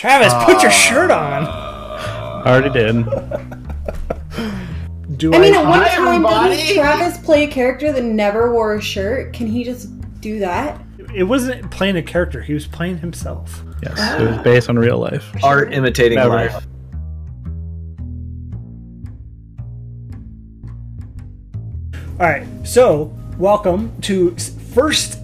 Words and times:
Travis, 0.00 0.32
put 0.46 0.62
your 0.62 0.70
uh, 0.70 0.74
shirt 0.74 1.10
on. 1.10 1.44
I 1.46 2.42
Already 2.46 2.70
did. 2.70 3.04
Do 5.18 5.34
I 5.34 5.38
mean, 5.38 5.54
at 5.54 5.62
one 5.62 5.86
time, 5.86 6.08
everybody. 6.08 6.56
didn't 6.56 6.74
Travis 6.74 7.18
play 7.18 7.44
a 7.44 7.46
character 7.46 7.92
that 7.92 8.02
never 8.02 8.50
wore 8.50 8.76
a 8.76 8.80
shirt? 8.80 9.34
Can 9.34 9.46
he 9.46 9.62
just 9.62 9.90
do 10.22 10.38
that? 10.38 10.80
It 11.14 11.24
wasn't 11.24 11.70
playing 11.70 11.98
a 11.98 12.02
character. 12.02 12.40
He 12.40 12.54
was 12.54 12.66
playing 12.66 12.96
himself. 12.96 13.62
Yes, 13.82 14.18
it 14.18 14.26
was 14.26 14.38
based 14.38 14.70
on 14.70 14.78
real 14.78 14.96
life. 14.96 15.30
Art 15.44 15.74
imitating 15.74 16.16
Never. 16.16 16.30
life. 16.30 16.66
All 22.18 22.26
right. 22.26 22.46
So, 22.64 23.14
welcome 23.36 23.92
to 24.00 24.34
first 24.72 25.18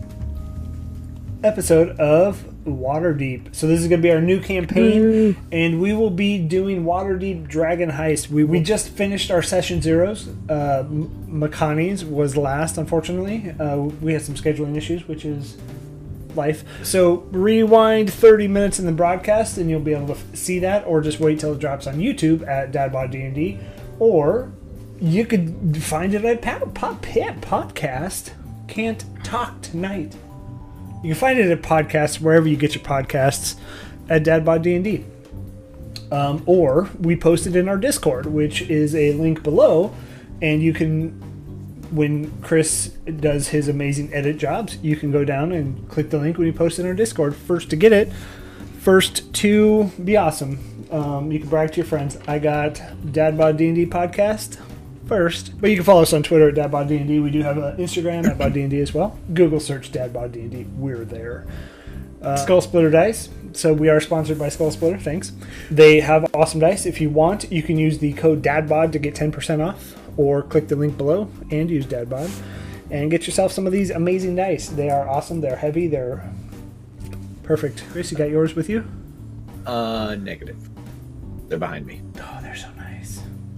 episode 1.43 1.99
of 1.99 2.45
Waterdeep. 2.67 3.55
So 3.55 3.67
this 3.67 3.81
is 3.81 3.89
going 3.89 4.01
to 4.01 4.03
be 4.03 4.11
our 4.13 4.21
new 4.21 4.41
campaign, 4.41 5.37
and 5.53 5.81
we 5.81 5.93
will 5.93 6.11
be 6.11 6.39
doing 6.39 6.85
Waterdeep 6.85 7.49
Dragon 7.49 7.91
Heist. 7.91 8.29
We, 8.29 8.45
we 8.45 8.61
just 8.61 8.89
finished 8.89 9.31
our 9.31 9.43
session 9.43 9.81
zeros. 9.81 10.29
Uh, 10.49 10.85
Makani's 10.91 12.05
was 12.05 12.37
last, 12.37 12.77
unfortunately. 12.77 13.55
Uh, 13.59 13.77
we 13.79 14.13
had 14.13 14.23
some 14.23 14.35
scheduling 14.35 14.77
issues, 14.77 15.07
which 15.09 15.25
is 15.25 15.57
life. 16.35 16.65
So 16.85 17.27
rewind 17.31 18.13
30 18.13 18.49
minutes 18.49 18.79
in 18.79 18.87
the 18.87 18.93
broadcast, 18.93 19.59
and 19.59 19.71
you'll 19.71 19.81
be 19.81 19.95
able 19.95 20.15
to 20.15 20.37
see 20.37 20.59
that, 20.61 20.87
or 20.87 21.01
just 21.01 21.21
wait 21.21 21.41
till 21.41 21.53
it 21.55 21.59
drops 21.59 21.87
on 21.87 21.97
YouTube 21.97 22.47
at 22.47 22.73
Dadbod 22.73 23.11
D&D, 23.11 23.59
or 23.99 24.53
you 25.01 25.25
could 25.25 25.83
find 25.83 26.15
it 26.15 26.25
at 26.25 26.43
Pop, 26.75 27.03
Pit 27.03 27.41
Podcast. 27.41 28.33
Can't 28.69 29.05
talk 29.25 29.61
tonight. 29.63 30.17
You 31.03 31.11
can 31.11 31.15
find 31.15 31.39
it 31.39 31.51
at 31.51 31.63
podcasts 31.63 32.21
wherever 32.21 32.49
you 32.49 32.57
get 32.57 32.75
your 32.75 32.85
podcasts 32.85 33.57
at 34.09 34.25
Dadbod 34.25 34.63
D&D. 34.63 35.05
Um, 36.11 36.43
or 36.47 36.89
we 37.01 37.17
post 37.17 37.47
it 37.47 37.57
in 37.57 37.69
our 37.69 37.77
Discord, 37.77 38.27
which 38.27 38.63
is 38.63 38.95
a 38.95 39.13
link 39.13 39.43
below, 39.43 39.93
and 40.41 40.63
you 40.63 40.73
can, 40.73 41.11
when 41.91 42.31
Chris 42.43 42.89
does 43.21 43.49
his 43.49 43.69
amazing 43.69 44.13
edit 44.15 44.39
jobs, 44.39 44.79
you 44.79 44.97
can 44.97 45.11
go 45.11 45.25
down 45.25 45.53
and 45.53 45.89
click 45.89 46.11
the 46.11 46.19
link 46.19 46.39
when 46.39 46.47
you 46.47 46.53
post 46.53 46.79
it 46.79 46.83
in 46.83 46.89
our 46.89 46.95
Discord. 46.95 47.35
First 47.35 47.71
to 47.71 47.77
get 47.77 47.93
it, 47.93 48.13
first 48.81 49.33
to 49.35 49.91
be 50.05 50.17
awesome. 50.17 50.87
Um, 50.93 51.33
you 51.33 51.41
can 51.41 51.49
brag 51.49 51.73
to 51.73 51.79
your 51.79 51.87
friends. 51.87 52.17
I 52.29 52.39
got 52.39 52.75
Dadbod 53.05 53.57
D&D 53.57 53.87
podcast 53.87 54.61
first, 55.07 55.61
but 55.61 55.71
you 55.71 55.77
can 55.77 55.85
follow 55.85 56.03
us 56.03 56.13
on 56.13 56.23
Twitter 56.23 56.49
at 56.49 56.55
Dadbod 56.55 56.89
D&D. 56.89 57.21
We 57.21 57.31
do 57.31 57.43
have 57.43 57.57
an 57.57 57.77
Instagram 57.77 58.27
at 58.31 58.39
Bod 58.39 58.53
D&D 58.53 58.81
as 58.81 58.93
well. 58.93 59.19
Google 59.33 59.61
search 59.61 59.93
Dadbod 59.93 60.33
D&D. 60.33 60.67
We're 60.77 61.05
there. 61.05 61.47
Uh, 62.21 62.37
Skull 62.37 62.61
Splitter 62.61 62.91
Dice. 62.91 63.29
So 63.53 63.73
we 63.73 63.89
are 63.89 64.01
sponsored 64.01 64.39
by 64.39 64.49
Skull 64.49 64.71
Splitter. 64.71 64.99
Thanks. 64.99 65.33
They 65.71 66.01
have 66.01 66.35
awesome 66.35 66.61
dice. 66.61 66.85
If 66.85 67.01
you 67.01 67.09
want, 67.09 67.51
you 67.51 67.63
can 67.63 67.79
use 67.79 67.99
the 67.99 68.13
code 68.15 68.43
DADBOD 68.43 68.93
to 68.93 68.99
get 68.99 69.15
10% 69.15 69.67
off, 69.67 69.97
or 70.17 70.43
click 70.43 70.69
the 70.69 70.77
link 70.77 70.97
below 70.99 71.31
and 71.51 71.71
use 71.71 71.87
DADBOD, 71.87 72.31
and 72.91 73.11
get 73.11 73.27
yourself 73.27 73.53
some 73.53 73.67
of 73.67 73.73
these 73.73 73.91
amazing 73.91 74.37
dice. 74.37 74.69
They 74.69 74.91
are 74.91 75.09
awesome. 75.09 75.41
They're 75.41 75.57
heavy. 75.57 75.87
They're 75.89 76.29
perfect. 77.45 77.85
Chris, 77.93 78.11
you 78.11 78.19
got 78.19 78.31
yours 78.31 78.55
with 78.55 78.69
you? 78.69 78.85
Uh, 79.65 80.17
negative. 80.19 80.69
They're 81.49 81.59
behind 81.59 81.87
me. 81.87 82.03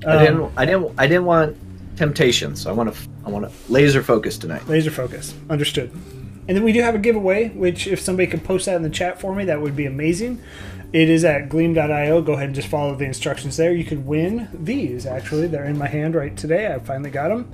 They're 0.01 0.13
so 0.13 0.19
nice. 0.19 0.19
I 0.19 0.29
Um, 0.29 0.37
didn't. 0.37 0.53
I 0.57 0.65
didn't. 0.67 0.93
I 0.99 1.07
didn't 1.07 1.25
want 1.25 1.57
temptations. 1.97 2.67
I 2.67 2.73
want 2.73 2.93
to. 2.95 3.01
I 3.25 3.31
want 3.31 3.45
to 3.49 3.73
laser 3.73 4.03
focus 4.03 4.39
tonight. 4.39 4.69
Laser 4.69 4.91
focus. 4.91 5.35
Understood. 5.51 5.91
And 6.47 6.57
then 6.57 6.65
we 6.65 6.73
do 6.73 6.81
have 6.81 6.95
a 6.95 6.99
giveaway, 6.99 7.49
which 7.51 7.87
if 7.87 8.01
somebody 8.01 8.27
could 8.27 8.43
post 8.43 8.67
that 8.67 8.77
in 8.77 8.83
the 8.83 8.89
chat 8.91 9.21
for 9.21 9.35
me, 9.35 9.45
that 9.45 9.61
would 9.61 9.77
be 9.77 9.85
amazing. 9.85 10.41
It 10.95 11.11
is 11.11 11.23
at 11.23 11.51
gleam.io. 11.51 12.23
Go 12.23 12.33
ahead 12.33 12.47
and 12.47 12.55
just 12.55 12.69
follow 12.69 12.95
the 12.95 13.05
instructions 13.05 13.59
there. 13.59 13.73
You 13.73 13.85
could 13.85 14.07
win 14.07 14.49
these, 14.55 15.05
actually. 15.05 15.47
They're 15.49 15.67
in 15.67 15.77
my 15.77 15.89
hand 15.89 16.15
right 16.15 16.35
today. 16.35 16.73
I 16.73 16.79
finally 16.79 17.11
got 17.11 17.29
them. 17.29 17.53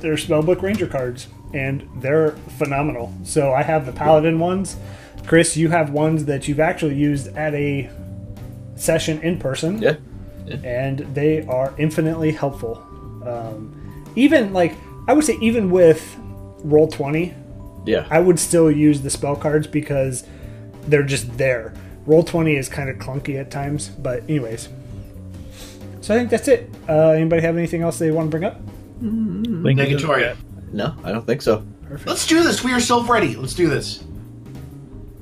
They're 0.00 0.14
Spellbook 0.16 0.60
Ranger 0.62 0.88
cards, 0.88 1.28
and 1.54 1.88
they're 1.98 2.32
phenomenal. 2.58 3.12
So 3.22 3.52
I 3.52 3.62
have 3.62 3.86
the 3.86 3.92
Paladin 3.92 4.40
ones. 4.40 4.74
Chris, 5.28 5.56
you 5.56 5.68
have 5.68 5.90
ones 5.90 6.24
that 6.24 6.48
you've 6.48 6.58
actually 6.58 6.96
used 6.96 7.28
at 7.36 7.54
a 7.54 7.88
session 8.74 9.20
in 9.22 9.38
person 9.38 9.80
Yeah. 9.80 9.94
And 10.64 10.98
they 11.14 11.44
are 11.46 11.74
infinitely 11.78 12.32
helpful. 12.32 12.82
Um, 13.26 14.04
even 14.16 14.52
like 14.52 14.74
I 15.08 15.12
would 15.12 15.24
say, 15.24 15.36
even 15.40 15.70
with 15.70 16.16
roll 16.64 16.88
twenty, 16.88 17.34
Yeah. 17.86 18.06
I 18.10 18.20
would 18.20 18.38
still 18.38 18.70
use 18.70 19.00
the 19.02 19.10
spell 19.10 19.36
cards 19.36 19.66
because 19.66 20.24
they're 20.86 21.02
just 21.04 21.36
there. 21.38 21.72
Roll 22.06 22.22
twenty 22.22 22.56
is 22.56 22.68
kind 22.68 22.88
of 22.90 22.96
clunky 22.96 23.38
at 23.40 23.50
times, 23.50 23.88
but 23.88 24.22
anyways. 24.24 24.68
So 26.00 26.14
I 26.14 26.18
think 26.18 26.30
that's 26.30 26.48
it. 26.48 26.68
Uh, 26.88 27.10
anybody 27.10 27.42
have 27.42 27.56
anything 27.56 27.82
else 27.82 27.98
they 27.98 28.10
want 28.10 28.26
to 28.26 28.30
bring 28.30 28.44
up? 28.44 28.60
Link 29.00 29.78
is 29.78 29.86
in 29.92 29.96
the 29.96 30.02
Negatory. 30.02 30.20
chat. 30.20 30.36
no, 30.72 30.94
I 31.04 31.12
don't 31.12 31.24
think 31.26 31.42
so. 31.42 31.64
Let's 32.06 32.26
do 32.26 32.42
this. 32.42 32.64
We 32.64 32.72
are 32.72 32.80
self 32.80 33.08
ready. 33.08 33.36
Let's 33.36 33.54
do 33.54 33.68
this. 33.68 34.02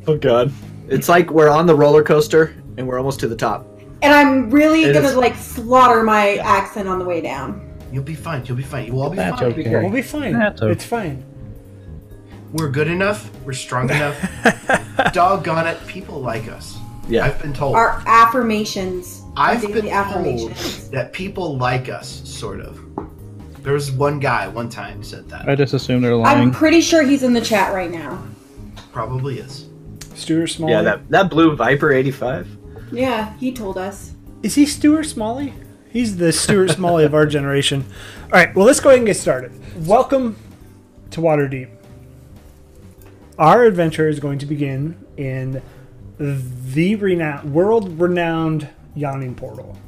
Oh 0.07 0.17
God. 0.17 0.53
It's 0.89 1.09
like 1.09 1.31
we're 1.31 1.51
on 1.51 1.67
the 1.67 1.75
roller 1.75 2.03
coaster 2.03 2.55
and 2.77 2.87
we're 2.89 2.99
almost 2.99 3.21
to 3.21 3.29
the 3.29 3.37
top. 3.37 3.67
And 4.03 4.13
I'm 4.15 4.51
really 4.51 4.85
It 4.85 4.95
gonna 4.95 5.09
is- 5.09 5.17
like 5.17 5.37
slaughter 5.37 6.03
my 6.03 6.37
accent 6.37 6.89
on 6.89 6.99
the 6.99 7.05
way 7.05 7.21
down. 7.21 7.67
You'll 7.93 8.05
be 8.05 8.15
fine. 8.15 8.45
You'll 8.47 8.57
be 8.57 8.63
fine. 8.63 8.87
You 8.87 8.93
will 8.95 9.03
all 9.03 9.11
be 9.11 9.17
That's 9.17 9.41
fine. 9.41 9.53
okay. 9.53 9.71
We'll 9.81 9.91
be 9.91 10.03
fine. 10.03 10.33
That's 10.33 10.63
okay. 10.63 10.73
It's 10.73 10.85
fine. 10.85 11.25
We're 12.53 12.69
good 12.71 12.89
enough. 12.89 13.31
We're 13.45 13.53
strong 13.53 13.91
enough. 13.91 14.17
Doggone 15.13 15.67
it. 15.67 15.85
People 15.87 16.21
like 16.21 16.49
us. 16.49 16.79
Yeah. 17.09 17.25
I've 17.27 17.41
been 17.43 17.53
told. 17.53 17.75
Our 17.75 18.03
affirmations. 18.07 19.23
I've 19.37 19.61
Daily 19.61 19.73
been 19.75 19.83
told 19.83 19.95
affirmations. 19.95 20.89
that 20.91 21.13
people 21.13 21.57
like 21.59 21.89
us, 21.89 22.23
sort 22.25 22.61
of. 22.61 22.81
There 23.63 23.73
was 23.75 23.91
one 23.93 24.19
guy 24.21 24.49
one 24.49 24.69
time 24.69 25.03
said 25.03 25.29
that. 25.29 25.49
I 25.49 25.55
just 25.55 25.75
assume 25.75 26.01
they're 26.03 26.15
lying. 26.17 26.39
I'm 26.39 26.51
pretty 26.53 26.81
sure 26.81 27.03
he's 27.03 27.23
in 27.23 27.33
the 27.33 27.41
chat 27.41 27.75
right 27.75 27.91
now. 27.91 28.23
Probably 28.93 29.39
is. 29.41 29.67
Stuart 30.15 30.47
Smalley. 30.49 30.73
Yeah. 30.73 30.83
That 30.83 31.09
that 31.11 31.31
blue 31.31 31.55
Viper 31.57 31.93
eighty 31.93 32.11
five. 32.11 32.49
Yeah, 32.93 33.37
he 33.37 33.53
told 33.53 33.79
us. 33.79 34.13
Is 34.43 34.57
he 34.57 34.67
Stuart 34.67 35.05
Smalley? 35.05 35.53
He's 35.91 36.17
the 36.17 36.33
Stuart 36.33 36.71
Smalley 36.71 37.05
of 37.05 37.15
our 37.15 37.27
generation. 37.27 37.85
All 38.25 38.31
right, 38.31 38.55
well, 38.55 38.67
let's 38.67 38.81
go 38.81 38.89
ahead 38.89 38.99
and 38.99 39.07
get 39.07 39.17
started. 39.17 39.53
Welcome 39.87 40.37
to 41.11 41.21
Waterdeep. 41.21 41.71
Our 43.39 43.65
adventure 43.65 44.09
is 44.09 44.19
going 44.19 44.39
to 44.41 44.47
begin 44.47 45.05
in 45.17 45.63
the 46.19 46.97
renowned, 46.97 47.55
world-renowned 47.55 48.69
Yawning 48.95 49.35
Portal. 49.35 49.79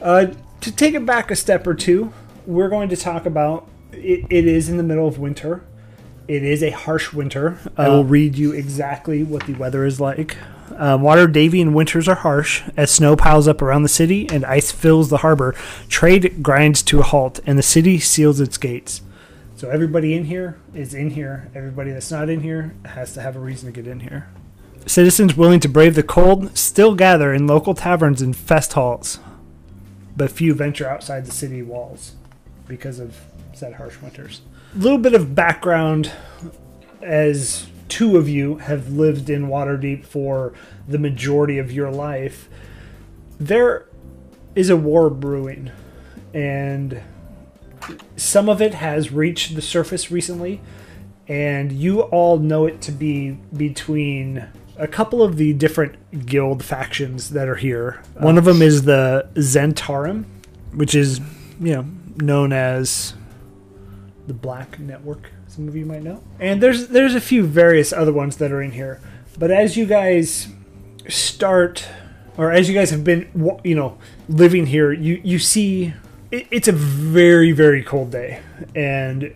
Uh, 0.00 0.26
to 0.60 0.72
take 0.72 0.94
it 0.94 1.06
back 1.06 1.30
a 1.30 1.36
step 1.36 1.66
or 1.66 1.74
two, 1.74 2.12
we're 2.46 2.68
going 2.68 2.88
to 2.90 2.96
talk 2.96 3.26
about. 3.26 3.68
It, 3.92 4.26
it 4.30 4.46
is 4.46 4.68
in 4.68 4.76
the 4.76 4.82
middle 4.82 5.08
of 5.08 5.18
winter. 5.18 5.64
It 6.28 6.44
is 6.44 6.62
a 6.62 6.70
harsh 6.70 7.14
winter. 7.14 7.58
I 7.78 7.88
will 7.88 8.04
read 8.04 8.36
you 8.36 8.52
exactly 8.52 9.22
what 9.22 9.46
the 9.46 9.54
weather 9.54 9.86
is 9.86 9.98
like. 9.98 10.36
Um, 10.76 11.00
Waterdhavian 11.00 11.72
winters 11.72 12.06
are 12.06 12.16
harsh 12.16 12.62
as 12.76 12.90
snow 12.90 13.16
piles 13.16 13.48
up 13.48 13.62
around 13.62 13.82
the 13.82 13.88
city 13.88 14.28
and 14.28 14.44
ice 14.44 14.70
fills 14.70 15.08
the 15.08 15.18
harbor. 15.18 15.54
Trade 15.88 16.42
grinds 16.42 16.82
to 16.82 17.00
a 17.00 17.02
halt 17.02 17.40
and 17.46 17.58
the 17.58 17.62
city 17.62 17.98
seals 17.98 18.40
its 18.40 18.58
gates. 18.58 19.00
So 19.56 19.70
everybody 19.70 20.14
in 20.14 20.24
here 20.26 20.58
is 20.74 20.92
in 20.92 21.10
here. 21.10 21.50
Everybody 21.54 21.92
that's 21.92 22.10
not 22.10 22.28
in 22.28 22.42
here 22.42 22.74
has 22.84 23.14
to 23.14 23.22
have 23.22 23.34
a 23.34 23.40
reason 23.40 23.72
to 23.72 23.82
get 23.82 23.90
in 23.90 24.00
here. 24.00 24.28
Citizens 24.86 25.34
willing 25.34 25.60
to 25.60 25.68
brave 25.68 25.94
the 25.94 26.02
cold 26.02 26.56
still 26.56 26.94
gather 26.94 27.32
in 27.32 27.46
local 27.46 27.74
taverns 27.74 28.20
and 28.20 28.36
fest 28.36 28.74
halls, 28.74 29.18
but 30.14 30.30
few 30.30 30.54
venture 30.54 30.88
outside 30.88 31.24
the 31.24 31.32
city 31.32 31.62
walls 31.62 32.12
because 32.68 32.98
of 32.98 33.16
said 33.54 33.74
harsh 33.74 34.00
winters. 34.00 34.42
A 34.74 34.78
little 34.78 34.98
bit 34.98 35.14
of 35.14 35.34
background 35.34 36.12
as 37.02 37.66
two 37.88 38.16
of 38.16 38.28
you 38.28 38.56
have 38.56 38.90
lived 38.90 39.30
in 39.30 39.48
Waterdeep 39.48 40.04
for 40.04 40.52
the 40.86 40.98
majority 40.98 41.58
of 41.58 41.72
your 41.72 41.90
life, 41.90 42.48
there 43.40 43.86
is 44.54 44.68
a 44.70 44.76
war 44.76 45.08
brewing, 45.10 45.70
and 46.34 47.00
some 48.16 48.48
of 48.48 48.60
it 48.60 48.74
has 48.74 49.12
reached 49.12 49.54
the 49.54 49.62
surface 49.62 50.10
recently, 50.10 50.60
and 51.26 51.72
you 51.72 52.02
all 52.02 52.38
know 52.38 52.66
it 52.66 52.80
to 52.82 52.92
be 52.92 53.38
between 53.56 54.46
a 54.76 54.86
couple 54.86 55.22
of 55.22 55.36
the 55.36 55.52
different 55.52 56.26
guild 56.26 56.62
factions 56.62 57.30
that 57.30 57.48
are 57.48 57.56
here. 57.56 58.02
One 58.14 58.38
of 58.38 58.46
uh, 58.46 58.52
them 58.52 58.62
is 58.62 58.82
the 58.82 59.28
Zhentarim, 59.34 60.24
which 60.72 60.94
is, 60.94 61.20
you 61.60 61.74
know, 61.74 61.86
known 62.16 62.52
as 62.52 63.14
the 64.28 64.34
Black 64.34 64.78
Network. 64.78 65.32
Some 65.48 65.66
of 65.66 65.74
you 65.74 65.84
might 65.84 66.02
know, 66.02 66.22
and 66.38 66.62
there's 66.62 66.88
there's 66.88 67.14
a 67.14 67.20
few 67.20 67.44
various 67.44 67.92
other 67.92 68.12
ones 68.12 68.36
that 68.36 68.52
are 68.52 68.62
in 68.62 68.72
here. 68.72 69.00
But 69.38 69.50
as 69.50 69.76
you 69.76 69.86
guys 69.86 70.48
start, 71.08 71.88
or 72.36 72.52
as 72.52 72.68
you 72.68 72.74
guys 72.74 72.90
have 72.90 73.02
been, 73.02 73.60
you 73.64 73.74
know, 73.74 73.98
living 74.28 74.66
here, 74.66 74.92
you 74.92 75.20
you 75.24 75.38
see 75.38 75.94
it, 76.30 76.46
it's 76.50 76.68
a 76.68 76.72
very 76.72 77.52
very 77.52 77.82
cold 77.82 78.12
day, 78.12 78.40
and 78.74 79.34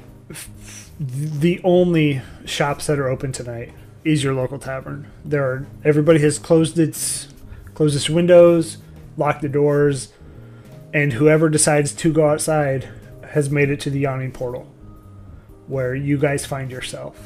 the 1.00 1.60
only 1.64 2.20
shops 2.44 2.86
that 2.86 2.98
are 2.98 3.08
open 3.08 3.32
tonight 3.32 3.72
is 4.04 4.22
your 4.22 4.34
local 4.34 4.58
tavern. 4.58 5.10
There 5.24 5.44
are 5.44 5.66
everybody 5.84 6.20
has 6.20 6.38
closed 6.38 6.78
its 6.78 7.28
closes 7.74 8.10
windows, 8.10 8.76
locked 9.16 9.40
the 9.40 9.48
doors, 9.48 10.12
and 10.92 11.14
whoever 11.14 11.48
decides 11.48 11.92
to 11.94 12.12
go 12.12 12.28
outside 12.28 12.90
has 13.30 13.48
made 13.48 13.70
it 13.70 13.80
to 13.80 13.88
the 13.88 14.00
yawning 14.00 14.30
portal 14.30 14.68
where 15.68 15.94
you 15.94 16.18
guys 16.18 16.44
find 16.44 16.70
yourself. 16.70 17.16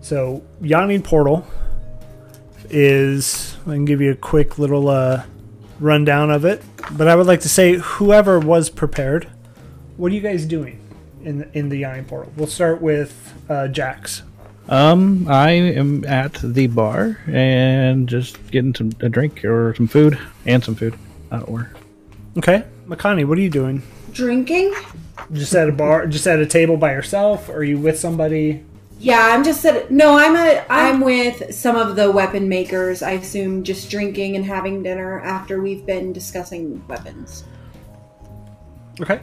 So, 0.00 0.42
yawning 0.60 1.02
portal 1.02 1.46
is 2.70 3.56
I 3.66 3.70
can 3.70 3.84
give 3.84 4.00
you 4.00 4.12
a 4.12 4.16
quick 4.16 4.58
little 4.58 4.88
uh, 4.88 5.24
rundown 5.78 6.30
of 6.30 6.44
it, 6.44 6.62
but 6.92 7.08
I 7.08 7.14
would 7.14 7.26
like 7.26 7.40
to 7.40 7.48
say 7.48 7.74
whoever 7.74 8.38
was 8.40 8.70
prepared, 8.70 9.28
what 9.96 10.10
are 10.10 10.14
you 10.14 10.20
guys 10.20 10.44
doing 10.46 10.80
in 11.22 11.38
the, 11.38 11.58
in 11.58 11.68
the 11.68 11.78
yawning 11.78 12.04
portal? 12.04 12.32
We'll 12.36 12.46
start 12.46 12.80
with 12.80 13.32
uh, 13.48 13.68
Jax. 13.68 14.22
Um, 14.68 15.26
I 15.28 15.50
am 15.50 16.04
at 16.04 16.34
the 16.34 16.68
bar 16.68 17.18
and 17.26 18.08
just 18.08 18.50
getting 18.50 18.74
some 18.74 18.92
a 19.00 19.08
drink 19.08 19.44
or 19.44 19.74
some 19.74 19.88
food 19.88 20.18
and 20.46 20.62
some 20.62 20.74
food. 20.74 20.94
Uh, 21.30 21.40
or 21.40 21.70
Okay, 22.38 22.64
Makani, 22.86 23.24
what 23.26 23.36
are 23.36 23.42
you 23.42 23.50
doing? 23.50 23.82
Drinking? 24.12 24.72
Just 25.32 25.54
at 25.54 25.68
a 25.68 25.72
bar, 25.72 26.06
just 26.06 26.26
at 26.26 26.40
a 26.40 26.46
table 26.46 26.76
by 26.76 26.92
yourself? 26.92 27.48
Or 27.48 27.56
are 27.56 27.64
you 27.64 27.78
with 27.78 27.98
somebody? 27.98 28.64
Yeah, 28.98 29.20
I'm 29.20 29.42
just 29.42 29.64
at. 29.64 29.90
No, 29.90 30.16
I'm 30.16 30.36
a. 30.36 30.64
I'm 30.68 31.00
with 31.00 31.54
some 31.54 31.76
of 31.76 31.96
the 31.96 32.10
weapon 32.10 32.48
makers. 32.48 33.02
I 33.02 33.12
assume 33.12 33.64
just 33.64 33.90
drinking 33.90 34.36
and 34.36 34.44
having 34.44 34.82
dinner 34.82 35.20
after 35.20 35.60
we've 35.60 35.84
been 35.84 36.12
discussing 36.12 36.86
weapons. 36.86 37.44
Okay. 39.00 39.20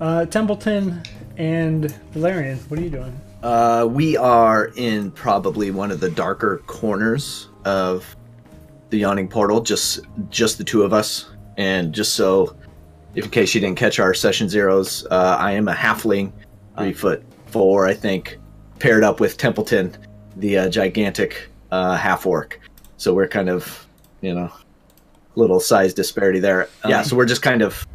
Uh, 0.00 0.26
Templeton 0.26 1.02
and 1.36 1.92
Valerian, 2.12 2.58
what 2.68 2.80
are 2.80 2.82
you 2.82 2.90
doing? 2.90 3.20
Uh, 3.42 3.86
we 3.88 4.16
are 4.16 4.72
in 4.76 5.10
probably 5.10 5.70
one 5.70 5.90
of 5.90 6.00
the 6.00 6.10
darker 6.10 6.62
corners 6.66 7.48
of 7.64 8.16
the 8.90 8.98
yawning 8.98 9.28
portal, 9.28 9.60
just 9.60 10.00
just 10.30 10.58
the 10.58 10.64
two 10.64 10.82
of 10.82 10.92
us. 10.92 11.30
And 11.56 11.94
just 11.94 12.14
so, 12.14 12.56
if 12.60 12.63
in 13.14 13.30
case 13.30 13.54
you 13.54 13.60
didn't 13.60 13.78
catch 13.78 13.98
our 13.98 14.14
session 14.14 14.48
zeros, 14.48 15.06
uh, 15.10 15.36
I 15.38 15.52
am 15.52 15.68
a 15.68 15.74
halfling, 15.74 16.32
three 16.76 16.92
foot 16.92 17.22
four, 17.46 17.86
I 17.86 17.94
think, 17.94 18.38
paired 18.78 19.04
up 19.04 19.20
with 19.20 19.36
Templeton, 19.36 19.96
the 20.36 20.58
uh, 20.58 20.68
gigantic 20.68 21.48
uh, 21.70 21.96
half 21.96 22.26
orc. 22.26 22.60
So 22.96 23.14
we're 23.14 23.28
kind 23.28 23.48
of, 23.48 23.86
you 24.20 24.34
know, 24.34 24.52
little 25.36 25.60
size 25.60 25.94
disparity 25.94 26.40
there. 26.40 26.68
yeah, 26.86 27.02
so 27.02 27.16
we're 27.16 27.26
just 27.26 27.42
kind 27.42 27.62
of 27.62 27.86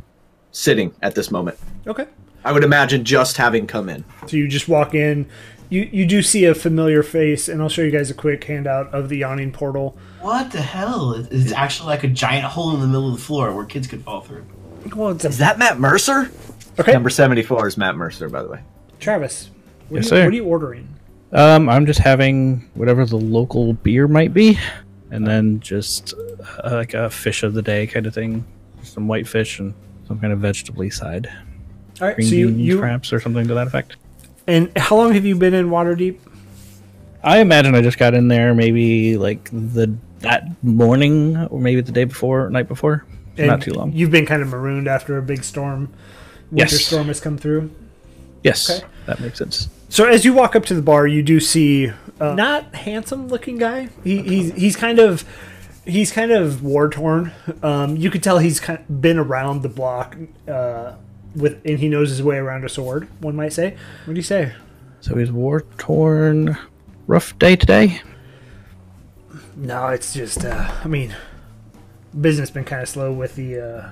sitting 0.52 0.94
at 1.02 1.16
this 1.16 1.32
moment. 1.32 1.58
Okay. 1.88 2.08
I 2.44 2.52
would 2.52 2.64
imagine 2.64 3.04
just 3.04 3.38
having 3.38 3.68
come 3.68 3.90
in. 3.90 4.06
So 4.28 4.38
you 4.38 4.48
just 4.48 4.68
walk 4.70 4.96
in. 4.96 5.28
You 5.70 5.88
you 5.92 6.06
do 6.06 6.22
see 6.24 6.46
a 6.46 6.56
familiar 6.56 7.04
face, 7.04 7.48
and 7.48 7.62
I'll 7.62 7.70
show 7.70 7.84
you 7.84 7.92
guys 7.92 8.10
a 8.10 8.16
quick 8.16 8.44
handout 8.44 8.92
of 8.92 9.10
the 9.10 9.18
yawning 9.18 9.52
portal. 9.52 9.98
What 10.22 10.52
the 10.52 10.62
hell? 10.62 11.14
It's 11.30 11.52
actually 11.52 11.88
like 11.88 12.04
a 12.04 12.08
giant 12.08 12.46
hole 12.46 12.74
in 12.74 12.82
the 12.82 12.88
middle 12.88 13.10
of 13.10 13.18
the 13.18 13.22
floor 13.22 13.54
where 13.54 13.66
kids 13.66 13.86
could 13.86 14.04
fall 14.04 14.22
through. 14.22 14.46
Well, 14.96 15.10
it's 15.12 15.26
a, 15.26 15.30
Is 15.30 15.38
that 15.40 15.60
Matt 15.60 15.80
Mercer? 15.80 16.32
okay. 16.80 16.94
Number 16.94 17.10
74 17.10 17.68
is 17.68 17.78
Matt 17.78 17.96
Mercer, 17.96 18.30
by 18.30 18.42
the 18.44 18.50
way. 18.50 18.62
Travis, 19.00 19.50
what, 19.90 20.04
Yes, 20.04 20.12
are 20.12 20.16
you, 20.16 20.22
sir. 20.22 20.26
what 20.26 20.34
are 20.34 20.36
you 20.36 20.46
ordering? 20.46 20.88
um, 21.32 21.70
I'm 21.70 21.86
just 21.86 22.00
having 22.00 22.70
whatever 22.74 23.06
the 23.06 23.18
local 23.18 23.74
beer 23.74 24.08
might 24.08 24.34
be, 24.34 24.58
and 25.12 25.26
then 25.28 25.60
just 25.60 26.14
uh, 26.64 26.72
like 26.72 26.94
a 26.94 27.10
fish 27.10 27.44
of 27.44 27.54
the 27.54 27.62
day 27.62 27.86
kind 27.88 28.06
of 28.08 28.14
thing, 28.14 28.46
some 28.84 29.08
white 29.08 29.28
fish 29.28 29.60
and 29.60 29.74
some 30.08 30.20
kind 30.20 30.34
of 30.34 30.40
vegetable 30.40 30.90
side, 30.90 31.28
All 32.02 32.08
right. 32.08 32.16
green 32.16 32.28
so 32.28 32.36
you 32.36 32.48
beans, 32.48 32.60
you 32.60 32.80
perhaps, 32.80 33.14
or 33.14 33.20
something 33.20 33.48
to 33.48 33.54
that 33.54 33.68
effect. 33.68 33.96
and 34.48 34.76
how 34.78 34.96
long 34.96 35.14
have 35.14 35.26
you 35.26 35.36
been 35.36 35.54
in 35.54 35.70
Waterdeep? 35.70 36.18
I 37.24 37.40
imagine 37.40 37.76
I 37.76 37.82
just 37.82 37.98
got 38.00 38.14
in 38.14 38.28
there 38.30 38.54
maybe 38.56 39.18
like 39.18 39.50
the 39.52 39.94
that 40.20 40.46
morning 40.64 41.38
or 41.38 41.60
maybe 41.60 41.82
the 41.82 41.92
day 41.92 42.06
before, 42.06 42.50
night 42.50 42.68
before. 42.68 43.06
So 43.40 43.44
And 43.44 43.52
not 43.52 43.62
too 43.62 43.72
long. 43.72 43.94
You've 43.94 44.12
been 44.12 44.26
kind 44.26 44.42
of 44.42 44.50
marooned 44.50 44.88
after 44.88 45.18
a 45.18 45.22
big 45.22 45.44
storm. 45.44 45.90
Winter 46.52 46.76
Yes. 46.76 46.86
storm 46.86 47.08
has 47.08 47.20
come 47.22 47.38
through. 47.38 47.72
yes, 48.44 48.70
okay. 48.70 48.86
that 49.06 49.20
makes 49.22 49.38
sense. 49.38 49.70
So 49.90 50.06
as 50.06 50.26
you 50.26 50.34
walk 50.34 50.56
up 50.56 50.66
to 50.66 50.74
the 50.74 50.82
bar, 50.82 51.08
you 51.08 51.24
do 51.24 51.40
see 51.40 51.92
uh, 52.20 52.34
not 52.36 52.76
handsome 52.76 53.28
looking 53.28 53.58
guy. 53.58 53.90
He, 54.04 54.22
he's 54.22 54.54
he's 54.54 54.76
kind 54.76 55.00
of 55.00 55.24
he's 55.86 56.12
kind 56.12 56.32
of 56.32 56.62
war 56.64 56.90
torn. 56.90 57.32
Um, 57.64 57.96
you 57.98 58.12
could 58.12 58.22
tell 58.24 58.40
he's 58.40 58.60
kind 58.60 58.80
of 58.80 59.02
been 59.02 59.18
around 59.18 59.62
the 59.62 59.70
block 59.70 60.18
uh, 60.48 60.94
with, 61.36 61.62
and 61.66 61.80
he 61.80 61.88
knows 61.88 62.10
his 62.10 62.22
way 62.22 62.38
around 62.38 62.66
a 62.66 62.70
sword. 62.70 63.08
One 63.22 63.36
might 63.36 63.54
say. 63.54 63.78
What 64.06 64.14
do 64.14 64.20
you 64.20 64.24
say? 64.24 64.54
So 65.02 65.16
he's 65.16 65.32
war 65.32 65.62
torn. 65.78 66.58
Rough 67.08 67.38
day 67.40 67.56
today. 67.56 68.02
No, 69.56 69.88
it's 69.88 70.14
just. 70.14 70.46
Uh, 70.46 70.72
I 70.84 70.88
mean, 70.88 71.16
business 72.20 72.50
been 72.50 72.64
kind 72.64 72.82
of 72.82 72.90
slow 72.90 73.12
with 73.12 73.36
the, 73.36 73.60
uh, 73.60 73.90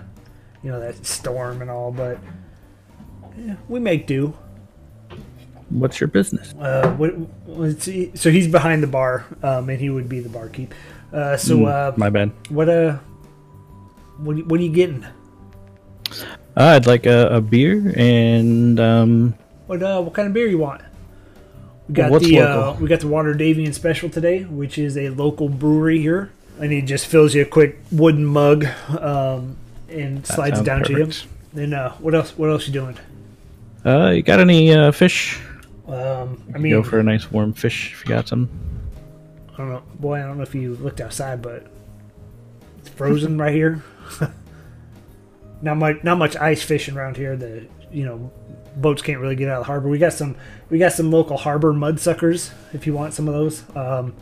you 0.64 0.72
know, 0.72 0.80
that 0.80 1.06
storm 1.06 1.62
and 1.62 1.70
all, 1.70 1.92
but 1.92 2.20
yeah, 3.38 3.56
we 3.68 3.80
make 3.80 4.08
do. 4.08 4.34
What's 5.70 6.00
your 6.00 6.08
business? 6.08 6.54
Uh, 6.54 6.94
what, 6.96 7.14
let's 7.46 7.84
see. 7.84 8.12
So 8.16 8.32
he's 8.32 8.48
behind 8.48 8.82
the 8.82 8.88
bar, 8.88 9.26
um, 9.44 9.70
and 9.70 9.80
he 9.80 9.90
would 9.90 10.08
be 10.08 10.22
the 10.22 10.30
barkeep. 10.30 10.74
Uh, 11.12 11.36
so 11.38 11.66
uh, 11.66 11.94
My 11.98 12.10
bad. 12.10 12.32
what 12.50 12.70
uh, 12.70 12.98
what 14.18 14.46
what 14.48 14.60
are 14.60 14.64
you 14.64 14.72
getting? 14.72 15.06
Uh, 15.06 16.24
I'd 16.56 16.86
like 16.86 17.06
a, 17.06 17.28
a 17.28 17.42
beer 17.42 17.94
and 17.98 18.80
um, 18.80 19.36
What 19.68 19.84
uh, 19.84 20.02
what 20.02 20.14
kind 20.14 20.28
of 20.28 20.34
beer 20.34 20.48
you 20.48 20.58
want? 20.58 20.82
We 21.88 21.94
got 21.96 22.12
What's 22.12 22.26
the 22.26 22.40
uh, 22.40 22.74
we 22.80 22.88
got 22.88 23.02
the 23.02 23.08
Waterdhavian 23.08 23.74
special 23.74 24.10
today, 24.10 24.44
which 24.44 24.78
is 24.78 24.98
a 24.98 25.10
local 25.10 25.50
brewery 25.50 26.00
here, 26.00 26.32
and 26.60 26.72
he 26.72 26.82
just 26.82 27.08
fills 27.08 27.34
you 27.34 27.44
a 27.44 27.46
quick 27.46 27.80
wooden 27.92 28.26
mug, 28.26 28.66
um, 28.90 29.58
and 29.90 30.24
that 30.24 30.34
slides 30.34 30.60
it 30.60 30.64
down 30.64 30.84
to 30.84 30.92
you. 30.92 31.06
perfect. 31.06 31.28
Then 31.54 31.74
uh, 31.74 31.94
what 31.96 32.14
else? 32.14 32.38
What 32.38 32.50
else 32.50 32.68
you 32.68 32.74
doing? 32.74 32.98
Uh, 33.86 34.10
you 34.10 34.22
got 34.22 34.40
any 34.40 34.74
uh, 34.74 34.92
fish? 34.92 35.42
Um, 35.88 36.44
I 36.54 36.58
I 36.58 36.60
mean, 36.60 36.72
go 36.72 36.84
for 36.84 37.00
a 37.00 37.04
nice 37.04 37.32
warm 37.32 37.54
fish 37.54 37.94
if 37.94 38.04
you 38.04 38.10
got 38.10 38.28
some. 38.28 38.50
I 39.54 39.58
don't 39.58 39.70
know, 39.70 39.84
boy. 40.00 40.20
I 40.20 40.24
don't 40.24 40.38
know 40.38 40.44
if 40.44 40.54
you 40.54 40.76
looked 40.76 41.02
outside, 41.02 41.42
but 41.42 41.68
it's 42.80 42.90
frozen 42.90 43.38
right 43.38 43.54
here. 43.54 43.84
not 45.62 45.78
much, 45.78 46.04
not 46.04 46.18
much 46.18 46.36
ice 46.36 46.62
fishing 46.62 46.96
around 46.96 47.18
here. 47.18 47.36
The 47.36 47.66
you 47.92 48.06
know 48.06 48.32
boats 48.76 49.02
can't 49.02 49.20
really 49.20 49.36
get 49.36 49.50
out 49.50 49.60
of 49.60 49.62
the 49.62 49.68
harbor. 49.68 49.90
We 49.90 49.98
got 49.98 50.14
some, 50.14 50.36
we 50.70 50.78
got 50.78 50.94
some 50.94 51.12
local 51.12 51.38
harbor 51.38 51.74
mudsuckers. 51.74 52.52
If 52.74 52.86
you 52.86 52.94
want 52.94 53.14
some 53.14 53.28
of 53.28 53.34
those, 53.34 53.64
um, 53.76 54.16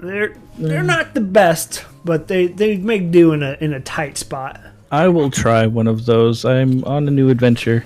they're 0.00 0.34
they're 0.58 0.82
not 0.82 1.14
the 1.14 1.20
best, 1.20 1.84
but 2.04 2.28
they 2.28 2.46
they 2.48 2.76
make 2.76 3.10
do 3.10 3.32
in 3.32 3.42
a 3.42 3.56
in 3.60 3.72
a 3.72 3.80
tight 3.80 4.16
spot. 4.18 4.60
I 4.90 5.08
will 5.08 5.30
try 5.30 5.66
one 5.66 5.86
of 5.86 6.06
those. 6.06 6.44
I'm 6.44 6.82
on 6.84 7.06
a 7.08 7.10
new 7.10 7.28
adventure, 7.28 7.84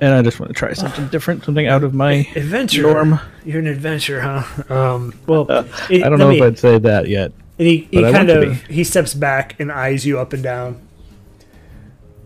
and 0.00 0.14
I 0.14 0.22
just 0.22 0.38
want 0.38 0.50
to 0.50 0.54
try 0.58 0.72
something 0.72 1.08
different, 1.08 1.44
something 1.44 1.66
out 1.66 1.82
of 1.82 1.92
my 1.94 2.28
Adventure, 2.36 2.82
norm. 2.82 3.20
You're 3.44 3.58
an 3.58 3.66
adventure, 3.66 4.20
huh? 4.20 4.62
Um, 4.74 5.14
well, 5.26 5.46
it- 5.90 6.04
I 6.04 6.08
don't 6.08 6.18
know 6.18 6.30
me- 6.30 6.36
if 6.36 6.42
I'd 6.42 6.58
say 6.58 6.78
that 6.78 7.08
yet. 7.08 7.32
And 7.58 7.68
he, 7.68 7.88
he 7.90 8.02
kind 8.02 8.30
of 8.30 8.62
he 8.66 8.82
steps 8.84 9.14
back 9.14 9.58
and 9.60 9.70
eyes 9.72 10.04
you 10.04 10.18
up 10.18 10.32
and 10.32 10.42
down, 10.42 10.80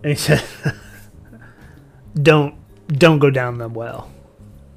and 0.02 0.11
he 0.12 0.17
says, 0.17 0.43
"Don't 2.14 2.55
don't 2.88 3.19
go 3.19 3.31
down 3.31 3.59
the 3.59 3.69
well. 3.69 4.11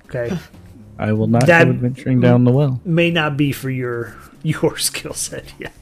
Okay, 0.05 0.37
I 0.99 1.13
will 1.13 1.27
not 1.27 1.45
That- 1.47 1.65
go 1.65 1.71
adventuring 1.71 2.19
down 2.21 2.43
the 2.43 2.51
well. 2.51 2.79
may 2.85 3.09
not 3.11 3.37
be 3.37 3.51
for 3.51 3.69
your 3.69 4.15
your 4.43 4.77
skill 4.89 5.13
set 5.13 5.53
yet. 5.59 5.73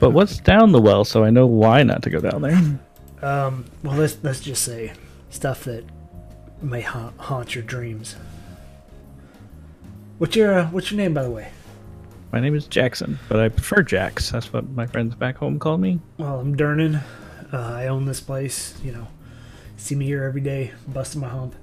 But 0.00 0.10
what's 0.10 0.38
down 0.38 0.72
the 0.72 0.80
well, 0.80 1.04
so 1.04 1.24
I 1.24 1.30
know 1.30 1.46
why 1.46 1.82
not 1.82 2.02
to 2.02 2.10
go 2.10 2.20
down 2.20 2.42
there. 2.42 2.60
Um, 3.22 3.64
well, 3.82 3.96
let's 3.96 4.18
let's 4.22 4.40
just 4.40 4.62
say 4.62 4.92
stuff 5.30 5.64
that 5.64 5.84
may 6.62 6.80
haunt, 6.82 7.18
haunt 7.18 7.54
your 7.54 7.64
dreams. 7.64 8.16
What's 10.18 10.36
your 10.36 10.58
uh, 10.58 10.66
what's 10.70 10.90
your 10.90 10.98
name, 10.98 11.14
by 11.14 11.22
the 11.22 11.30
way? 11.30 11.50
My 12.32 12.40
name 12.40 12.54
is 12.54 12.66
Jackson, 12.66 13.18
but 13.28 13.38
I 13.38 13.48
prefer 13.48 13.82
Jax. 13.82 14.30
That's 14.32 14.52
what 14.52 14.68
my 14.70 14.86
friends 14.86 15.14
back 15.14 15.36
home 15.36 15.58
call 15.58 15.78
me. 15.78 16.00
Well, 16.18 16.40
I'm 16.40 16.56
Durnan. 16.56 17.00
Uh, 17.52 17.56
I 17.58 17.86
own 17.86 18.04
this 18.06 18.20
place. 18.20 18.74
You 18.82 18.92
know, 18.92 19.06
see 19.76 19.94
me 19.94 20.04
here 20.06 20.24
every 20.24 20.40
day, 20.40 20.72
busting 20.88 21.20
my 21.20 21.28
hump. 21.28 21.54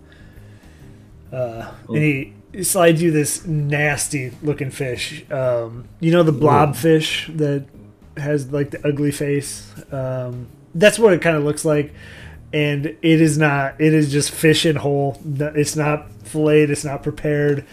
Uh, 1.31 1.71
and 1.89 1.97
he 1.97 2.33
slides 2.63 3.01
you 3.01 3.11
this 3.11 3.45
nasty 3.45 4.31
looking 4.41 4.71
fish. 4.71 5.29
Um, 5.31 5.87
you 5.99 6.11
know 6.11 6.23
the 6.23 6.31
blob 6.31 6.75
fish 6.75 7.29
that 7.33 7.65
has 8.17 8.51
like 8.51 8.71
the 8.71 8.87
ugly 8.87 9.11
face. 9.11 9.71
Um, 9.91 10.47
that's 10.75 10.99
what 10.99 11.13
it 11.13 11.21
kind 11.21 11.35
of 11.35 11.43
looks 11.43 11.65
like, 11.65 11.93
and 12.53 12.85
it 12.85 12.97
is 13.01 13.37
not. 13.37 13.79
It 13.79 13.93
is 13.93 14.11
just 14.11 14.31
fish 14.31 14.65
in 14.65 14.77
whole. 14.77 15.19
It's 15.25 15.75
not 15.75 16.11
filleted. 16.23 16.69
It's 16.69 16.85
not 16.85 17.03
prepared. 17.03 17.65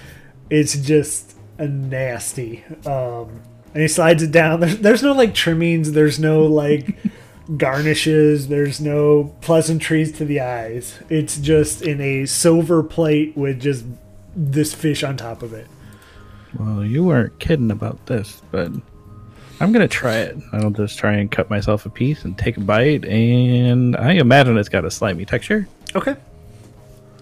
It's 0.51 0.77
just 0.77 1.37
a 1.59 1.67
nasty. 1.67 2.65
Um, 2.87 3.43
and 3.75 3.83
he 3.83 3.89
slides 3.89 4.23
it 4.23 4.31
down. 4.31 4.61
There's, 4.61 4.79
there's 4.79 5.03
no 5.03 5.13
like 5.13 5.35
trimmings. 5.35 5.93
There's 5.93 6.19
no 6.19 6.45
like 6.47 6.97
garnishes. 7.57 8.49
There's 8.49 8.81
no 8.81 9.37
pleasantries 9.41 10.13
to 10.13 10.25
the 10.25 10.41
eyes. 10.41 10.99
It's 11.09 11.37
just 11.39 11.83
in 11.83 12.01
a 12.01 12.27
silver 12.27 12.83
plate 12.83 13.37
with 13.37 13.61
just 13.61 13.85
this 14.35 14.75
fish 14.75 15.03
on 15.03 15.17
top 15.17 15.43
of 15.43 15.53
it. 15.53 15.67
Well, 16.59 16.85
you 16.85 17.05
weren't 17.05 17.39
kidding 17.39 17.71
about 17.71 18.07
this, 18.07 18.43
but 18.51 18.73
I'm 19.61 19.73
gonna 19.73 19.89
try 19.89 20.19
it. 20.19 20.37
I'll 20.53 20.71
just 20.71 20.99
try 20.99 21.15
and 21.15 21.31
cut 21.31 21.51
myself 21.51 21.87
a 21.87 21.91
piece 21.91 22.25
and 22.25 22.39
take 22.39 22.57
a 22.57 22.61
bite, 22.61 23.05
and 23.05 23.97
I 23.97 24.13
imagine 24.13 24.57
it's 24.57 24.69
got 24.69 24.85
a 24.85 24.91
slimy 24.91 25.25
texture. 25.25 25.69
Okay. 25.95 26.17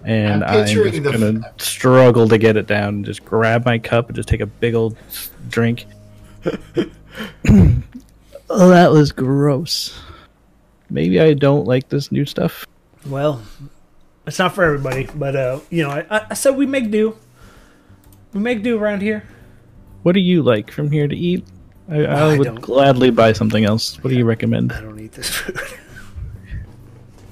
And 0.04 0.44
I'm 0.44 0.60
I'm, 0.60 0.66
just 0.66 1.02
gonna 1.02 1.52
struggle 1.58 2.28
to 2.28 2.38
get 2.38 2.56
it 2.56 2.66
down. 2.66 2.96
And 2.96 3.04
just 3.04 3.24
grab 3.24 3.64
my 3.64 3.78
cup 3.78 4.08
and 4.08 4.14
just 4.14 4.28
take 4.28 4.40
a 4.40 4.46
big 4.46 4.74
old 4.74 4.96
drink. 5.48 5.86
oh, 6.44 6.58
that 8.68 8.92
was 8.92 9.10
gross. 9.10 9.98
Maybe 10.90 11.20
I 11.20 11.34
don't 11.34 11.66
like 11.66 11.88
this 11.88 12.12
new 12.12 12.24
stuff. 12.24 12.66
Well, 13.06 13.42
it's 14.26 14.38
not 14.38 14.54
for 14.54 14.64
everybody, 14.64 15.08
but 15.14 15.36
uh, 15.36 15.60
you 15.70 15.82
know, 15.82 15.90
I, 15.90 16.26
I 16.30 16.34
said 16.34 16.56
we 16.56 16.66
make 16.66 16.90
do. 16.90 17.16
We 18.32 18.40
make 18.40 18.62
do 18.62 18.78
around 18.78 19.02
here. 19.02 19.24
What 20.02 20.12
do 20.12 20.20
you 20.20 20.42
like 20.42 20.70
from 20.70 20.90
here 20.90 21.08
to 21.08 21.16
eat? 21.16 21.46
I, 21.88 22.04
I 22.04 22.32
I 22.34 22.38
would 22.38 22.60
gladly 22.60 23.10
buy 23.10 23.32
something 23.32 23.64
else. 23.64 24.02
What 24.02 24.10
do 24.10 24.16
you 24.16 24.24
recommend? 24.24 24.72
I 24.72 24.80
don't 24.80 24.98
eat 24.98 25.12
this 25.12 25.28
food. 25.28 25.58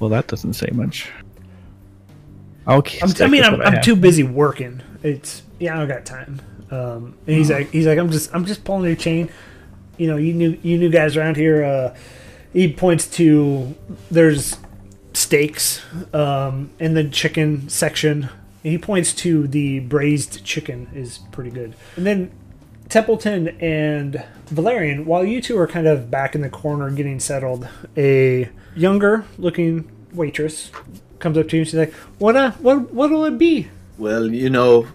Well, 0.00 0.10
that 0.10 0.26
doesn't 0.26 0.52
say 0.52 0.68
much. 0.72 1.10
I'll 2.66 2.82
keep 2.82 3.02
I'm, 3.02 3.10
I 3.20 3.26
mean, 3.26 3.42
I'm, 3.42 3.60
I'm 3.62 3.82
too 3.82 3.96
busy 3.96 4.22
working. 4.22 4.82
It's 5.02 5.42
yeah, 5.58 5.74
I 5.74 5.78
don't 5.78 5.88
got 5.88 6.04
time. 6.04 6.42
Um, 6.70 7.16
and 7.26 7.36
he's 7.36 7.50
like, 7.50 7.70
he's 7.70 7.86
like, 7.86 7.98
I'm 7.98 8.10
just, 8.10 8.34
I'm 8.34 8.44
just 8.44 8.64
pulling 8.64 8.84
your 8.84 8.96
chain. 8.96 9.30
You 9.96 10.08
know, 10.08 10.16
you 10.16 10.34
new, 10.34 10.58
you 10.62 10.76
new 10.76 10.90
guys 10.90 11.16
around 11.16 11.36
here. 11.36 11.64
Uh, 11.64 11.96
he 12.52 12.72
points 12.72 13.06
to 13.16 13.74
there's 14.10 14.58
steaks 15.14 15.82
um, 16.12 16.70
in 16.78 16.94
the 16.94 17.04
chicken 17.04 17.68
section. 17.68 18.24
And 18.62 18.72
he 18.72 18.78
points 18.78 19.12
to 19.14 19.46
the 19.46 19.80
braised 19.80 20.44
chicken 20.44 20.88
is 20.94 21.18
pretty 21.32 21.50
good. 21.50 21.74
And 21.96 22.06
then 22.06 22.32
Templeton 22.88 23.48
and 23.60 24.22
Valerian, 24.46 25.06
while 25.06 25.24
you 25.24 25.40
two 25.40 25.58
are 25.58 25.66
kind 25.66 25.86
of 25.86 26.10
back 26.10 26.34
in 26.34 26.40
the 26.40 26.50
corner 26.50 26.90
getting 26.90 27.20
settled, 27.20 27.68
a 27.96 28.48
younger 28.74 29.24
looking 29.38 29.90
waitress 30.12 30.70
comes 31.18 31.38
up 31.38 31.48
to 31.48 31.56
you 31.56 31.62
and 31.62 31.68
she's 31.68 31.78
like, 31.78 31.92
"What 32.18 32.36
uh, 32.36 32.52
what 32.52 32.92
what'll 32.92 33.24
it 33.24 33.38
be?" 33.38 33.68
Well, 33.98 34.30
you 34.30 34.50
know, 34.50 34.86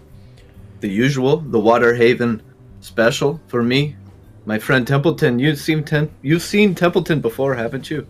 the 0.80 0.88
usual, 0.88 1.38
the 1.38 1.58
Water 1.58 1.94
Haven 1.94 2.42
special 2.80 3.40
for 3.48 3.62
me. 3.62 3.96
My 4.46 4.58
friend 4.58 4.86
Templeton, 4.86 5.38
you've 5.38 5.58
seen 5.58 5.84
Tem- 5.84 6.10
you've 6.22 6.42
seen 6.42 6.74
Templeton 6.74 7.20
before, 7.20 7.54
haven't 7.54 7.90
you? 7.90 8.06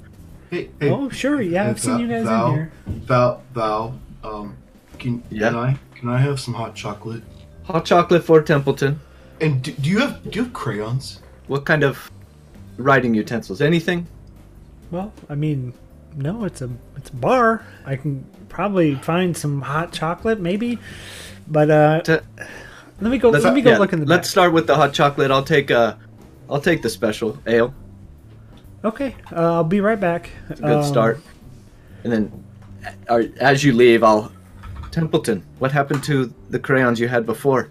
Hey, 0.50 0.68
hey, 0.80 0.90
Oh, 0.90 1.08
sure, 1.08 1.40
yeah, 1.40 1.68
I've 1.68 1.76
Hey, 1.76 1.82
seen 1.82 1.98
you 2.00 2.08
guys 2.08 2.24
Val, 2.24 2.48
in 2.48 2.54
here. 2.54 2.72
Val, 2.86 3.42
Val, 3.54 3.98
um, 4.24 4.56
can, 4.98 5.22
Yeah? 5.30 5.50
can 5.50 5.56
I 5.58 5.78
can 5.94 6.08
I 6.08 6.18
have 6.18 6.40
some 6.40 6.54
hot 6.54 6.74
chocolate? 6.74 7.22
Hot 7.64 7.84
chocolate 7.84 8.24
for 8.24 8.42
Templeton. 8.42 8.98
And 9.40 9.62
do, 9.62 9.72
do 9.72 9.88
you 9.88 9.98
have 10.00 10.22
do 10.30 10.38
you 10.38 10.44
have 10.44 10.52
crayons? 10.52 11.20
What 11.46 11.64
kind 11.64 11.84
of 11.84 12.10
writing 12.78 13.14
utensils? 13.14 13.60
Anything? 13.60 14.06
Well, 14.90 15.12
I 15.28 15.34
mean, 15.36 15.72
no, 16.16 16.44
it's 16.44 16.62
a 16.62 16.70
it's 16.96 17.10
a 17.10 17.14
bar. 17.16 17.64
I 17.86 17.96
can 17.96 18.24
probably 18.48 18.96
find 18.96 19.36
some 19.36 19.60
hot 19.62 19.92
chocolate, 19.92 20.40
maybe, 20.40 20.78
but 21.46 21.70
uh, 21.70 22.00
Te- 22.02 22.18
let 23.00 23.10
me 23.10 23.18
go. 23.18 23.30
Let's, 23.30 23.44
me 23.44 23.60
go 23.62 23.70
yeah, 23.70 23.78
look 23.78 23.92
in 23.92 24.00
the 24.00 24.06
Let's 24.06 24.26
back. 24.26 24.30
start 24.32 24.52
with 24.52 24.66
the 24.66 24.74
hot 24.74 24.92
chocolate. 24.92 25.30
I'll 25.30 25.44
take 25.44 25.70
uh, 25.70 25.94
I'll 26.48 26.60
take 26.60 26.82
the 26.82 26.90
special 26.90 27.38
ale. 27.46 27.72
Okay, 28.84 29.14
uh, 29.32 29.54
I'll 29.54 29.64
be 29.64 29.80
right 29.80 30.00
back. 30.00 30.30
It's 30.48 30.60
a 30.60 30.62
good 30.62 30.78
Um, 30.78 30.84
start. 30.84 31.20
And 32.04 32.12
then, 32.12 32.44
uh, 33.08 33.22
as 33.40 33.62
you 33.62 33.72
leave, 33.74 34.02
I'll 34.02 34.32
Templeton. 34.90 35.42
What 35.58 35.70
happened 35.70 36.02
to 36.04 36.32
the 36.48 36.58
crayons 36.58 36.98
you 36.98 37.06
had 37.08 37.24
before? 37.26 37.68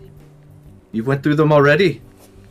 You 0.92 1.04
went 1.04 1.22
through 1.24 1.36
them 1.36 1.52
already. 1.52 2.02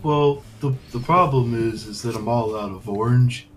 Well, 0.02 0.42
the 0.60 0.74
the 0.92 0.98
problem 1.00 1.54
is 1.54 1.86
is 1.86 2.02
that 2.02 2.14
I'm 2.16 2.28
all 2.28 2.56
out 2.56 2.72
of 2.72 2.88
orange. 2.88 3.48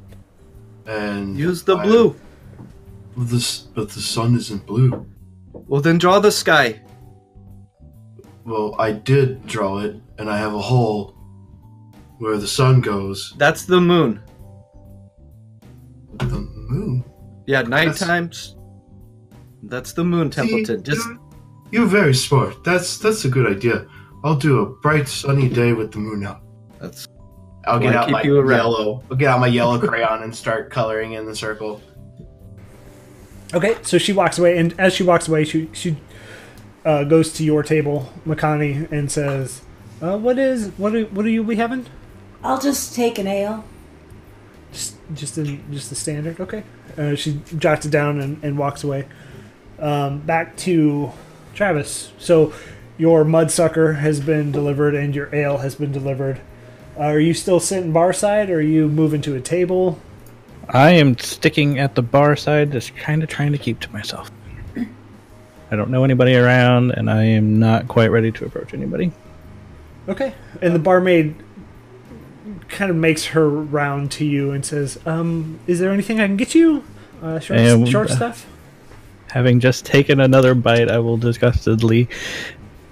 And 0.87 1.37
Use 1.37 1.63
the 1.63 1.77
I- 1.77 1.83
blue. 1.85 2.15
This, 3.17 3.57
but 3.59 3.89
the 3.89 3.99
sun 4.01 4.35
isn't 4.35 4.65
blue. 4.65 5.05
Well, 5.53 5.81
then 5.81 5.97
draw 5.97 6.19
the 6.19 6.31
sky. 6.31 6.81
Well, 8.45 8.75
I 8.79 8.91
did 8.93 9.45
draw 9.45 9.79
it, 9.79 9.95
and 10.17 10.29
I 10.29 10.37
have 10.37 10.53
a 10.55 10.61
hole 10.61 11.13
where 12.19 12.37
the 12.37 12.47
sun 12.47 12.81
goes. 12.81 13.33
That's 13.37 13.65
the 13.65 13.81
moon. 13.81 14.21
The 16.17 16.39
moon. 16.69 17.03
Yeah, 17.45 17.61
night 17.63 17.95
times. 17.95 18.55
That's 19.63 19.93
the 19.93 20.03
moon, 20.03 20.29
Templeton. 20.29 20.83
See, 20.83 20.91
Just 20.91 21.07
you're, 21.07 21.19
you're 21.71 21.85
very 21.87 22.13
smart. 22.13 22.63
That's 22.63 22.97
that's 22.97 23.25
a 23.25 23.29
good 23.29 23.51
idea. 23.51 23.87
I'll 24.23 24.35
do 24.35 24.59
a 24.59 24.65
bright 24.65 25.07
sunny 25.07 25.49
day 25.49 25.73
with 25.73 25.91
the 25.91 25.99
moon 25.99 26.25
out. 26.25 26.41
that's 26.79 27.07
I'll 27.65 27.79
get 27.79 27.95
out 27.95 28.09
my 28.09 28.23
yellow. 28.23 29.03
I'll 29.09 29.17
get 29.17 29.29
out 29.29 29.39
my 29.39 29.47
yellow 29.47 29.79
crayon 29.79 30.23
and 30.23 30.35
start 30.35 30.71
coloring 30.71 31.13
in 31.13 31.25
the 31.25 31.35
circle. 31.35 31.81
Okay, 33.53 33.77
so 33.81 33.97
she 33.97 34.13
walks 34.13 34.39
away, 34.39 34.57
and 34.57 34.73
as 34.79 34.93
she 34.93 35.03
walks 35.03 35.27
away, 35.27 35.43
she 35.43 35.69
she 35.73 35.97
uh, 36.85 37.03
goes 37.03 37.33
to 37.33 37.43
your 37.43 37.63
table, 37.63 38.11
Makani, 38.25 38.91
and 38.91 39.11
says, 39.11 39.61
uh, 40.01 40.17
"What 40.17 40.39
is 40.39 40.69
what? 40.77 40.95
Are, 40.95 41.03
what 41.05 41.25
are 41.25 41.29
you 41.29 41.43
we 41.43 41.57
having? 41.57 41.85
I'll 42.43 42.59
just 42.59 42.95
take 42.95 43.19
an 43.19 43.27
ale. 43.27 43.63
Just 44.71 44.95
just 45.13 45.37
in 45.37 45.63
just 45.71 45.89
the 45.89 45.95
standard. 45.95 46.39
Okay." 46.39 46.63
Uh, 46.97 47.15
she 47.15 47.41
jots 47.57 47.85
it 47.85 47.89
down 47.89 48.19
and, 48.19 48.43
and 48.43 48.57
walks 48.57 48.83
away. 48.83 49.07
Um, 49.79 50.19
back 50.19 50.57
to 50.57 51.11
Travis. 51.55 52.11
So 52.17 52.53
your 52.97 53.23
mudsucker 53.23 53.97
has 53.99 54.19
been 54.19 54.51
delivered, 54.51 54.93
and 54.93 55.15
your 55.15 55.33
ale 55.33 55.57
has 55.57 55.75
been 55.75 55.91
delivered. 55.91 56.39
Uh, 56.97 57.03
are 57.03 57.19
you 57.19 57.33
still 57.33 57.59
sitting 57.59 57.91
bar 57.91 58.13
side, 58.13 58.49
or 58.49 58.57
are 58.57 58.61
you 58.61 58.87
moving 58.87 59.21
to 59.21 59.35
a 59.35 59.41
table? 59.41 59.99
I 60.69 60.91
am 60.91 61.17
sticking 61.17 61.79
at 61.79 61.95
the 61.95 62.01
bar 62.01 62.35
side, 62.35 62.71
just 62.71 62.95
kind 62.95 63.23
of 63.23 63.29
trying 63.29 63.53
to 63.53 63.57
keep 63.57 63.79
to 63.81 63.91
myself. 63.91 64.29
I 65.71 65.77
don't 65.77 65.89
know 65.89 66.03
anybody 66.03 66.35
around, 66.35 66.91
and 66.91 67.09
I 67.09 67.23
am 67.23 67.57
not 67.57 67.87
quite 67.87 68.11
ready 68.11 68.31
to 68.33 68.45
approach 68.45 68.73
anybody. 68.73 69.11
Okay. 70.09 70.33
And 70.61 70.75
the 70.75 70.79
barmaid 70.79 71.35
kind 72.71 72.89
of 72.89 72.97
makes 72.97 73.25
her 73.27 73.49
round 73.49 74.11
to 74.13 74.25
you 74.25 74.51
and 74.51 74.65
says, 74.65 74.99
"Um, 75.05 75.59
is 75.67 75.79
there 75.79 75.91
anything 75.91 76.19
I 76.19 76.27
can 76.27 76.37
get 76.37 76.55
you? 76.55 76.83
Uh, 77.21 77.39
short, 77.39 77.59
Um, 77.59 77.85
short 77.85 78.09
uh, 78.11 78.15
stuff." 78.15 78.47
Having 79.31 79.59
just 79.61 79.85
taken 79.85 80.19
another 80.19 80.53
bite, 80.55 80.89
I 80.89 80.99
will 80.99 81.17
disgustedly 81.17 82.09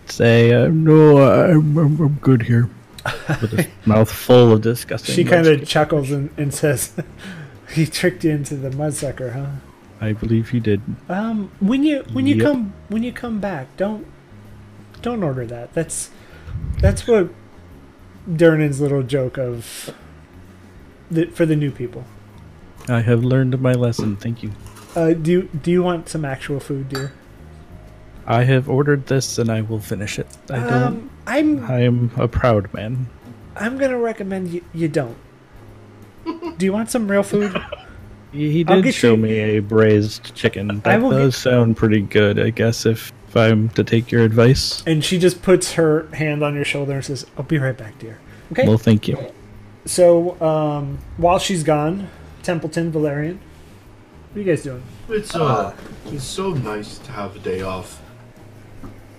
say, 0.06 0.54
uh, 0.54 0.68
"No, 0.68 1.18
I'm, 1.20 1.78
I'm, 1.78 2.00
I'm 2.00 2.14
good 2.22 2.44
here." 2.44 2.70
With 3.42 3.54
a 3.58 3.68
mouth 3.86 4.12
full 4.12 4.52
of 4.52 4.62
disgusting. 4.62 5.16
She 5.16 5.24
kind 5.24 5.48
of 5.48 5.66
chuckles 5.68 6.12
and, 6.12 6.30
and 6.38 6.54
says, 6.54 6.94
"He 7.74 7.86
tricked 7.86 8.24
you 8.24 8.32
into 8.32 8.56
the 8.56 8.70
mudsucker, 8.70 9.34
huh?" 9.34 9.48
I 10.02 10.14
believe 10.14 10.50
he 10.50 10.60
did. 10.60 10.82
Um, 11.10 11.52
when 11.60 11.84
you 11.84 12.04
when 12.14 12.26
you 12.28 12.36
Yep. 12.36 12.44
come 12.46 12.74
when 12.90 13.04
you 13.04 13.12
come 13.12 13.40
back, 13.40 13.76
don't 13.78 14.06
don't 15.02 15.24
order 15.24 15.46
that. 15.46 15.74
That's 15.74 16.10
that's 16.80 17.08
what 17.08 17.30
Durnan's 18.32 18.80
little 18.82 19.04
joke 19.04 19.38
of 19.38 19.94
the, 21.10 21.26
for 21.28 21.46
the 21.46 21.56
new 21.56 21.72
people. 21.72 22.04
I 22.88 23.02
have 23.02 23.24
learned 23.24 23.60
my 23.62 23.74
lesson. 23.74 24.16
Thank 24.18 24.44
you. 24.44 24.52
Uh, 24.96 25.14
do 25.14 25.32
you, 25.32 25.42
do 25.62 25.72
you 25.72 25.84
want 25.84 26.10
some 26.10 26.26
actual 26.26 26.60
food, 26.60 26.90
dear? 26.90 27.14
I 28.26 28.44
have 28.44 28.70
ordered 28.70 29.08
this, 29.08 29.38
and 29.40 29.50
I 29.50 29.62
will 29.62 29.80
finish 29.80 30.20
it. 30.20 30.28
I 30.50 30.60
don't. 30.60 30.74
Um, 30.74 31.10
I'm 31.26 31.66
I 31.66 31.80
am 31.82 32.12
a 32.18 32.28
proud 32.28 32.72
man. 32.74 33.08
I'm 33.56 33.78
gonna 33.78 33.98
recommend 33.98 34.50
you, 34.50 34.64
you 34.74 34.88
don't. 34.88 35.18
Do 36.26 36.66
you 36.66 36.72
want 36.74 36.90
some 36.92 37.10
real 37.10 37.24
food? 37.24 37.56
He 38.32 38.52
he 38.52 38.64
did 38.64 38.94
show 38.94 39.14
you- 39.16 39.18
me 39.18 39.40
a 39.40 39.60
braised 39.60 40.36
chicken. 40.36 40.82
That 40.82 41.00
does 41.02 41.36
sound 41.36 41.76
pretty 41.78 42.02
good, 42.02 42.40
I 42.40 42.52
guess, 42.52 42.86
if, 42.86 43.12
if 43.30 43.38
I'm 43.38 43.70
to 43.70 43.84
take 43.84 44.12
your 44.12 44.24
advice. 44.24 44.84
And 44.86 45.04
she 45.04 45.18
just 45.18 45.42
puts 45.42 45.74
her 45.74 46.08
hand 46.14 46.44
on 46.44 46.56
your 46.56 46.66
shoulder 46.66 46.94
and 46.94 47.06
says, 47.06 47.26
"I'll 47.38 47.44
be 47.44 47.58
right 47.58 47.78
back, 47.78 47.98
dear." 48.00 48.20
Okay. 48.52 48.68
Well, 48.68 48.78
thank 48.78 49.08
you. 49.08 49.18
So 49.86 50.40
um, 50.42 51.00
while 51.18 51.40
she's 51.40 51.64
gone, 51.64 52.10
Templeton, 52.44 52.92
Valerian, 52.92 53.40
what 54.32 54.38
are 54.38 54.44
you 54.44 54.46
guys 54.52 54.64
doing? 54.64 54.84
It's 55.08 55.36
uh, 55.36 55.76
it's 56.08 56.24
so 56.24 56.54
nice 56.54 56.98
to 57.00 57.12
have 57.12 57.36
a 57.36 57.40
day 57.40 57.62
off. 57.62 58.02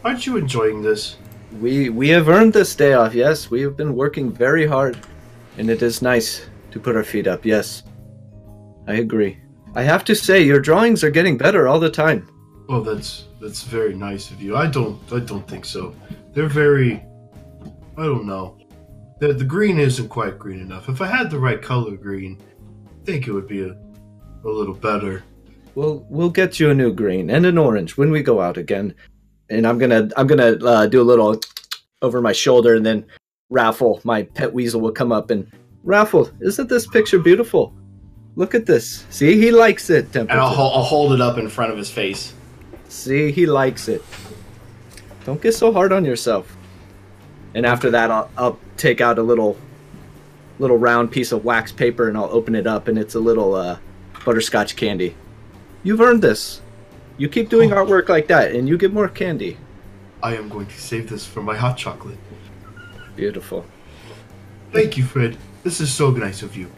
Aren't 0.04 0.26
you 0.26 0.36
enjoying 0.36 0.82
this? 0.82 1.16
we 1.58 1.88
we 1.88 2.08
have 2.10 2.28
earned 2.28 2.52
this 2.52 2.74
day 2.74 2.92
off. 2.92 3.14
Yes, 3.14 3.50
we 3.50 3.62
have 3.62 3.76
been 3.76 3.94
working 3.94 4.30
very 4.32 4.66
hard, 4.66 4.98
and 5.58 5.70
it 5.70 5.82
is 5.82 6.02
nice 6.02 6.46
to 6.70 6.80
put 6.80 6.96
our 6.96 7.04
feet 7.04 7.26
up. 7.26 7.44
Yes, 7.44 7.82
I 8.86 8.94
agree. 8.94 9.38
I 9.74 9.82
have 9.82 10.04
to 10.04 10.14
say, 10.16 10.42
your 10.42 10.60
drawings 10.60 11.04
are 11.04 11.10
getting 11.10 11.38
better 11.38 11.68
all 11.68 11.78
the 11.78 11.90
time. 11.90 12.28
Well, 12.68 12.82
that's 12.82 13.24
that's 13.40 13.62
very 13.62 13.94
nice 13.94 14.30
of 14.30 14.42
you. 14.42 14.56
I 14.56 14.66
don't 14.66 15.00
I 15.12 15.20
don't 15.20 15.46
think 15.48 15.64
so. 15.64 15.94
They're 16.32 16.48
very 16.48 17.02
I 17.96 18.04
don't 18.04 18.26
know. 18.26 18.58
The 19.18 19.32
the 19.32 19.44
green 19.44 19.78
isn't 19.78 20.08
quite 20.08 20.38
green 20.38 20.60
enough. 20.60 20.88
If 20.88 21.00
I 21.00 21.06
had 21.06 21.30
the 21.30 21.38
right 21.38 21.60
color 21.60 21.96
green, 21.96 22.38
I 22.86 23.04
think 23.04 23.26
it 23.26 23.32
would 23.32 23.48
be 23.48 23.62
a, 23.62 23.76
a 24.44 24.48
little 24.48 24.74
better. 24.74 25.24
We'll 25.74 26.06
we'll 26.08 26.30
get 26.30 26.60
you 26.60 26.70
a 26.70 26.74
new 26.74 26.92
green 26.92 27.30
and 27.30 27.46
an 27.46 27.58
orange 27.58 27.96
when 27.96 28.10
we 28.10 28.22
go 28.22 28.40
out 28.40 28.56
again. 28.56 28.94
And 29.48 29.66
I'm 29.66 29.78
gonna 29.78 30.10
I'm 30.16 30.26
gonna 30.26 30.56
uh, 30.64 30.86
do 30.86 31.00
a 31.00 31.10
little 31.10 31.40
over 32.02 32.20
my 32.20 32.32
shoulder, 32.32 32.74
and 32.74 32.86
then 32.86 33.04
Raffle, 33.50 34.00
my 34.04 34.22
pet 34.22 34.52
weasel, 34.52 34.80
will 34.80 34.92
come 34.92 35.12
up 35.12 35.30
and 35.30 35.50
Raffle, 35.82 36.30
isn't 36.40 36.68
this 36.68 36.86
picture 36.86 37.18
beautiful? 37.18 37.74
Look 38.36 38.54
at 38.54 38.66
this. 38.66 39.04
See, 39.10 39.38
he 39.40 39.50
likes 39.50 39.90
it, 39.90 40.14
And 40.14 40.30
I'll, 40.30 40.48
I'll 40.48 40.82
hold 40.82 41.12
it 41.12 41.20
up 41.20 41.36
in 41.38 41.48
front 41.48 41.72
of 41.72 41.78
his 41.78 41.90
face. 41.90 42.32
See, 42.90 43.30
he 43.30 43.46
likes 43.46 43.86
it. 43.86 44.04
Don't 45.24 45.40
get 45.40 45.54
so 45.54 45.72
hard 45.72 45.92
on 45.92 46.04
yourself. 46.04 46.56
And 47.54 47.64
after 47.64 47.90
that, 47.92 48.10
I'll, 48.10 48.30
I'll 48.36 48.58
take 48.76 49.00
out 49.00 49.16
a 49.16 49.22
little, 49.22 49.56
little 50.58 50.76
round 50.76 51.12
piece 51.12 51.30
of 51.30 51.44
wax 51.44 51.70
paper 51.70 52.08
and 52.08 52.18
I'll 52.18 52.30
open 52.32 52.54
it 52.56 52.66
up, 52.66 52.88
and 52.88 52.98
it's 52.98 53.14
a 53.14 53.20
little 53.20 53.54
uh, 53.54 53.78
butterscotch 54.24 54.74
candy. 54.74 55.14
You've 55.84 56.00
earned 56.00 56.20
this. 56.20 56.60
You 57.16 57.28
keep 57.28 57.48
doing 57.48 57.70
artwork 57.70 58.08
like 58.08 58.26
that, 58.26 58.52
and 58.52 58.68
you 58.68 58.76
get 58.76 58.92
more 58.92 59.08
candy. 59.08 59.56
I 60.22 60.34
am 60.34 60.48
going 60.48 60.66
to 60.66 60.80
save 60.80 61.08
this 61.08 61.24
for 61.24 61.42
my 61.42 61.56
hot 61.56 61.76
chocolate. 61.76 62.18
Beautiful. 63.14 63.64
Thank 64.72 64.96
you, 64.96 65.04
Fred. 65.04 65.36
This 65.62 65.80
is 65.80 65.92
so 65.92 66.10
nice 66.10 66.42
of 66.42 66.56
you. 66.56 66.70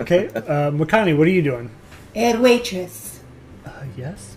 Okay, 0.00 0.28
uh, 0.28 0.70
Makani, 0.70 1.16
what 1.16 1.26
are 1.26 1.30
you 1.30 1.42
doing? 1.42 1.70
Head 2.14 2.40
waitress. 2.40 3.20
Uh, 3.64 3.84
yes. 3.96 4.35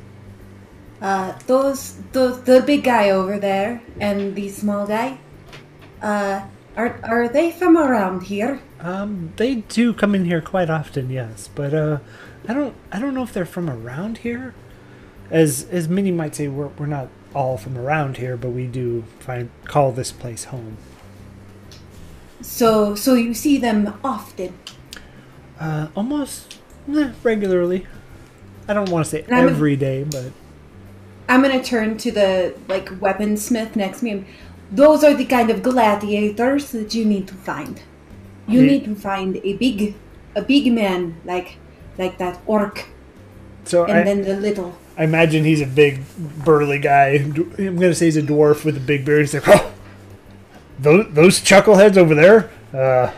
Uh, 1.02 1.38
those, 1.48 1.96
those, 2.12 2.42
the 2.44 2.62
big 2.62 2.84
guy 2.84 3.10
over 3.10 3.40
there 3.40 3.82
and 4.00 4.36
the 4.36 4.50
small 4.50 4.86
guy. 4.86 5.18
Uh, 6.02 6.46
are 6.76 7.00
are 7.04 7.28
they 7.28 7.52
from 7.52 7.78
around 7.78 8.24
here? 8.24 8.62
Um, 8.80 9.34
they 9.36 9.56
do 9.56 9.94
come 9.94 10.16
in 10.16 10.26
here 10.26 10.40
quite 10.40 10.70
often, 10.70 11.10
yes, 11.10 11.50
but 11.54 11.74
uh, 11.74 12.00
I 12.48 12.54
don't, 12.54 12.76
I 12.92 13.00
don't 13.00 13.14
know 13.14 13.24
if 13.24 13.34
they're 13.34 13.46
from 13.46 13.70
around 13.70 14.20
here. 14.20 14.54
As 15.30 15.68
as 15.72 15.90
many 15.90 16.12
might 16.12 16.36
say, 16.36 16.48
we're 16.48 16.68
we're 16.68 16.86
not 16.86 17.10
all 17.36 17.58
from 17.58 17.78
around 17.78 18.18
here, 18.18 18.38
but 18.38 18.50
we 18.50 18.66
do 18.66 19.04
find 19.20 19.50
call 19.66 19.92
this 19.92 20.12
place 20.12 20.46
home. 20.46 20.78
So, 22.42 22.96
so 22.96 23.16
you 23.16 23.34
see 23.34 23.58
them 23.58 24.00
often. 24.04 24.58
Uh, 25.60 25.90
almost 25.96 26.58
eh, 26.96 27.12
regularly. 27.22 27.86
I 28.68 28.74
don't 28.74 28.90
want 28.90 29.06
to 29.06 29.12
say 29.12 29.26
every 29.28 29.76
day, 29.76 30.04
but 30.04 30.32
I'm 31.30 31.44
gonna 31.44 31.64
turn 31.64 31.98
to 32.00 32.12
the 32.12 32.56
like 32.68 32.90
weaponsmith 32.90 33.76
next 33.76 34.00
to 34.00 34.06
me. 34.06 34.26
Those 34.72 35.04
are 35.04 35.14
the 35.14 35.26
kind 35.26 35.50
of 35.50 35.64
gladiators 35.64 36.72
that 36.72 36.94
you 36.94 37.06
need 37.06 37.28
to 37.28 37.36
find. 37.36 37.82
You 38.48 38.64
need 38.64 38.86
to 38.86 38.96
find 38.96 39.38
a 39.38 39.54
big, 39.54 39.94
a 40.36 40.42
big 40.42 40.74
man 40.74 41.22
like, 41.24 41.58
like 42.00 42.18
that 42.18 42.42
orc, 42.48 42.88
so 43.64 43.86
and 43.86 44.00
I, 44.00 44.04
then 44.04 44.24
the 44.24 44.36
little. 44.36 44.76
I 44.98 45.04
imagine 45.04 45.44
he's 45.44 45.62
a 45.62 45.68
big 45.68 46.02
burly 46.44 46.80
guy. 46.80 47.10
I'm 47.60 47.76
gonna 47.76 47.94
say 47.94 48.06
he's 48.06 48.18
a 48.18 48.24
dwarf 48.24 48.66
with 48.66 48.76
a 48.76 48.80
big 48.80 49.06
beard. 49.06 49.22
He's 49.22 49.36
like, 49.36 49.48
oh, 49.48 49.72
those 50.80 51.14
those 51.14 51.40
chuckleheads 51.40 51.96
over 51.96 52.16
there. 52.16 52.50
Uh, 52.74 53.14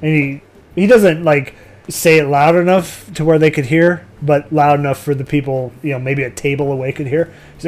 and 0.00 0.14
he 0.14 0.42
he 0.74 0.86
doesn't 0.86 1.24
like 1.24 1.54
say 1.90 2.18
it 2.18 2.26
loud 2.26 2.56
enough 2.56 3.12
to 3.14 3.24
where 3.24 3.38
they 3.38 3.50
could 3.50 3.66
hear, 3.66 4.06
but 4.22 4.52
loud 4.52 4.78
enough 4.78 5.02
for 5.02 5.14
the 5.14 5.24
people, 5.24 5.72
you 5.82 5.90
know, 5.90 5.98
maybe 5.98 6.22
a 6.22 6.30
table 6.30 6.72
away 6.72 6.92
could 6.92 7.06
hear. 7.06 7.32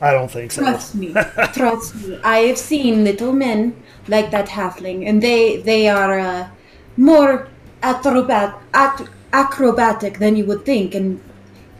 I 0.00 0.12
don't 0.12 0.30
think 0.30 0.52
so. 0.52 0.62
Trust 0.62 0.94
me, 0.94 1.14
trust 1.52 1.94
me. 1.94 2.20
I 2.22 2.38
have 2.38 2.58
seen 2.58 3.04
little 3.04 3.32
men 3.32 3.74
like 4.08 4.30
that 4.30 4.46
halfling, 4.48 5.08
and 5.08 5.22
they 5.22 5.58
they 5.58 5.88
are 5.88 6.18
uh, 6.18 6.48
more 6.96 7.48
acrobat 7.82 8.58
ac- 8.74 9.10
acrobatic 9.32 10.18
than 10.18 10.36
you 10.36 10.44
would 10.44 10.66
think, 10.66 10.94
and 10.94 11.20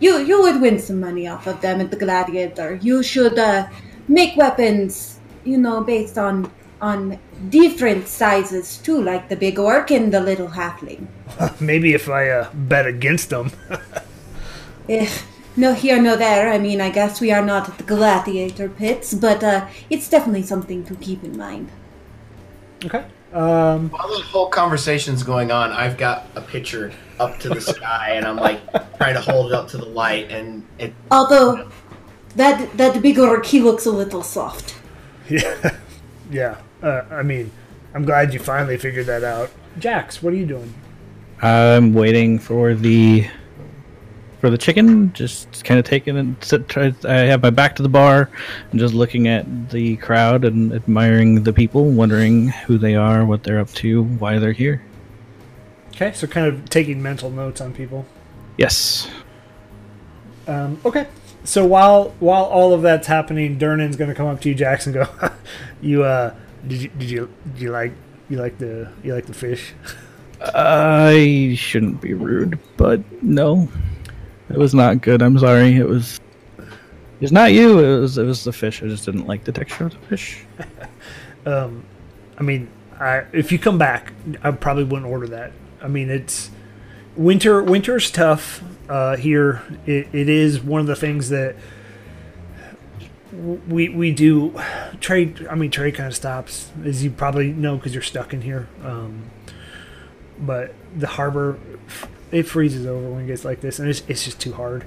you 0.00 0.18
you 0.18 0.40
would 0.40 0.62
win 0.62 0.78
some 0.78 0.98
money 0.98 1.28
off 1.28 1.46
of 1.46 1.60
them 1.60 1.80
at 1.80 1.90
the 1.90 1.96
gladiator. 1.96 2.76
You 2.80 3.02
should 3.02 3.38
uh, 3.38 3.68
make 4.08 4.34
weapons, 4.36 5.20
you 5.44 5.58
know, 5.58 5.82
based 5.82 6.16
on 6.16 6.50
on 6.80 7.18
different 7.48 8.08
sizes 8.08 8.78
too, 8.78 9.00
like 9.00 9.28
the 9.28 9.36
big 9.36 9.58
orc 9.58 9.90
and 9.90 10.12
the 10.12 10.20
little 10.20 10.48
halfling. 10.48 11.06
Maybe 11.60 11.94
if 11.94 12.08
I 12.08 12.28
uh, 12.28 12.50
bet 12.54 12.86
against 12.86 13.30
them. 13.30 13.52
Eh, 14.88 15.10
no 15.56 15.74
here, 15.74 16.00
no 16.00 16.14
there. 16.14 16.52
I 16.52 16.58
mean, 16.58 16.80
I 16.80 16.90
guess 16.90 17.20
we 17.20 17.32
are 17.32 17.44
not 17.44 17.68
at 17.68 17.76
the 17.76 17.82
gladiator 17.82 18.68
pits, 18.68 19.14
but 19.14 19.42
uh, 19.42 19.66
it's 19.90 20.08
definitely 20.08 20.44
something 20.44 20.84
to 20.84 20.94
keep 20.94 21.24
in 21.24 21.36
mind. 21.36 21.70
okay. 22.84 23.04
Um, 23.32 23.90
While 23.90 24.08
the 24.16 24.22
whole 24.22 24.48
conversation's 24.48 25.24
going 25.24 25.50
on, 25.50 25.72
I've 25.72 25.96
got 25.98 26.26
a 26.36 26.40
picture 26.40 26.92
up 27.18 27.38
to 27.40 27.48
the 27.48 27.60
sky, 27.60 28.12
and 28.14 28.24
I'm 28.24 28.36
like 28.36 28.60
trying 28.96 29.14
to 29.14 29.20
hold 29.20 29.50
it 29.50 29.54
up 29.54 29.66
to 29.70 29.78
the 29.78 29.86
light, 29.86 30.30
and 30.30 30.64
it. 30.78 30.94
Although 31.10 31.68
that 32.36 32.76
that 32.76 33.02
big 33.02 33.18
orc 33.18 33.44
he 33.44 33.60
looks 33.60 33.86
a 33.86 33.90
little 33.90 34.22
soft. 34.22 34.76
yeah. 35.28 35.76
Yeah. 36.30 36.56
Uh, 36.82 37.02
I 37.10 37.22
mean, 37.22 37.50
I'm 37.94 38.04
glad 38.04 38.32
you 38.34 38.40
finally 38.40 38.76
figured 38.76 39.06
that 39.06 39.24
out. 39.24 39.50
Jax, 39.78 40.22
what 40.22 40.32
are 40.32 40.36
you 40.36 40.46
doing? 40.46 40.72
I'm 41.42 41.92
waiting 41.94 42.38
for 42.38 42.74
the 42.74 43.26
for 44.40 44.50
the 44.50 44.58
chicken. 44.58 45.12
Just 45.12 45.64
kind 45.64 45.78
of 45.78 45.86
taking 45.86 46.16
it. 46.16 46.44
Sit, 46.44 46.68
try, 46.68 46.94
I 47.04 47.14
have 47.20 47.42
my 47.42 47.50
back 47.50 47.76
to 47.76 47.82
the 47.82 47.88
bar 47.88 48.30
and 48.70 48.80
just 48.80 48.94
looking 48.94 49.28
at 49.28 49.70
the 49.70 49.96
crowd 49.96 50.44
and 50.44 50.72
admiring 50.72 51.42
the 51.42 51.52
people, 51.52 51.84
wondering 51.84 52.48
who 52.48 52.78
they 52.78 52.94
are, 52.94 53.24
what 53.24 53.42
they're 53.42 53.58
up 53.58 53.72
to, 53.74 54.04
why 54.04 54.38
they're 54.38 54.52
here. 54.52 54.82
Okay, 55.88 56.12
so 56.12 56.26
kind 56.26 56.46
of 56.46 56.68
taking 56.68 57.02
mental 57.02 57.30
notes 57.30 57.60
on 57.60 57.72
people. 57.72 58.04
Yes. 58.58 59.08
Um, 60.46 60.80
okay. 60.84 61.06
So 61.44 61.64
while 61.64 62.14
while 62.18 62.44
all 62.44 62.74
of 62.74 62.82
that's 62.82 63.06
happening, 63.06 63.58
Durnan's 63.58 63.96
gonna 63.96 64.14
come 64.14 64.26
up 64.26 64.40
to 64.42 64.48
you, 64.48 64.54
Jackson. 64.54 64.92
Go, 64.92 65.06
you 65.80 66.02
uh, 66.02 66.34
did 66.66 66.82
you 66.82 66.88
did 66.98 67.10
you 67.10 67.30
did 67.52 67.62
you 67.62 67.70
like 67.70 67.92
you 68.28 68.38
like 68.38 68.58
the 68.58 68.90
you 69.02 69.14
like 69.14 69.26
the 69.26 69.34
fish? 69.34 69.74
I 70.40 71.54
shouldn't 71.56 72.00
be 72.00 72.14
rude, 72.14 72.58
but 72.76 73.00
no, 73.22 73.68
it 74.50 74.58
was 74.58 74.74
not 74.74 75.00
good. 75.00 75.22
I'm 75.22 75.38
sorry. 75.38 75.76
It 75.76 75.88
was. 75.88 76.20
It's 77.20 77.32
not 77.32 77.52
you. 77.52 77.78
It 77.78 78.00
was. 78.00 78.18
It 78.18 78.24
was 78.24 78.44
the 78.44 78.52
fish. 78.52 78.82
I 78.82 78.86
just 78.86 79.06
didn't 79.06 79.26
like 79.26 79.44
the 79.44 79.52
texture 79.52 79.86
of 79.86 79.92
the 79.92 80.06
fish. 80.06 80.44
Um, 81.46 81.84
I 82.36 82.42
mean, 82.42 82.68
I, 82.98 83.24
if 83.32 83.52
you 83.52 83.58
come 83.60 83.78
back, 83.78 84.12
I 84.42 84.50
probably 84.50 84.82
wouldn't 84.82 85.06
order 85.08 85.28
that. 85.28 85.52
I 85.80 85.86
mean, 85.86 86.10
it's 86.10 86.50
winter. 87.14 87.62
Winter's 87.62 88.10
tough 88.10 88.64
uh, 88.88 89.16
here. 89.16 89.62
It, 89.86 90.08
it 90.12 90.28
is 90.28 90.60
one 90.60 90.80
of 90.80 90.88
the 90.88 90.96
things 90.96 91.28
that 91.28 91.54
we 93.68 93.88
we 93.88 94.12
do 94.12 94.58
trade. 95.00 95.46
I 95.50 95.54
mean, 95.54 95.70
trade 95.70 95.94
kind 95.94 96.06
of 96.06 96.14
stops, 96.14 96.70
as 96.84 97.04
you 97.04 97.10
probably 97.10 97.52
know, 97.52 97.76
because 97.76 97.92
you're 97.94 98.02
stuck 98.02 98.32
in 98.32 98.42
here. 98.42 98.68
Um, 98.82 99.30
but 100.38 100.74
the 100.96 101.06
harbor, 101.06 101.58
it 102.30 102.44
freezes 102.44 102.86
over 102.86 103.08
when 103.10 103.24
it 103.24 103.26
gets 103.26 103.44
like 103.44 103.60
this, 103.60 103.78
and 103.78 103.88
it's 103.88 104.02
it's 104.08 104.24
just 104.24 104.40
too 104.40 104.52
hard. 104.52 104.84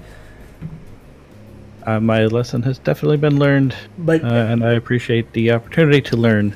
Uh, 1.86 2.00
my 2.00 2.26
lesson 2.26 2.62
has 2.64 2.78
definitely 2.78 3.18
been 3.18 3.40
learned, 3.40 3.76
But 3.98 4.24
uh, 4.24 4.28
and 4.28 4.64
I 4.64 4.74
appreciate 4.74 5.32
the 5.34 5.52
opportunity 5.52 6.02
to 6.02 6.18
learn 6.18 6.56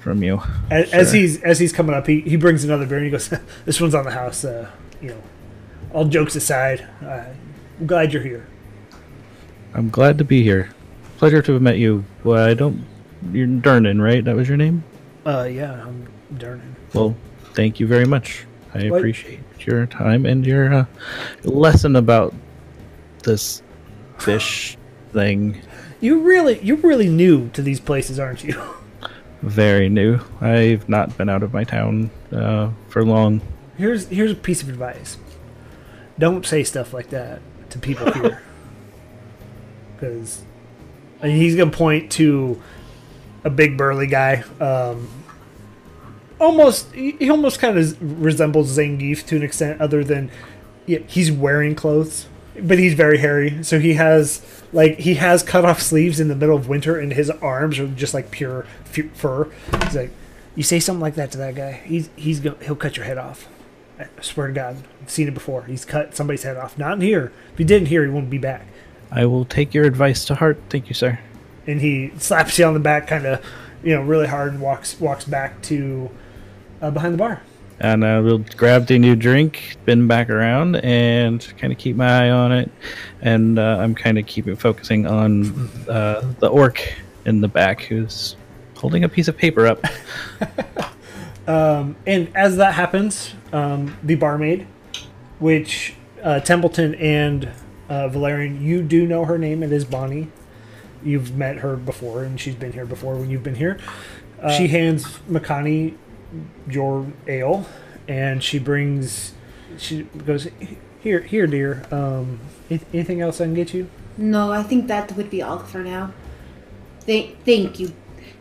from 0.00 0.22
you. 0.22 0.40
as, 0.70 0.92
as 0.92 1.12
he's 1.12 1.42
as 1.42 1.58
he's 1.58 1.72
coming 1.72 1.94
up, 1.94 2.06
he, 2.06 2.20
he 2.20 2.36
brings 2.36 2.64
another 2.64 2.86
beer 2.86 2.98
and 2.98 3.04
he 3.06 3.10
goes, 3.10 3.28
"This 3.64 3.80
one's 3.80 3.94
on 3.94 4.04
the 4.04 4.10
house." 4.10 4.44
Uh, 4.44 4.70
you 5.00 5.08
know, 5.10 5.22
all 5.92 6.06
jokes 6.06 6.34
aside, 6.34 6.86
uh, 7.02 7.24
I'm 7.80 7.86
glad 7.86 8.12
you're 8.12 8.22
here. 8.22 8.46
I'm 9.74 9.90
glad 9.90 10.18
to 10.18 10.24
be 10.24 10.42
here. 10.42 10.70
Pleasure 11.18 11.42
to 11.42 11.52
have 11.54 11.62
met 11.62 11.78
you. 11.78 12.04
Well, 12.22 12.44
I 12.44 12.54
don't. 12.54 12.84
You're 13.32 13.46
Durnan, 13.46 14.02
right? 14.02 14.24
That 14.24 14.36
was 14.36 14.48
your 14.48 14.56
name. 14.56 14.84
Uh, 15.24 15.48
yeah, 15.50 15.72
I'm 15.86 16.06
Durnan. 16.34 16.74
Well, 16.92 17.16
thank 17.54 17.80
you 17.80 17.86
very 17.86 18.04
much. 18.04 18.46
I 18.74 18.80
appreciate 18.80 19.40
your 19.60 19.86
time 19.86 20.26
and 20.26 20.44
your 20.44 20.72
uh, 20.74 20.86
lesson 21.44 21.96
about 21.96 22.34
this 23.22 23.62
fish 24.18 24.76
thing. 25.12 25.60
You 26.00 26.20
really 26.20 26.60
you're 26.60 26.76
really 26.78 27.08
new 27.08 27.48
to 27.50 27.62
these 27.62 27.80
places, 27.80 28.18
aren't 28.18 28.44
you? 28.44 28.60
Very 29.42 29.90
new. 29.90 30.20
I've 30.40 30.88
not 30.88 31.16
been 31.18 31.28
out 31.28 31.42
of 31.42 31.52
my 31.52 31.64
town 31.64 32.10
uh, 32.32 32.70
for 32.88 33.04
long. 33.04 33.42
Here's 33.76 34.08
here's 34.08 34.32
a 34.32 34.34
piece 34.36 34.62
of 34.62 34.68
advice. 34.68 35.18
Don't 36.18 36.46
say 36.46 36.64
stuff 36.64 36.92
like 36.94 37.10
that 37.10 37.40
to 37.70 37.78
people 37.78 38.12
here. 38.12 38.42
Because 39.94 40.42
he's 41.32 41.56
gonna 41.56 41.70
point 41.70 42.12
to 42.12 42.60
a 43.44 43.50
big 43.50 43.76
burly 43.76 44.06
guy. 44.06 44.44
Um, 44.60 45.08
almost 46.40 46.92
he 46.92 47.30
almost 47.30 47.58
kind 47.58 47.78
of 47.78 48.22
resembles 48.22 48.76
Zangief 48.76 49.26
to 49.26 49.36
an 49.36 49.42
extent, 49.42 49.80
other 49.80 50.04
than 50.04 50.30
yeah, 50.86 50.98
he's 51.06 51.30
wearing 51.30 51.74
clothes, 51.74 52.26
but 52.60 52.78
he's 52.78 52.94
very 52.94 53.18
hairy. 53.18 53.62
So 53.62 53.78
he 53.78 53.94
has 53.94 54.44
like 54.72 54.98
he 54.98 55.14
has 55.14 55.42
cut 55.42 55.64
off 55.64 55.80
sleeves 55.80 56.20
in 56.20 56.28
the 56.28 56.36
middle 56.36 56.56
of 56.56 56.68
winter, 56.68 56.98
and 56.98 57.12
his 57.12 57.30
arms 57.30 57.78
are 57.78 57.86
just 57.88 58.14
like 58.14 58.30
pure 58.30 58.66
fu- 58.84 59.10
fur. 59.10 59.50
He's 59.84 59.96
like, 59.96 60.10
you 60.54 60.62
say 60.62 60.80
something 60.80 61.00
like 61.00 61.14
that 61.14 61.30
to 61.32 61.38
that 61.38 61.54
guy, 61.54 61.72
he's 61.84 62.10
he's 62.16 62.40
go- 62.40 62.56
he'll 62.62 62.76
cut 62.76 62.96
your 62.96 63.06
head 63.06 63.18
off. 63.18 63.48
I 63.98 64.08
swear 64.20 64.48
to 64.48 64.52
God, 64.52 64.76
I've 65.00 65.10
seen 65.10 65.28
it 65.28 65.34
before. 65.34 65.62
He's 65.62 65.84
cut 65.84 66.16
somebody's 66.16 66.42
head 66.42 66.56
off. 66.56 66.76
Not 66.76 66.94
in 66.94 67.00
here. 67.00 67.32
If 67.52 67.58
he 67.58 67.64
didn't 67.64 67.88
here, 67.88 68.02
he 68.04 68.10
won't 68.10 68.28
be 68.28 68.38
back. 68.38 68.66
I 69.14 69.26
will 69.26 69.44
take 69.44 69.72
your 69.72 69.84
advice 69.84 70.24
to 70.26 70.34
heart. 70.34 70.60
Thank 70.68 70.88
you, 70.88 70.94
sir. 70.94 71.18
And 71.66 71.80
he 71.80 72.12
slaps 72.18 72.58
you 72.58 72.64
on 72.66 72.74
the 72.74 72.80
back, 72.80 73.06
kind 73.06 73.24
of, 73.24 73.44
you 73.82 73.94
know, 73.94 74.02
really 74.02 74.26
hard, 74.26 74.52
and 74.52 74.60
walks 74.60 75.00
walks 75.00 75.24
back 75.24 75.62
to 75.62 76.10
uh, 76.82 76.90
behind 76.90 77.14
the 77.14 77.18
bar. 77.18 77.40
And 77.80 78.04
uh, 78.04 78.20
we'll 78.24 78.44
grab 78.56 78.86
the 78.86 78.98
new 78.98 79.16
drink, 79.16 79.76
spin 79.80 80.06
back 80.06 80.30
around, 80.30 80.76
and 80.76 81.40
kind 81.58 81.72
of 81.72 81.78
keep 81.78 81.96
my 81.96 82.26
eye 82.26 82.30
on 82.30 82.52
it. 82.52 82.70
And 83.22 83.58
uh, 83.58 83.78
I'm 83.80 83.94
kind 83.94 84.18
of 84.18 84.26
keeping 84.26 84.56
focusing 84.56 85.06
on 85.06 85.70
uh, 85.88 86.20
the 86.40 86.48
orc 86.48 86.94
in 87.24 87.40
the 87.40 87.48
back 87.48 87.82
who's 87.82 88.36
holding 88.76 89.04
a 89.04 89.08
piece 89.08 89.28
of 89.28 89.36
paper 89.36 89.66
up. 89.66 89.84
And 91.46 92.30
as 92.34 92.56
that 92.56 92.74
happens, 92.74 93.34
um, 93.52 93.96
the 94.02 94.14
barmaid, 94.14 94.66
which 95.38 95.94
uh, 96.22 96.40
Templeton 96.40 96.94
and 96.96 97.50
uh, 97.88 98.08
Valerian, 98.08 98.62
you 98.62 98.82
do 98.82 99.06
know 99.06 99.24
her 99.24 99.38
name. 99.38 99.62
It 99.62 99.72
is 99.72 99.84
Bonnie. 99.84 100.28
You've 101.02 101.36
met 101.36 101.58
her 101.58 101.76
before, 101.76 102.24
and 102.24 102.40
she's 102.40 102.54
been 102.54 102.72
here 102.72 102.86
before 102.86 103.16
when 103.16 103.30
you've 103.30 103.42
been 103.42 103.56
here. 103.56 103.78
she 104.56 104.68
hands 104.68 105.18
Makani 105.28 105.96
your 106.68 107.06
ale, 107.26 107.66
and 108.08 108.42
she 108.42 108.58
brings. 108.58 109.34
She 109.76 110.02
goes, 110.02 110.48
"Here, 111.00 111.20
here, 111.20 111.46
dear. 111.46 111.84
Um, 111.90 112.40
anything 112.92 113.20
else 113.20 113.40
I 113.40 113.44
can 113.44 113.54
get 113.54 113.74
you?" 113.74 113.88
No, 114.16 114.52
I 114.52 114.62
think 114.62 114.86
that 114.88 115.12
would 115.16 115.30
be 115.30 115.42
all 115.42 115.58
for 115.58 115.82
now. 115.82 116.12
Th- 117.06 117.36
thank 117.44 117.80
you. 117.80 117.88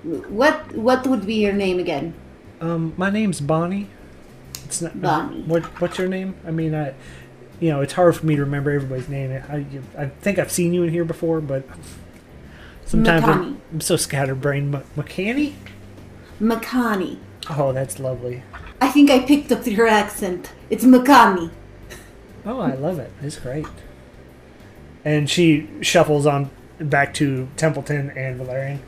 What 0.04 0.76
what 0.76 1.08
would 1.08 1.26
be 1.26 1.36
your 1.36 1.54
name 1.54 1.80
again? 1.80 2.14
Um, 2.62 2.94
my 2.98 3.10
name's 3.10 3.42
Bonnie. 3.42 3.88
It's 4.66 4.82
not 4.82 5.00
Bonnie. 5.02 5.42
What 5.44 5.64
What's 5.82 5.98
your 5.98 6.08
name? 6.08 6.36
I 6.46 6.52
mean, 6.52 6.76
I, 6.76 6.94
you 7.64 7.70
know, 7.70 7.80
it's 7.80 7.94
hard 7.94 8.14
for 8.14 8.26
me 8.26 8.36
to 8.36 8.44
remember 8.44 8.72
everybody's 8.72 9.08
name. 9.08 9.32
I, 9.50 9.66
I 9.98 10.08
think 10.08 10.38
I've 10.38 10.52
seen 10.52 10.74
you 10.74 10.84
in 10.84 10.90
here 10.90 11.06
before, 11.06 11.40
but 11.40 11.64
sometimes 12.84 13.24
I'm, 13.24 13.62
I'm 13.72 13.80
so 13.80 13.96
scatterbrained. 13.96 14.76
M- 14.76 14.84
McCanny? 14.98 15.54
Makani. 16.42 17.20
Oh, 17.50 17.72
that's 17.72 18.00
lovely. 18.00 18.44
I 18.82 18.90
think 18.90 19.10
I 19.10 19.20
picked 19.20 19.50
up 19.54 19.66
your 19.66 19.88
accent. 19.88 20.52
It's 20.70 20.84
Makani. 20.84 21.52
Oh, 22.46 22.60
I 22.60 22.74
love 22.74 23.00
it. 23.00 23.14
It's 23.22 23.40
great. 23.40 23.66
And 25.06 25.30
she 25.30 25.70
shuffles 25.80 26.26
on 26.26 26.50
back 26.80 27.14
to 27.14 27.48
Templeton 27.56 28.10
and 28.10 28.36
Valerian, 28.36 28.82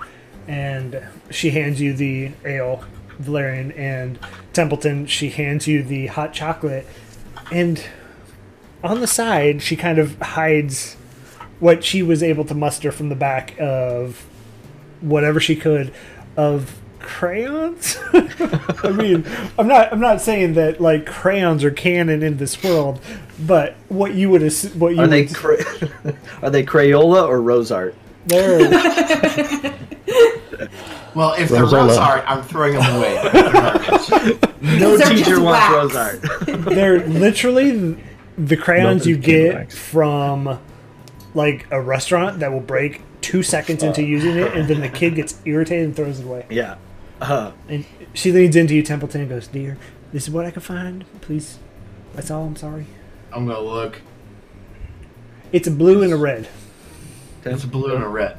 and 0.49 1.01
she 1.29 1.51
hands 1.51 1.79
you 1.79 1.93
the 1.93 2.33
ale, 2.43 2.83
Valerian, 3.19 3.71
and 3.71 4.19
Templeton. 4.51 5.05
She 5.05 5.29
hands 5.29 5.65
you 5.65 5.81
the 5.81 6.07
hot 6.07 6.33
chocolate, 6.33 6.85
and 7.53 7.81
on 8.85 9.01
the 9.01 9.07
side, 9.07 9.61
she 9.61 9.75
kind 9.75 9.97
of 9.99 10.19
hides 10.21 10.95
what 11.59 11.83
she 11.83 12.01
was 12.03 12.21
able 12.23 12.45
to 12.45 12.53
muster 12.53 12.91
from 12.91 13.09
the 13.09 13.15
back 13.15 13.55
of 13.59 14.25
whatever 15.01 15.39
she 15.39 15.55
could 15.55 15.93
of 16.37 16.77
crayons. 16.99 17.97
I 18.13 18.91
mean, 18.95 19.25
I'm 19.57 19.67
not 19.67 19.91
I'm 19.93 19.99
not 19.99 20.21
saying 20.21 20.53
that 20.55 20.79
like 20.81 21.05
crayons 21.05 21.63
are 21.63 21.71
canon 21.71 22.23
in 22.23 22.37
this 22.37 22.61
world, 22.63 22.99
but 23.45 23.75
what 23.89 24.13
you 24.15 24.29
would 24.31 24.43
ass- 24.43 24.73
what 24.75 24.95
you 24.95 25.01
Are 25.01 25.07
they 25.07 25.25
cra- 25.25 25.63
are 26.41 26.49
they 26.49 26.63
Crayola 26.63 27.27
or 27.27 27.41
rose 27.41 27.71
art? 27.71 27.95
they're 28.27 28.59
Well, 31.15 31.33
if 31.37 31.47
they're 31.49 31.65
rose 31.65 31.95
art, 31.97 32.23
I'm 32.27 32.43
throwing 32.43 32.73
them 32.73 32.95
away. 32.97 33.13
No 34.61 34.97
They're 34.97 35.07
teacher 35.09 35.39
wants 35.41 35.69
wax. 35.69 35.73
rose 35.73 35.95
art. 35.95 36.21
they're 36.65 37.07
literally 37.07 37.97
the 38.37 38.57
crayons 38.57 39.05
you 39.07 39.17
get 39.17 39.53
wax. 39.55 39.77
from 39.77 40.59
like 41.33 41.67
a 41.71 41.81
restaurant 41.81 42.39
that 42.39 42.51
will 42.51 42.59
break 42.59 43.01
two 43.21 43.43
seconds 43.43 43.81
into 43.83 44.03
using 44.03 44.37
it, 44.37 44.53
and 44.53 44.67
then 44.67 44.81
the 44.81 44.89
kid 44.89 45.15
gets 45.15 45.39
irritated 45.45 45.85
and 45.85 45.95
throws 45.95 46.19
it 46.19 46.25
away. 46.25 46.45
yeah. 46.49 46.75
Uh, 47.21 47.51
And 47.69 47.85
she 48.13 48.31
leans 48.33 48.55
into 48.57 48.75
you, 48.75 48.83
Templeton, 48.83 49.21
and 49.21 49.29
goes, 49.29 49.47
"Dear, 49.47 49.77
this 50.11 50.23
is 50.27 50.29
what 50.31 50.45
I 50.45 50.51
can 50.51 50.61
find. 50.61 51.05
Please, 51.21 51.59
that's 52.13 52.29
all. 52.29 52.45
I'm 52.45 52.55
sorry. 52.57 52.87
I'm 53.31 53.45
gonna 53.47 53.59
look. 53.61 54.01
It's 55.53 55.67
a 55.67 55.71
blue 55.71 56.03
and 56.03 56.11
a 56.11 56.17
red. 56.17 56.49
It's 57.45 57.63
a 57.63 57.67
blue 57.67 57.93
and 57.95 58.03
a 58.03 58.07
red. 58.07 58.37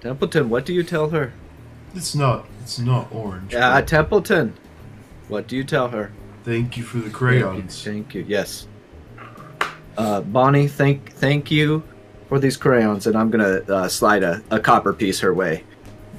Templeton, 0.00 0.48
what 0.48 0.64
do 0.64 0.72
you 0.72 0.82
tell 0.84 1.10
her? 1.10 1.32
It's 1.94 2.14
not. 2.14 2.46
It's 2.62 2.78
not 2.78 3.08
orange. 3.12 3.54
Uh, 3.54 3.82
Templeton, 3.82 4.54
what 5.26 5.48
do 5.48 5.56
you 5.56 5.64
tell 5.64 5.88
her? 5.88 6.12
Thank 6.48 6.78
you 6.78 6.82
for 6.82 6.96
the 6.96 7.02
Thank 7.02 7.12
you. 7.12 7.18
crayons. 7.18 7.84
Thank 7.84 8.14
you. 8.14 8.24
Yes. 8.26 8.66
Uh, 9.98 10.22
Bonnie, 10.22 10.66
thank 10.68 11.12
thank 11.12 11.50
you 11.50 11.82
for 12.28 12.38
these 12.38 12.56
crayons, 12.56 13.06
and 13.06 13.16
I'm 13.16 13.30
gonna 13.30 13.60
uh, 13.68 13.88
slide 13.88 14.22
a, 14.22 14.42
a 14.50 14.58
copper 14.58 14.92
piece 14.94 15.20
her 15.20 15.34
way 15.34 15.64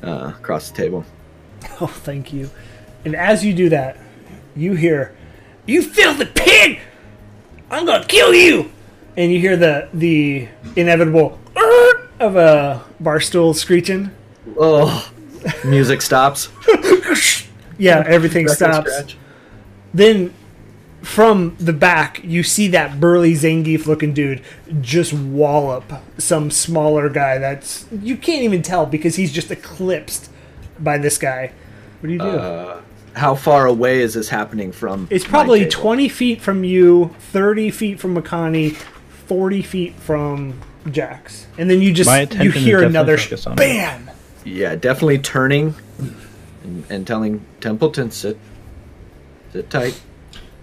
uh, 0.03 0.33
across 0.37 0.69
the 0.69 0.77
table. 0.77 1.03
Oh, 1.81 1.87
thank 1.87 2.31
you. 2.31 2.49
And 3.05 3.15
as 3.15 3.43
you 3.43 3.53
do 3.53 3.69
that, 3.69 3.97
you 4.55 4.73
hear, 4.75 5.15
"You 5.65 5.81
filthy 5.81 6.25
pig! 6.25 6.79
I'm 7.71 7.85
gonna 7.85 8.05
kill 8.05 8.33
you!" 8.33 8.71
And 9.17 9.31
you 9.33 9.39
hear 9.39 9.57
the 9.57 9.89
the 9.93 10.47
inevitable 10.75 11.37
of 12.19 12.35
a 12.35 12.81
bar 12.99 13.19
stool 13.19 13.53
screeching. 13.53 14.11
Oh, 14.57 15.11
music 15.65 16.01
stops. 16.01 16.49
Yeah, 17.81 18.03
everything 18.05 18.43
Record 18.43 18.57
stops. 18.57 18.91
scratch. 18.91 19.17
Then 19.93 20.33
from 21.01 21.55
the 21.59 21.73
back, 21.73 22.23
you 22.23 22.43
see 22.43 22.67
that 22.69 22.99
burly 22.99 23.33
Zangief 23.33 23.85
looking 23.85 24.13
dude 24.13 24.41
just 24.81 25.13
wallop 25.13 25.91
some 26.17 26.51
smaller 26.51 27.09
guy 27.09 27.37
that's 27.37 27.85
you 27.91 28.17
can't 28.17 28.43
even 28.43 28.61
tell 28.61 28.85
because 28.85 29.15
he's 29.15 29.31
just 29.31 29.49
eclipsed 29.51 30.29
by 30.79 30.97
this 30.97 31.17
guy. 31.17 31.51
What 31.99 32.07
do 32.07 32.13
you 32.13 32.19
do? 32.19 32.25
Uh, 32.25 32.81
how 33.15 33.35
far 33.35 33.65
away 33.65 34.01
is 34.01 34.13
this 34.13 34.29
happening 34.29 34.71
from? 34.71 35.07
it's 35.09 35.25
probably 35.25 35.67
20 35.67 36.07
feet 36.09 36.41
from 36.41 36.63
you, 36.63 37.15
30 37.31 37.71
feet 37.71 37.99
from 37.99 38.15
Makani, 38.15 38.75
40 39.27 39.61
feet 39.61 39.95
from 39.95 40.59
Jax. 40.89 41.47
And 41.57 41.69
then 41.69 41.81
you 41.81 41.93
just 41.93 42.33
you 42.35 42.51
hear 42.51 42.83
another 42.83 43.17
focused 43.17 43.47
it. 43.47 43.55
bam. 43.55 44.09
Yeah, 44.45 44.75
definitely 44.75 45.19
turning 45.19 45.75
and, 46.63 46.85
and 46.89 47.07
telling 47.07 47.45
Templeton 47.59 48.11
sit 48.11 48.37
sit 49.51 49.69
tight. 49.69 50.01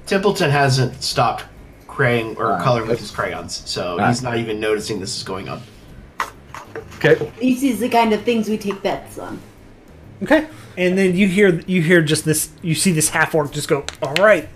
Templeton 0.07 0.51
hasn't 0.51 1.03
stopped 1.03 1.44
craying 1.88 2.37
or 2.37 2.59
coloring 2.61 2.88
with 2.88 3.01
his 3.01 3.11
crayons, 3.11 3.68
so 3.68 3.99
he's 4.07 4.22
not 4.22 4.37
even 4.37 4.61
noticing 4.61 5.01
this 5.01 5.16
is 5.16 5.22
going 5.22 5.49
on. 5.49 5.62
Okay. 6.96 7.33
This 7.40 7.62
is 7.62 7.81
the 7.81 7.88
kind 7.88 8.12
of 8.12 8.22
things 8.22 8.49
we 8.49 8.59
take 8.59 8.83
bets 8.83 9.18
on. 9.18 9.40
Okay. 10.22 10.46
And 10.77 10.96
then 10.96 11.16
you 11.16 11.27
hear 11.27 11.61
you 11.66 11.83
hear 11.83 12.03
just 12.03 12.25
this 12.25 12.51
you 12.62 12.75
see 12.75 12.92
this 12.92 13.11
half 13.11 13.35
orc 13.35 13.53
just 13.53 13.68
go, 13.68 13.85
all 14.03 14.14
right, 14.14 14.49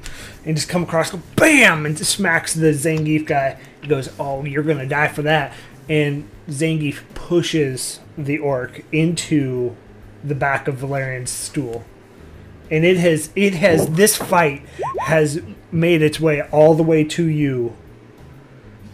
and 0.45 0.57
just 0.57 0.69
come 0.69 0.83
across, 0.83 1.11
go 1.11 1.21
bam, 1.37 1.87
and 1.87 1.97
just 1.97 2.13
smacks 2.13 2.55
the 2.55 2.69
Zangief 2.69 3.27
guy. 3.27 3.59
He 3.81 3.89
goes, 3.89 4.11
Oh, 4.19 4.45
you're 4.45 4.63
gonna 4.63 4.87
die 4.87 5.09
for 5.09 5.23
that. 5.23 5.55
And 5.89 6.29
Zangief 6.49 7.01
pushes 7.15 8.01
the 8.17 8.39
orc 8.39 8.85
into 8.93 9.77
the 10.23 10.35
back 10.35 10.69
of 10.69 10.77
Valerian's 10.77 11.31
stool. 11.31 11.85
And 12.71 12.85
it 12.85 12.97
has 12.99 13.31
it 13.35 13.55
has 13.55 13.89
this 13.91 14.17
fight 14.17 14.63
has 15.01 15.43
made 15.73 16.03
its 16.03 16.21
way 16.21 16.43
all 16.43 16.75
the 16.75 16.83
way 16.83 17.05
to 17.05 17.27
you. 17.27 17.77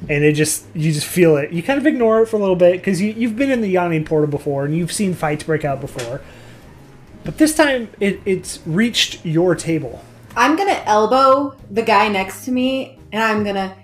And 0.09 0.25
it 0.25 0.33
just 0.33 0.67
you 0.75 0.93
just 0.93 1.07
feel 1.07 1.37
it. 1.37 1.53
You 1.53 1.63
kind 1.63 1.79
of 1.79 1.87
ignore 1.87 2.23
it 2.23 2.27
for 2.27 2.37
a 2.37 2.41
little 2.41 2.57
bit 2.57 2.73
because 2.73 3.01
you, 3.01 3.13
you've 3.13 3.37
been 3.37 3.51
in 3.51 3.61
the 3.61 3.69
yawning 3.69 4.05
portal 4.05 4.29
before 4.29 4.65
and 4.65 4.77
you've 4.77 4.93
seen 4.93 5.15
fights 5.15 5.45
break 5.45 5.65
out 5.65 5.81
before. 5.81 6.21
But 7.25 7.39
this 7.39 7.57
time 7.57 7.89
it, 7.99 8.21
it's 8.25 8.61
reached 8.67 9.27
your 9.27 9.55
table. 9.57 10.03
I'm 10.37 10.55
gonna 10.55 10.83
elbow 10.85 11.57
the 11.71 11.83
guy 11.83 12.09
next 12.09 12.45
to 12.45 12.53
me, 12.53 13.01
and 13.11 13.23
I'm 13.23 13.43
gonna. 13.43 13.75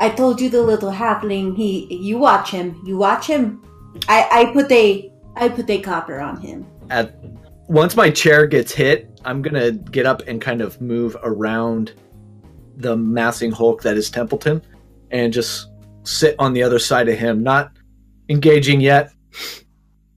I 0.00 0.10
told 0.10 0.40
you 0.40 0.50
the 0.50 0.60
little 0.60 0.90
halfling. 0.90 1.56
He, 1.56 1.86
you 1.94 2.18
watch 2.18 2.50
him. 2.50 2.82
You 2.84 2.96
watch 2.96 3.28
him. 3.28 3.62
I, 4.08 4.28
I 4.30 4.52
put 4.52 4.70
a, 4.72 5.12
I 5.36 5.48
put 5.48 5.70
a 5.70 5.80
copper 5.80 6.18
on 6.18 6.40
him. 6.40 6.66
At 6.90 7.14
once 7.68 7.96
my 7.96 8.10
chair 8.10 8.46
gets 8.46 8.72
hit, 8.72 9.20
I'm 9.24 9.42
gonna 9.42 9.72
get 9.72 10.06
up 10.06 10.22
and 10.26 10.40
kind 10.40 10.60
of 10.60 10.80
move 10.80 11.16
around 11.22 11.92
the 12.76 12.96
massing 12.96 13.50
hulk 13.50 13.82
that 13.82 13.96
is 13.96 14.10
Templeton, 14.10 14.62
and 15.10 15.32
just 15.32 15.68
sit 16.02 16.34
on 16.38 16.52
the 16.52 16.62
other 16.62 16.78
side 16.78 17.08
of 17.08 17.18
him, 17.18 17.42
not 17.42 17.72
engaging 18.28 18.80
yet, 18.80 19.12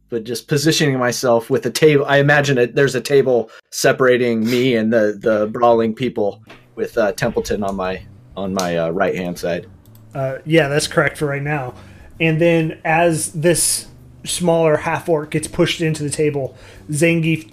but 0.09 0.23
just 0.23 0.47
positioning 0.47 0.97
myself 0.97 1.49
with 1.49 1.65
a 1.65 1.71
table. 1.71 2.05
I 2.05 2.17
imagine 2.17 2.57
it. 2.57 2.75
There's 2.75 2.95
a 2.95 3.01
table 3.01 3.49
separating 3.71 4.45
me 4.45 4.75
and 4.75 4.91
the 4.91 5.17
the 5.19 5.47
brawling 5.47 5.93
people, 5.93 6.43
with 6.77 6.97
uh, 6.97 7.11
Templeton 7.11 7.63
on 7.63 7.75
my 7.75 8.01
on 8.37 8.53
my 8.53 8.77
uh, 8.77 8.89
right 8.91 9.15
hand 9.15 9.37
side. 9.37 9.67
Uh, 10.13 10.37
yeah, 10.45 10.69
that's 10.69 10.87
correct 10.87 11.17
for 11.17 11.25
right 11.25 11.41
now. 11.41 11.73
And 12.19 12.39
then 12.39 12.79
as 12.85 13.33
this 13.33 13.87
smaller 14.25 14.77
half 14.77 15.07
orc 15.09 15.31
gets 15.31 15.47
pushed 15.47 15.81
into 15.81 16.03
the 16.03 16.09
table, 16.09 16.55
Zangief, 16.89 17.51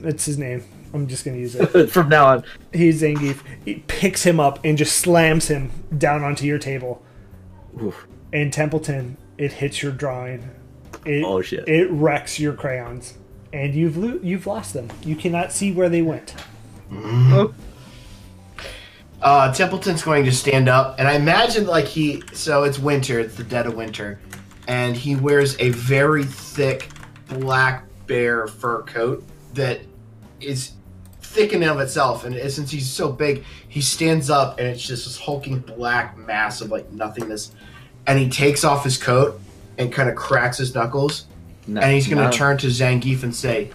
that's 0.00 0.24
his 0.24 0.38
name. 0.38 0.64
I'm 0.94 1.08
just 1.08 1.24
going 1.24 1.36
to 1.36 1.40
use 1.40 1.54
it. 1.54 1.90
From 1.90 2.08
now 2.08 2.26
on, 2.26 2.44
He's 2.72 3.02
Zangief. 3.02 3.40
He 3.64 3.76
picks 3.86 4.22
him 4.22 4.38
up 4.40 4.58
and 4.64 4.78
just 4.78 4.96
slams 4.96 5.48
him 5.48 5.70
down 5.98 6.22
onto 6.22 6.46
your 6.46 6.58
table. 6.58 7.02
Oof. 7.82 8.06
And 8.32 8.52
Templeton, 8.52 9.16
it 9.36 9.52
hits 9.54 9.82
your 9.82 9.92
drawing. 9.92 10.48
It, 11.04 11.22
Oh, 11.24 11.42
shit. 11.42 11.68
It 11.68 11.90
wrecks 11.90 12.38
your 12.40 12.54
crayons, 12.54 13.14
and 13.52 13.74
you've 13.74 13.96
lo- 13.96 14.20
you've 14.22 14.46
lost 14.46 14.72
them. 14.74 14.88
You 15.04 15.16
cannot 15.16 15.52
see 15.52 15.70
where 15.72 15.88
they 15.88 16.02
went. 16.02 16.34
Oh, 16.92 17.52
Uh, 19.20 19.52
Templeton's 19.52 20.02
going 20.02 20.24
to 20.24 20.32
stand 20.32 20.68
up, 20.68 20.96
and 20.98 21.08
I 21.08 21.14
imagine 21.14 21.66
like 21.66 21.86
he. 21.86 22.22
So 22.32 22.64
it's 22.64 22.78
winter; 22.78 23.18
it's 23.20 23.34
the 23.36 23.44
dead 23.44 23.66
of 23.66 23.74
winter, 23.74 24.20
and 24.66 24.96
he 24.96 25.16
wears 25.16 25.56
a 25.60 25.70
very 25.70 26.24
thick 26.24 26.88
black 27.28 27.84
bear 28.06 28.46
fur 28.46 28.82
coat 28.82 29.24
that 29.54 29.80
is 30.40 30.72
thick 31.20 31.52
in 31.52 31.62
and 31.62 31.70
of 31.72 31.80
itself. 31.80 32.24
And 32.24 32.34
it- 32.34 32.52
since 32.52 32.70
he's 32.70 32.88
so 32.88 33.10
big, 33.10 33.44
he 33.68 33.80
stands 33.80 34.30
up, 34.30 34.58
and 34.58 34.68
it's 34.68 34.86
just 34.86 35.04
this 35.06 35.18
hulking 35.18 35.58
black 35.60 36.16
mass 36.18 36.60
of 36.60 36.70
like 36.70 36.90
nothingness. 36.92 37.52
And 38.06 38.18
he 38.18 38.28
takes 38.28 38.64
off 38.64 38.84
his 38.84 38.96
coat 38.96 39.40
and 39.78 39.92
kind 39.92 40.08
of 40.08 40.14
cracks 40.14 40.58
his 40.58 40.74
knuckles, 40.74 41.26
no, 41.66 41.80
and 41.80 41.92
he's 41.92 42.06
going 42.06 42.18
to 42.18 42.24
no. 42.24 42.30
turn 42.30 42.56
to 42.58 42.68
Zangief 42.68 43.22
and 43.22 43.34
say, 43.34 43.70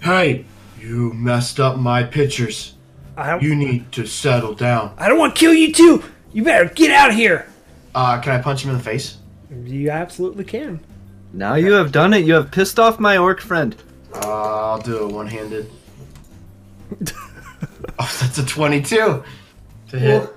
Hey, 0.00 0.44
you 0.80 1.12
messed 1.12 1.60
up 1.60 1.76
my 1.78 2.02
pictures. 2.02 2.74
I 3.16 3.38
You 3.38 3.54
need 3.54 3.90
to 3.92 4.06
settle 4.06 4.54
down. 4.54 4.92
I 4.98 5.08
don't 5.08 5.18
want 5.18 5.34
to 5.36 5.40
kill 5.40 5.54
you 5.54 5.72
too. 5.72 6.02
You 6.32 6.44
better 6.44 6.66
get 6.68 6.90
out 6.90 7.10
of 7.10 7.16
here. 7.16 7.46
uh, 7.94 8.18
"Can 8.20 8.32
I 8.38 8.42
punch 8.42 8.62
him 8.62 8.70
in 8.70 8.76
the 8.76 8.82
face?" 8.82 9.16
You 9.50 9.90
absolutely 9.90 10.44
can. 10.44 10.80
Now 11.32 11.54
you 11.54 11.72
have 11.72 11.92
done 11.92 12.14
it. 12.14 12.24
You 12.24 12.34
have 12.34 12.50
pissed 12.50 12.78
off 12.78 12.98
my 12.98 13.16
orc 13.16 13.40
friend. 13.40 13.76
Uh, 14.14 14.72
I'll 14.72 14.80
do 14.80 15.06
it 15.06 15.12
one-handed. 15.12 15.70
oh, 17.98 18.16
that's 18.20 18.38
a 18.38 18.46
twenty-two 18.46 19.22
to 19.88 19.98
hit. 19.98 20.30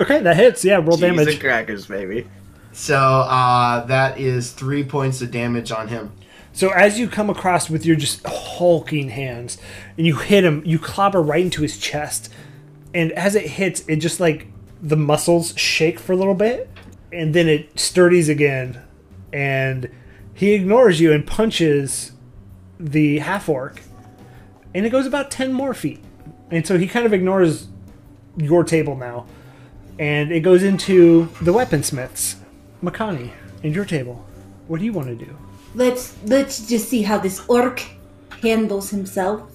Okay, 0.00 0.20
that 0.20 0.36
hits. 0.36 0.64
Yeah, 0.64 0.76
roll 0.76 0.92
Cheese 0.92 1.00
damage. 1.00 1.28
and 1.28 1.40
crackers, 1.40 1.86
baby. 1.86 2.26
So 2.72 2.96
uh, 2.96 3.86
that 3.86 4.18
is 4.18 4.52
three 4.52 4.84
points 4.84 5.22
of 5.22 5.30
damage 5.30 5.72
on 5.72 5.88
him. 5.88 6.12
So 6.52 6.70
as 6.70 6.98
you 6.98 7.08
come 7.08 7.28
across 7.30 7.68
with 7.68 7.84
your 7.84 7.96
just 7.96 8.26
hulking 8.26 9.10
hands 9.10 9.58
and 9.96 10.06
you 10.06 10.16
hit 10.16 10.44
him, 10.44 10.62
you 10.64 10.78
clobber 10.78 11.20
right 11.22 11.42
into 11.42 11.62
his 11.62 11.78
chest. 11.78 12.32
And 12.94 13.12
as 13.12 13.34
it 13.34 13.46
hits, 13.46 13.84
it 13.88 13.96
just 13.96 14.20
like 14.20 14.46
the 14.80 14.96
muscles 14.96 15.54
shake 15.58 15.98
for 15.98 16.12
a 16.12 16.16
little 16.16 16.34
bit 16.34 16.70
and 17.16 17.34
then 17.34 17.48
it 17.48 17.80
sturdies 17.80 18.28
again. 18.28 18.82
And 19.32 19.90
he 20.34 20.52
ignores 20.52 21.00
you 21.00 21.12
and 21.12 21.26
punches 21.26 22.12
the 22.78 23.20
half 23.20 23.48
orc. 23.48 23.80
And 24.74 24.84
it 24.84 24.90
goes 24.90 25.06
about 25.06 25.30
10 25.30 25.52
more 25.52 25.72
feet. 25.72 26.04
And 26.50 26.66
so 26.66 26.78
he 26.78 26.86
kind 26.86 27.06
of 27.06 27.14
ignores 27.14 27.68
your 28.36 28.62
table 28.64 28.96
now. 28.96 29.26
And 29.98 30.30
it 30.30 30.40
goes 30.40 30.62
into 30.62 31.30
the 31.40 31.52
weaponsmiths, 31.52 32.36
Makani, 32.84 33.32
and 33.62 33.74
your 33.74 33.86
table. 33.86 34.24
What 34.68 34.80
do 34.80 34.84
you 34.84 34.92
want 34.92 35.08
to 35.08 35.14
do? 35.14 35.36
Let's 35.74 36.16
let's 36.24 36.66
just 36.66 36.88
see 36.88 37.02
how 37.02 37.18
this 37.18 37.42
orc 37.48 37.82
handles 38.42 38.90
himself. 38.90 39.50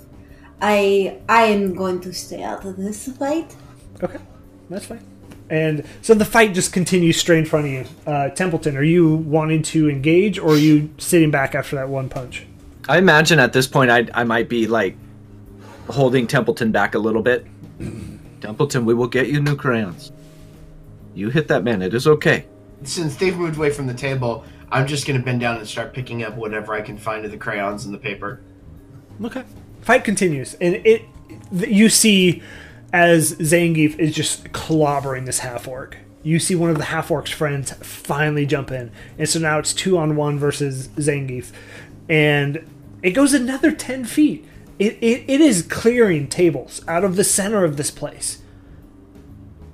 I 0.61 1.19
I 1.29 1.43
am 1.43 1.75
going 1.75 2.01
to 2.01 2.13
stay 2.13 2.41
out 2.41 2.65
of 2.65 2.77
this 2.77 3.07
fight. 3.07 3.55
Okay, 4.01 4.19
that's 4.69 4.85
fine. 4.85 5.10
And 5.51 5.85
so 6.01 6.13
the 6.13 6.23
fight 6.23 6.53
just 6.53 6.71
continues 6.71 7.17
straight 7.17 7.39
in 7.39 7.45
front 7.45 7.65
of 7.65 7.71
you. 7.73 7.85
Uh, 8.07 8.29
Templeton, 8.29 8.77
are 8.77 8.83
you 8.83 9.15
wanting 9.15 9.61
to 9.63 9.89
engage 9.89 10.39
or 10.39 10.53
are 10.53 10.57
you 10.57 10.89
sitting 10.97 11.29
back 11.29 11.55
after 11.55 11.75
that 11.75 11.89
one 11.89 12.07
punch? 12.07 12.45
I 12.87 12.97
imagine 12.97 13.37
at 13.37 13.51
this 13.51 13.67
point 13.67 13.91
I 13.91 14.07
I 14.13 14.23
might 14.23 14.47
be 14.47 14.65
like 14.65 14.95
holding 15.87 16.25
Templeton 16.25 16.71
back 16.71 16.95
a 16.95 16.99
little 16.99 17.21
bit. 17.21 17.45
Templeton, 18.41 18.85
we 18.85 18.93
will 18.93 19.09
get 19.09 19.27
you 19.27 19.41
new 19.41 19.57
crayons. 19.57 20.13
You 21.13 21.29
hit 21.29 21.49
that 21.49 21.65
man. 21.65 21.81
It 21.81 21.93
is 21.93 22.07
okay. 22.07 22.45
Since 22.83 23.17
they've 23.17 23.37
moved 23.37 23.57
away 23.57 23.71
from 23.71 23.87
the 23.87 23.93
table, 23.93 24.45
I'm 24.71 24.87
just 24.87 25.05
going 25.05 25.19
to 25.19 25.23
bend 25.23 25.41
down 25.41 25.57
and 25.57 25.67
start 25.67 25.93
picking 25.93 26.23
up 26.23 26.35
whatever 26.37 26.73
I 26.73 26.81
can 26.81 26.97
find 26.97 27.25
of 27.25 27.31
the 27.31 27.37
crayons 27.37 27.83
and 27.83 27.93
the 27.93 27.99
paper. 27.99 28.39
Okay. 29.21 29.43
Fight 29.81 30.05
continues, 30.05 30.53
and 30.55 30.75
it 30.75 31.03
th- 31.51 31.69
you 31.69 31.89
see 31.89 32.41
as 32.93 33.33
Zangief 33.35 33.97
is 33.97 34.13
just 34.13 34.51
clobbering 34.51 35.25
this 35.25 35.39
half 35.39 35.67
orc. 35.67 35.97
You 36.23 36.39
see 36.39 36.55
one 36.55 36.69
of 36.69 36.77
the 36.77 36.85
half 36.85 37.09
orc's 37.09 37.31
friends 37.31 37.71
finally 37.73 38.45
jump 38.45 38.71
in, 38.71 38.91
and 39.17 39.27
so 39.27 39.39
now 39.39 39.57
it's 39.59 39.73
two 39.73 39.97
on 39.97 40.15
one 40.15 40.37
versus 40.37 40.87
Zangief, 40.89 41.51
and 42.07 42.63
it 43.01 43.11
goes 43.11 43.33
another 43.33 43.71
ten 43.71 44.05
feet. 44.05 44.45
It, 44.77 44.97
it, 45.01 45.25
it 45.27 45.41
is 45.41 45.61
clearing 45.63 46.27
tables 46.27 46.81
out 46.87 47.03
of 47.03 47.15
the 47.15 47.23
center 47.23 47.63
of 47.63 47.77
this 47.77 47.89
place, 47.91 48.41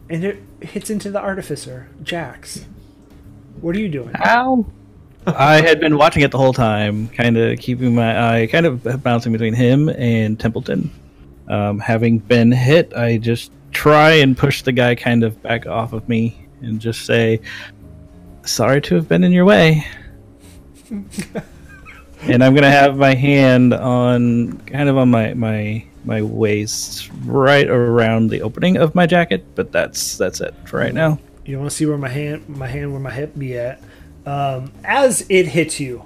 and 0.09 0.23
it 0.23 0.41
hits 0.61 0.89
into 0.89 1.11
the 1.11 1.19
artificer, 1.19 1.89
Jax. 2.01 2.65
What 3.59 3.75
are 3.75 3.79
you 3.79 3.89
doing? 3.89 4.11
Ow! 4.25 4.65
I 5.25 5.61
had 5.61 5.81
been 5.81 5.97
watching 5.97 6.23
it 6.23 6.31
the 6.31 6.37
whole 6.37 6.53
time, 6.53 7.09
kind 7.09 7.35
of 7.37 7.59
keeping 7.59 7.93
my 7.93 8.41
eye, 8.41 8.47
kind 8.47 8.65
of 8.65 9.03
bouncing 9.03 9.33
between 9.33 9.53
him 9.53 9.89
and 9.89 10.39
Templeton. 10.39 10.91
Um, 11.47 11.79
having 11.79 12.19
been 12.19 12.51
hit, 12.51 12.93
I 12.93 13.17
just 13.17 13.51
try 13.71 14.11
and 14.13 14.37
push 14.37 14.63
the 14.63 14.71
guy 14.71 14.95
kind 14.95 15.23
of 15.23 15.41
back 15.41 15.65
off 15.65 15.93
of 15.93 16.07
me 16.09 16.47
and 16.61 16.79
just 16.79 17.05
say, 17.05 17.39
"Sorry 18.43 18.81
to 18.81 18.95
have 18.95 19.07
been 19.07 19.23
in 19.23 19.31
your 19.31 19.45
way." 19.45 19.85
and 22.23 22.43
I'm 22.43 22.55
gonna 22.55 22.71
have 22.71 22.97
my 22.97 23.13
hand 23.13 23.73
on, 23.73 24.57
kind 24.61 24.89
of 24.89 24.97
on 24.97 25.09
my 25.09 25.33
my 25.33 25.85
my 26.05 26.21
waist, 26.21 27.09
right 27.25 27.67
around 27.67 28.29
the 28.29 28.41
opening 28.41 28.77
of 28.77 28.95
my 28.95 29.05
jacket. 29.05 29.45
But 29.55 29.71
that's 29.71 30.17
that's 30.17 30.41
it 30.41 30.53
for 30.65 30.77
right 30.79 30.93
now. 30.93 31.19
You 31.45 31.59
want 31.59 31.69
to 31.69 31.75
see 31.75 31.85
where 31.85 31.97
my 31.97 32.09
hand, 32.09 32.49
my 32.49 32.67
hand, 32.67 32.91
where 32.91 32.99
my 32.99 33.11
hip 33.11 33.37
be 33.37 33.57
at? 33.57 33.81
Um, 34.25 34.73
as 34.83 35.25
it 35.29 35.47
hits 35.47 35.79
you, 35.79 36.05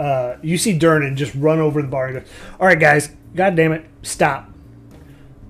uh, 0.00 0.36
you 0.42 0.58
see 0.58 0.76
Durnan 0.76 1.14
just 1.14 1.32
run 1.36 1.60
over 1.60 1.80
the 1.80 1.88
bar 1.88 2.06
and 2.06 2.18
goes, 2.20 2.28
"All 2.58 2.66
right, 2.66 2.78
guys, 2.78 3.10
God 3.36 3.54
damn 3.54 3.72
it, 3.72 3.84
stop!" 4.02 4.53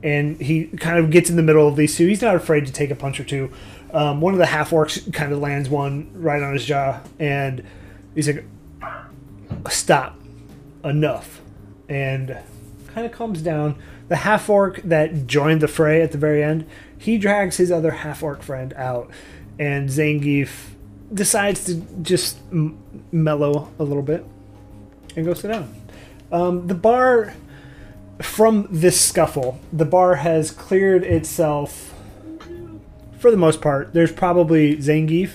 And 0.05 0.41
he 0.41 0.67
kind 0.67 0.99
of 0.99 1.11
gets 1.11 1.31
in 1.31 1.35
the 1.37 1.43
middle 1.43 1.67
of 1.67 1.75
these 1.75 1.97
two. 1.97 2.07
He's 2.07 2.23
not 2.23 2.37
afraid 2.37 2.67
to 2.67 2.73
take 2.73 2.93
a 2.93 2.95
punch 2.95 3.19
or 3.19 3.25
two. 3.25 3.51
Um, 3.93 4.21
one 4.21 4.35
of 4.35 4.39
the 4.39 4.47
half 4.47 4.71
orcs 4.71 5.13
kind 5.13 5.33
of 5.33 5.39
lands 5.39 5.69
one 5.69 6.11
right 6.15 6.43
on 6.43 6.53
his 6.53 6.65
jaw, 6.65 7.01
and 7.19 7.65
he's 8.15 8.29
like, 8.29 8.45
"Stop, 9.71 10.21
enough," 10.85 11.41
and 11.89 12.39
kind 12.89 13.07
of 13.07 13.13
calms 13.13 13.41
down. 13.41 13.77
The 14.09 14.17
half 14.17 14.51
orc 14.51 14.83
that 14.83 15.27
joined 15.27 15.63
the 15.63 15.69
fray 15.69 16.03
at 16.03 16.13
the 16.13 16.19
very 16.19 16.45
end, 16.45 16.67
he 16.99 17.17
drags 17.17 17.57
his 17.57 17.73
other 17.73 17.91
half 17.91 18.23
orc 18.23 18.43
friend 18.43 18.75
out, 18.75 19.11
and 19.59 19.89
Zangief 19.89 20.75
decides 21.13 21.65
to 21.65 21.77
just 22.03 22.39
mellow 23.13 23.71
a 23.79 23.85
little 23.85 24.03
bit 24.03 24.25
and 25.17 25.25
go 25.25 25.35
sit 25.35 25.49
down. 25.49 25.75
Um, 26.33 26.67
the 26.67 26.75
bar, 26.75 27.35
from 28.21 28.67
this 28.71 29.01
scuffle, 29.01 29.59
the 29.73 29.85
bar 29.85 30.17
has 30.17 30.51
cleared 30.51 31.03
itself 31.03 31.95
for 33.19 33.31
the 33.31 33.37
most 33.37 33.61
part. 33.61 33.93
There's 33.93 34.13
probably 34.13 34.77
Zangief, 34.77 35.31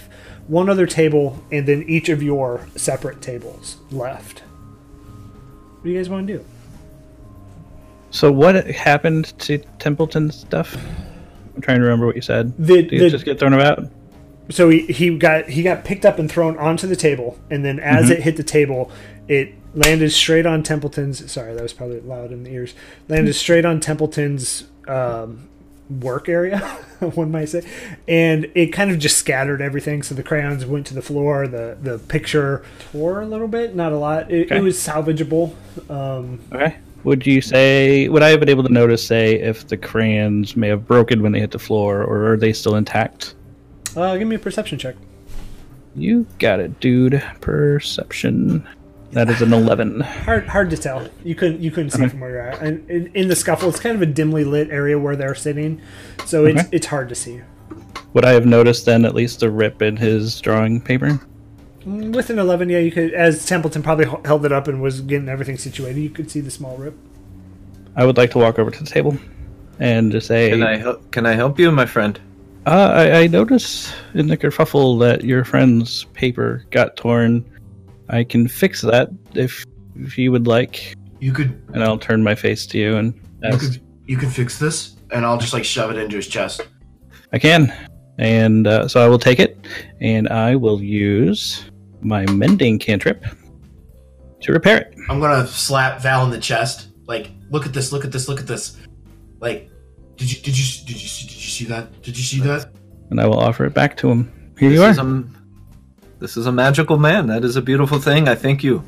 one 0.48 0.70
other 0.70 0.86
table, 0.86 1.44
and 1.52 1.68
then 1.68 1.84
each 1.84 2.10
of 2.10 2.24
your 2.24 2.68
separate 2.76 3.22
tables 3.22 3.78
left. 3.92 4.40
What 4.40 5.84
do 5.84 5.90
you 5.90 5.98
guys 5.98 6.10
want 6.10 6.28
to 6.28 6.38
do? 6.38 6.46
So 8.12 8.32
what 8.32 8.66
happened 8.68 9.38
to 9.40 9.60
Templeton's 9.78 10.36
stuff? 10.36 10.76
I'm 11.56 11.62
trying 11.62 11.78
to 11.78 11.84
remember 11.84 12.06
what 12.06 12.16
you 12.16 12.22
said. 12.22 12.54
The- 12.58 12.84
Did 12.84 13.02
the- 13.02 13.10
just 13.10 13.26
get 13.26 13.40
thrown 13.40 13.54
about? 13.54 13.90
so 14.50 14.70
he, 14.70 14.86
he 14.88 15.16
got 15.18 15.48
he 15.48 15.62
got 15.64 15.84
picked 15.84 16.06
up 16.06 16.20
and 16.20 16.30
thrown 16.30 16.58
onto 16.58 16.88
the 16.88 16.96
table 16.96 17.38
and 17.50 17.64
then 17.64 17.80
as 17.80 18.06
mm-hmm. 18.06 18.14
it 18.14 18.24
hit 18.24 18.38
the 18.38 18.44
table 18.44 18.92
it 19.28 19.54
landed 19.74 20.12
straight 20.12 20.46
on 20.46 20.64
templeton's 20.64 21.32
sorry 21.32 21.54
that 21.54 21.62
was 21.62 21.74
probably 21.74 22.00
loud 22.02 22.32
in 22.32 22.44
the 22.44 22.52
ears 22.52 22.74
landed 23.08 23.34
straight 23.34 23.66
on 23.66 23.80
templeton's 23.80 24.66
um, 24.88 25.48
work 25.90 26.28
area 26.30 26.60
one 27.00 27.32
might 27.32 27.46
say 27.46 27.68
and 28.08 28.50
it 28.56 28.68
kind 28.68 28.92
of 28.92 29.00
just 29.00 29.18
scattered 29.18 29.62
everything 29.62 30.04
so 30.04 30.14
the 30.16 30.24
crayons 30.24 30.66
went 30.66 30.86
to 30.86 30.94
the 30.94 31.02
floor 31.02 31.48
the 31.48 31.78
the 31.82 31.98
picture 31.98 32.64
tore 32.92 33.22
a 33.22 33.26
little 33.26 33.48
bit 33.48 33.76
not 33.76 33.92
a 33.92 33.98
lot 33.98 34.32
it, 34.32 34.52
it 34.52 34.62
was 34.62 34.78
salvageable 34.78 35.54
um, 35.90 36.40
Okay. 36.52 36.76
Would 37.06 37.26
you 37.26 37.42
say 37.42 38.10
would 38.10 38.22
I 38.22 38.30
have 38.30 38.40
been 38.42 38.50
able 38.50 38.64
to 38.64 38.74
notice, 38.74 39.06
say, 39.06 39.40
if 39.40 39.66
the 39.68 39.78
crayons 39.78 40.58
may 40.58 40.68
have 40.68 40.86
broken 40.86 41.22
when 41.22 41.32
they 41.32 41.40
hit 41.40 41.52
the 41.52 41.60
floor, 41.60 42.04
or 42.04 42.34
are 42.34 42.38
they 42.38 42.52
still 42.52 42.76
intact? 42.76 43.36
uh, 43.96 44.18
give 44.18 44.28
me 44.28 44.36
a 44.36 44.40
perception 44.40 44.78
check 44.78 44.96
You 45.96 46.28
got 46.40 46.60
it, 46.60 46.80
dude. 46.82 47.24
Perception. 47.40 48.68
That 49.12 49.30
is 49.30 49.42
an 49.42 49.54
eleven. 49.54 50.02
hard 50.02 50.48
hard 50.48 50.70
to 50.70 50.78
tell. 50.78 51.08
You 51.24 51.34
couldn't 51.36 51.62
you 51.62 51.72
couldn't 51.72 51.90
see 51.92 52.08
from 52.08 52.20
where 52.20 52.30
you're 52.30 52.42
at. 52.42 52.62
And 52.62 52.88
in, 52.90 53.08
in 53.16 53.28
the 53.28 53.36
scuffle, 53.36 53.70
it's 53.70 53.80
kind 53.80 53.96
of 53.96 54.02
a 54.02 54.06
dimly 54.06 54.44
lit 54.44 54.70
area 54.70 55.00
where 55.00 55.16
they're 55.16 55.34
sitting, 55.36 55.82
so 56.26 56.46
it's 56.46 56.60
Okay. 56.60 56.70
it's 56.72 56.86
hard 56.88 57.10
to 57.10 57.16
see. 57.16 57.42
Would 58.14 58.26
I 58.26 58.32
have 58.32 58.46
noticed 58.46 58.86
then 58.86 59.06
at 59.06 59.16
least 59.16 59.42
a 59.44 59.50
rip 59.50 59.82
in 59.82 59.98
his 59.98 60.40
drawing 60.42 60.80
paper? 60.82 61.20
Mm, 61.86 62.14
With 62.14 62.30
an 62.30 62.38
eleven, 62.40 62.70
yeah, 62.70 62.80
you 62.80 62.92
could. 62.92 63.14
As 63.14 63.46
Templeton 63.46 63.82
probably 63.82 64.06
held 64.26 64.46
it 64.46 64.52
up 64.52 64.68
and 64.68 64.82
was 64.82 65.02
getting 65.02 65.28
everything 65.30 65.58
situated, 65.58 66.00
you 66.00 66.10
could 66.12 66.30
see 66.30 66.40
the 66.42 66.52
small 66.52 66.78
rip. 66.78 66.96
I 67.96 68.06
would 68.06 68.18
like 68.18 68.32
to 68.32 68.38
walk 68.38 68.60
over 68.60 68.70
to 68.70 68.84
the 68.84 68.90
table 68.90 69.18
and 69.80 70.12
just 70.12 70.28
say, 70.28 70.52
Can 70.52 70.62
I 70.62 70.78
help? 70.78 71.10
Can 71.12 71.26
I 71.26 71.34
help 71.34 71.58
you, 71.58 71.72
my 71.72 71.86
friend? 71.88 72.20
Uh, 72.68 72.92
I, 72.94 73.22
I 73.22 73.28
noticed 73.28 73.94
in 74.14 74.28
the 74.28 74.38
kerfuffle 74.38 75.00
that 75.00 75.24
your 75.24 75.44
friend's 75.44 76.04
paper 76.14 76.66
got 76.70 76.96
torn. 76.96 77.44
I 78.10 78.24
can 78.24 78.48
fix 78.48 78.82
that 78.82 79.10
if 79.36 79.64
if 79.96 80.18
you 80.18 80.32
would 80.32 80.48
like, 80.48 80.96
You 81.20 81.32
could 81.34 81.62
and 81.74 81.84
I'll 81.84 81.98
turn 82.00 82.24
my 82.24 82.36
face 82.36 82.66
to 82.68 82.78
you 82.78 82.98
and 82.98 83.14
you 83.44 83.58
could 83.58 83.82
you 84.06 84.18
can 84.18 84.30
fix 84.30 84.58
this, 84.58 84.96
and 85.12 85.26
I'll 85.26 85.38
just 85.38 85.54
like 85.54 85.64
shove 85.64 85.92
it 85.92 85.98
into 85.98 86.16
his 86.16 86.28
chest. 86.28 86.68
I 87.32 87.38
can, 87.40 87.72
and 88.18 88.66
uh, 88.66 88.88
so 88.88 89.04
I 89.06 89.08
will 89.08 89.20
take 89.20 89.40
it, 89.40 89.68
and 90.02 90.28
I 90.30 90.56
will 90.56 90.82
use 90.82 91.66
my 92.02 92.26
mending 92.32 92.80
cantrip 92.80 93.24
to 94.42 94.52
repair 94.52 94.78
it. 94.78 94.96
I'm 95.10 95.20
gonna 95.20 95.46
slap 95.46 96.02
Val 96.02 96.26
in 96.26 96.32
the 96.32 96.40
chest. 96.40 96.88
Like, 97.06 97.32
look 97.52 97.66
at 97.66 97.74
this, 97.74 97.92
look 97.92 98.04
at 98.06 98.12
this, 98.12 98.28
look 98.28 98.40
at 98.40 98.48
this. 98.48 98.78
Like, 99.40 99.70
did 100.16 100.32
you 100.32 100.42
did 100.42 100.58
you 100.58 100.86
did 100.88 101.02
you 101.02 101.08
see, 101.08 101.28
did 101.28 101.36
you 101.36 101.50
see 101.58 101.66
that? 101.66 102.02
Did 102.02 102.18
you 102.18 102.24
see 102.24 102.40
that? 102.42 102.72
and 103.12 103.20
I 103.20 103.26
will 103.26 103.40
offer 103.40 103.66
it 103.66 103.74
back 103.74 103.98
to 103.98 104.10
him. 104.10 104.32
Here 104.60 104.70
This 104.70 104.80
you 104.80 104.86
is 104.86 105.00
are. 105.00 105.24
A, 106.20 106.22
this 106.22 106.38
is 106.38 106.46
a 106.46 106.52
magical 106.52 106.98
man. 106.98 107.28
That 107.28 107.44
is 107.44 107.56
a 107.56 107.62
beautiful 107.62 108.00
thing. 108.00 108.28
I 108.28 108.36
thank 108.36 108.64
you. 108.64 108.84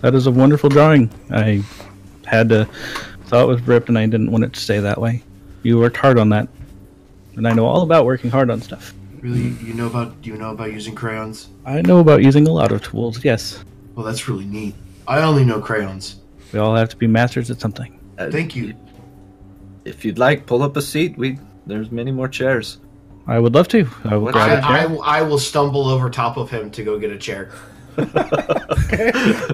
That 0.00 0.14
is 0.14 0.26
a 0.26 0.30
wonderful 0.30 0.70
drawing. 0.70 1.10
I 1.30 1.62
had 2.26 2.48
to 2.50 2.66
thought 3.26 3.44
it 3.44 3.48
was 3.48 3.62
ripped, 3.62 3.88
and 3.88 3.98
I 3.98 4.06
didn't 4.06 4.30
want 4.30 4.44
it 4.44 4.52
to 4.54 4.60
stay 4.60 4.80
that 4.80 5.00
way. 5.00 5.22
You 5.62 5.78
worked 5.78 5.96
hard 5.96 6.18
on 6.18 6.30
that, 6.30 6.48
and 7.36 7.46
I 7.46 7.52
know 7.52 7.66
all 7.66 7.82
about 7.82 8.04
working 8.04 8.30
hard 8.30 8.50
on 8.50 8.60
stuff. 8.60 8.92
Really, 9.20 9.50
you 9.64 9.74
know 9.74 9.86
about 9.86 10.20
do 10.22 10.30
you 10.30 10.36
know 10.36 10.50
about 10.50 10.72
using 10.72 10.94
crayons? 10.94 11.48
I 11.66 11.82
know 11.82 12.00
about 12.00 12.22
using 12.22 12.48
a 12.48 12.52
lot 12.52 12.72
of 12.72 12.82
tools. 12.82 13.22
Yes, 13.24 13.62
Well, 13.94 14.06
that's 14.06 14.28
really 14.28 14.46
neat. 14.46 14.74
I 15.06 15.20
only 15.22 15.44
know 15.44 15.60
crayons. 15.60 16.16
we 16.52 16.58
all 16.58 16.74
have 16.74 16.88
to 16.88 16.96
be 16.96 17.06
masters 17.06 17.50
at 17.50 17.60
something. 17.60 17.98
Uh, 18.18 18.30
Thank 18.30 18.56
you. 18.56 18.74
If 19.84 20.04
you'd 20.04 20.18
like, 20.18 20.46
pull 20.46 20.62
up 20.62 20.76
a 20.76 20.82
seat. 20.82 21.16
We 21.18 21.38
there's 21.66 21.90
many 21.90 22.10
more 22.10 22.28
chairs. 22.28 22.78
I 23.30 23.38
would 23.38 23.54
love 23.54 23.68
to. 23.68 23.88
I 24.04 24.16
will 24.16 24.24
What- 24.24 24.34
grab 24.34 24.50
a 24.50 24.52
I, 24.56 24.60
chair. 24.60 24.70
I, 24.70 24.86
will- 24.86 25.02
I 25.02 25.22
will 25.22 25.38
stumble 25.38 25.88
over 25.88 26.10
top 26.10 26.36
of 26.36 26.50
him 26.50 26.70
to 26.72 26.82
go 26.84 26.98
get 26.98 27.10
a 27.12 27.16
chair. 27.18 27.50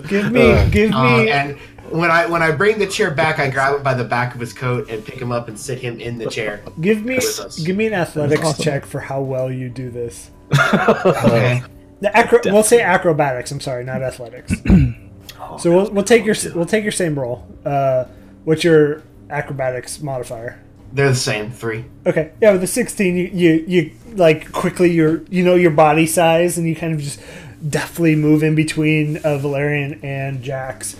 Give 0.08 0.30
me, 0.32 0.68
give 0.70 0.92
Uh, 0.92 1.02
me. 1.18 1.30
and 1.30 1.58
when 1.90 2.10
I 2.10 2.26
when 2.26 2.42
I 2.42 2.50
bring 2.52 2.78
the 2.78 2.86
chair 2.86 3.10
back, 3.10 3.38
I 3.38 3.48
grab 3.50 3.74
it 3.74 3.82
by 3.82 3.94
the 3.94 4.04
back 4.04 4.34
of 4.34 4.40
his 4.40 4.52
coat 4.52 4.88
and 4.90 5.04
pick 5.04 5.20
him 5.20 5.32
up 5.32 5.48
and 5.48 5.58
sit 5.58 5.78
him 5.78 6.00
in 6.00 6.18
the 6.18 6.26
chair. 6.30 6.62
Give 6.80 7.04
me, 7.04 7.18
give 7.64 7.76
me 7.76 7.86
an 7.86 7.94
athletics 7.94 8.42
awesome. 8.44 8.62
check 8.64 8.86
for 8.86 9.00
how 9.00 9.20
well 9.20 9.50
you 9.50 9.68
do 9.68 9.90
this. 9.90 10.30
Okay. 11.04 11.62
The 12.00 12.14
acro- 12.16 12.40
we'll 12.44 12.62
say 12.62 12.82
acrobatics. 12.82 13.50
I'm 13.50 13.60
sorry, 13.60 13.82
not 13.84 14.02
athletics. 14.02 14.52
so 15.58 15.74
we'll, 15.74 15.90
we'll 15.90 16.04
take 16.04 16.24
your 16.26 16.34
we'll 16.54 16.66
take 16.66 16.82
your 16.82 16.92
same 16.92 17.18
roll. 17.18 17.46
Uh, 17.64 18.04
what's 18.44 18.62
your 18.64 19.02
acrobatics 19.30 20.00
modifier? 20.02 20.60
They're 20.92 21.08
the 21.08 21.14
same. 21.14 21.50
Three. 21.50 21.84
Okay, 22.06 22.32
yeah, 22.40 22.52
with 22.52 22.60
the 22.60 22.66
16, 22.66 23.16
you, 23.16 23.30
you 23.32 23.64
you 23.66 23.92
like 24.14 24.52
quickly 24.52 24.92
your 24.92 25.22
you 25.24 25.44
know 25.44 25.54
your 25.54 25.70
body 25.70 26.06
size, 26.06 26.58
and 26.58 26.66
you 26.66 26.74
kind 26.74 26.94
of 26.94 27.00
just 27.00 27.20
deftly 27.68 28.16
move 28.16 28.42
in 28.42 28.54
between 28.54 29.18
uh, 29.18 29.38
Valerian 29.38 30.00
and 30.02 30.42
Jax, 30.42 30.96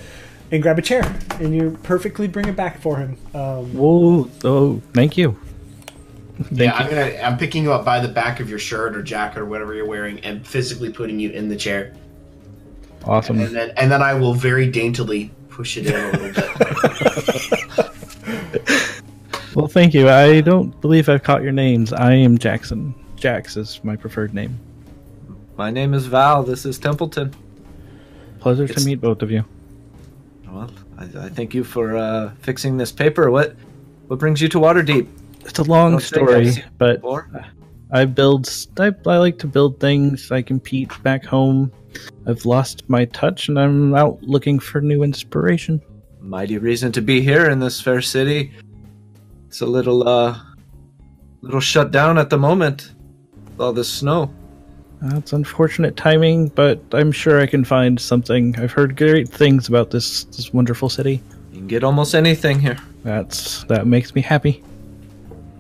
and 0.51 0.63
grab 0.63 0.79
a 0.79 0.83
chair, 0.83 1.19
and 1.41 1.55
you 1.55 1.79
perfectly 1.83 2.29
bring 2.29 2.47
it 2.47 2.57
back 2.57 2.81
for 2.81 2.99
him. 2.99 3.17
Um, 3.35 3.75
Whoa! 3.75 4.31
Oh, 4.45 4.83
thank 4.93 5.17
you. 5.17 5.37
Thank 6.43 6.61
yeah, 6.61 6.65
you. 6.65 6.85
I'm 6.85 6.91
gonna 6.91 7.17
I'm 7.23 7.39
picking 7.39 7.63
you 7.63 7.73
up 7.73 7.85
by 7.85 8.01
the 8.01 8.09
back 8.09 8.41
of 8.41 8.51
your 8.51 8.59
shirt 8.59 8.95
or 8.95 9.03
jacket 9.03 9.41
or 9.41 9.47
whatever 9.47 9.75
you're 9.75 9.87
wearing 9.87 10.21
and 10.21 10.47
physically 10.47 10.93
putting 10.93 11.19
you 11.19 11.31
in 11.31 11.49
the 11.49 11.57
chair. 11.57 11.95
Awesome. 13.05 13.41
And 13.41 13.55
then 13.55 13.73
and 13.77 13.91
then 13.91 14.03
I 14.03 14.15
will 14.15 14.35
very 14.35 14.71
daintily 14.71 15.31
push 15.49 15.79
it 15.79 15.87
in 15.87 15.95
a 15.95 16.11
little 16.19 16.35
bit. 16.35 16.45
Well, 19.57 19.69
thank 19.69 19.95
you. 19.95 20.11
I 20.11 20.43
don't 20.43 20.79
believe 20.83 21.09
I've 21.09 21.23
caught 21.23 21.43
your 21.43 21.51
names. 21.51 21.91
I 21.91 22.13
am 22.13 22.37
Jackson. 22.37 22.95
Jax 23.17 23.57
is 23.57 23.81
my 23.83 23.97
preferred 23.97 24.35
name. 24.35 24.61
My 25.57 25.71
name 25.71 25.95
is 25.95 26.05
Val. 26.05 26.43
This 26.43 26.67
is 26.67 26.79
Templeton. 26.79 27.35
Pleasure 28.39 28.65
It's- 28.65 28.83
to 28.83 28.87
meet 28.87 29.01
both 29.01 29.23
of 29.23 29.31
you. 29.31 29.47
Well, 30.47 30.71
I, 30.99 31.05
I 31.05 31.29
thank 31.31 31.55
you 31.55 31.65
for 31.65 31.97
uh, 31.97 32.33
fixing 32.41 32.77
this 32.77 32.93
paper. 32.93 33.31
What 33.31 33.57
what 34.09 34.19
brings 34.19 34.43
you 34.43 34.49
to 34.51 34.59
Waterdeep? 34.59 35.09
It's 35.47 35.59
a 35.59 35.63
long 35.63 35.93
Don't 35.93 36.03
think 36.03 36.29
I've 36.29 36.53
story, 36.53 36.65
but 36.77 36.97
before. 36.97 37.31
I 37.91 38.05
build. 38.05 38.51
I, 38.79 38.93
I 39.07 39.17
like 39.17 39.39
to 39.39 39.47
build 39.47 39.81
things. 39.81 40.31
I 40.31 40.43
compete 40.43 40.93
back 41.03 41.25
home. 41.25 41.73
I've 42.27 42.45
lost 42.45 42.89
my 42.91 43.07
touch, 43.07 43.49
and 43.49 43.59
I'm 43.59 43.95
out 43.95 44.23
looking 44.23 44.59
for 44.59 44.83
new 44.83 45.03
inspiration. 45.03 45.81
Mighty 46.21 46.59
reason 46.59 46.93
to 46.93 47.01
be 47.01 47.23
here 47.23 47.49
in 47.49 47.59
this 47.59 47.81
fair 47.81 48.03
city. 48.03 48.53
It's 49.57 49.63
a 49.63 49.65
little 49.65 50.07
uh, 50.07 50.39
little 51.41 51.61
shut 51.61 51.91
down 51.91 52.19
at 52.19 52.29
the 52.29 52.37
moment. 52.37 52.93
with 53.47 53.59
All 53.59 53.73
this 53.73 53.91
snow. 53.91 54.31
That's 55.01 55.33
unfortunate 55.33 55.97
timing, 55.97 56.49
but 56.49 56.79
I'm 56.93 57.11
sure 57.11 57.41
I 57.41 57.47
can 57.47 57.65
find 57.65 57.99
something. 57.99 58.55
I've 58.59 58.73
heard 58.73 58.99
great 58.99 59.31
things 59.31 59.67
about 59.67 59.91
this 59.91 60.25
this 60.25 60.53
wonderful 60.53 60.91
city. 60.91 61.23
You 61.53 61.61
can 61.61 61.69
get 61.69 61.85
almost 61.85 62.15
anything 62.15 62.61
here. 62.61 62.77
That's 63.03 63.65
that 63.65 63.87
makes 63.87 64.15
me 64.15 64.21
happy. 64.21 64.63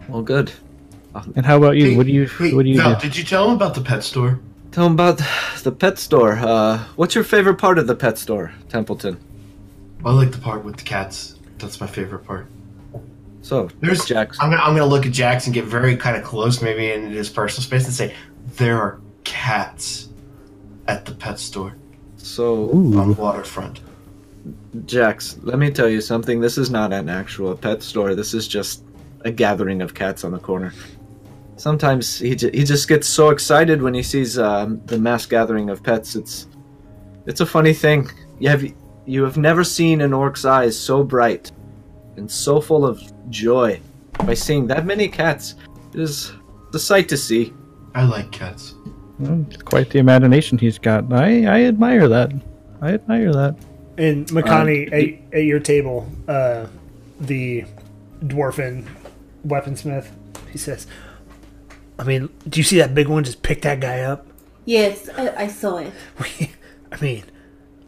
Well, 0.08 0.20
good. 0.20 0.52
And 1.34 1.46
how 1.46 1.56
about 1.56 1.78
you? 1.78 1.92
Hey, 1.92 1.96
what 1.96 2.04
do 2.04 2.12
you 2.12 2.26
hey, 2.26 2.52
what 2.52 2.64
do 2.64 2.68
you 2.68 2.76
Val, 2.76 2.96
do? 2.96 3.00
did 3.00 3.16
you 3.16 3.24
tell 3.24 3.48
him 3.48 3.56
about 3.56 3.74
the 3.74 3.80
pet 3.80 4.04
store? 4.04 4.38
Tell 4.72 4.84
'em 4.84 4.92
about 4.92 5.22
the 5.62 5.72
pet 5.72 5.98
store. 5.98 6.32
Uh, 6.36 6.84
what's 6.96 7.14
your 7.14 7.24
favorite 7.24 7.56
part 7.56 7.78
of 7.78 7.86
the 7.86 7.94
pet 7.96 8.18
store, 8.18 8.52
Templeton? 8.68 9.16
I 10.04 10.12
like 10.12 10.32
the 10.32 10.38
part 10.38 10.66
with 10.66 10.76
the 10.76 10.84
cats. 10.84 11.36
That's 11.56 11.80
my 11.80 11.86
favorite 11.86 12.26
part. 12.26 12.46
So, 13.46 13.68
There's 13.80 14.04
Jax. 14.04 14.38
I'm 14.40 14.50
gonna 14.50 14.60
I'm 14.60 14.74
gonna 14.74 14.90
look 14.90 15.06
at 15.06 15.12
Jax 15.12 15.46
and 15.46 15.54
get 15.54 15.66
very 15.66 15.96
kind 15.96 16.16
of 16.16 16.24
close, 16.24 16.60
maybe 16.60 16.90
in 16.90 17.12
his 17.12 17.28
personal 17.28 17.62
space, 17.62 17.84
and 17.84 17.94
say, 17.94 18.12
"There 18.56 18.76
are 18.76 19.00
cats 19.22 20.08
at 20.88 21.04
the 21.04 21.12
pet 21.12 21.38
store 21.38 21.76
So, 22.16 22.70
on 22.72 22.90
the 22.90 23.16
waterfront." 23.16 23.82
Jax, 24.84 25.38
let 25.44 25.60
me 25.60 25.70
tell 25.70 25.88
you 25.88 26.00
something. 26.00 26.40
This 26.40 26.58
is 26.58 26.70
not 26.70 26.92
an 26.92 27.08
actual 27.08 27.56
pet 27.56 27.84
store. 27.84 28.16
This 28.16 28.34
is 28.34 28.48
just 28.48 28.82
a 29.20 29.30
gathering 29.30 29.80
of 29.80 29.94
cats 29.94 30.24
on 30.24 30.32
the 30.32 30.40
corner. 30.40 30.72
Sometimes 31.54 32.18
he, 32.18 32.34
j- 32.34 32.50
he 32.50 32.64
just 32.64 32.88
gets 32.88 33.06
so 33.06 33.30
excited 33.30 33.80
when 33.80 33.94
he 33.94 34.02
sees 34.02 34.40
um, 34.40 34.80
the 34.86 34.98
mass 34.98 35.24
gathering 35.24 35.70
of 35.70 35.84
pets. 35.84 36.16
It's 36.16 36.48
it's 37.26 37.40
a 37.40 37.46
funny 37.46 37.74
thing. 37.74 38.10
You 38.40 38.48
have 38.48 38.64
you 39.06 39.22
have 39.22 39.36
never 39.36 39.62
seen 39.62 40.00
an 40.00 40.12
orc's 40.12 40.44
eyes 40.44 40.76
so 40.76 41.04
bright 41.04 41.52
and 42.16 42.30
so 42.30 42.60
full 42.60 42.84
of 42.84 43.02
joy 43.30 43.80
by 44.24 44.34
seeing 44.34 44.66
that 44.68 44.86
many 44.86 45.08
cats. 45.08 45.54
It 45.94 46.00
is 46.00 46.32
a 46.74 46.78
sight 46.78 47.08
to 47.10 47.16
see. 47.16 47.52
I 47.94 48.04
like 48.04 48.30
cats. 48.32 48.74
well, 49.18 49.44
quite 49.64 49.90
the 49.90 49.98
imagination 49.98 50.58
he's 50.58 50.78
got. 50.78 51.12
I 51.12 51.44
I 51.46 51.62
admire 51.64 52.08
that. 52.08 52.32
I 52.82 52.94
admire 52.94 53.32
that. 53.32 53.56
and 53.98 54.26
Makani 54.28 54.92
at, 54.92 55.34
at 55.38 55.44
your 55.44 55.60
table, 55.60 56.06
uh, 56.28 56.66
the 57.20 57.64
dwarfen 58.24 58.86
weaponsmith, 59.46 60.08
he 60.52 60.58
says, 60.58 60.86
"I 61.98 62.04
mean, 62.04 62.28
do 62.48 62.60
you 62.60 62.64
see 62.64 62.78
that 62.78 62.94
big 62.94 63.08
one 63.08 63.24
just 63.24 63.42
pick 63.42 63.62
that 63.62 63.80
guy 63.80 64.00
up? 64.00 64.26
Yes, 64.66 65.08
I, 65.16 65.44
I 65.44 65.46
saw 65.46 65.78
it. 65.78 65.92
I 66.92 67.00
mean, 67.00 67.22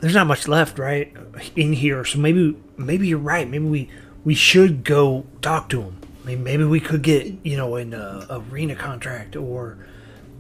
there's 0.01 0.15
not 0.15 0.27
much 0.27 0.49
left, 0.49 0.79
right, 0.79 1.13
in 1.57 1.73
here. 1.73 2.05
So 2.05 2.19
maybe, 2.19 2.57
maybe 2.77 3.09
you're 3.09 3.19
right. 3.19 3.49
Maybe 3.49 3.65
we 3.65 3.91
we 4.29 4.35
should 4.35 4.85
go 4.85 5.25
talk 5.41 5.71
to 5.71 5.81
him. 5.81 5.97
I 6.23 6.27
mean, 6.27 6.45
maybe 6.45 6.63
we 6.63 6.81
could 6.81 7.01
get 7.01 7.33
you 7.45 7.57
know 7.57 7.77
an 7.77 7.95
uh, 7.95 8.27
arena 8.53 8.77
contract 8.77 9.37
or 9.37 9.79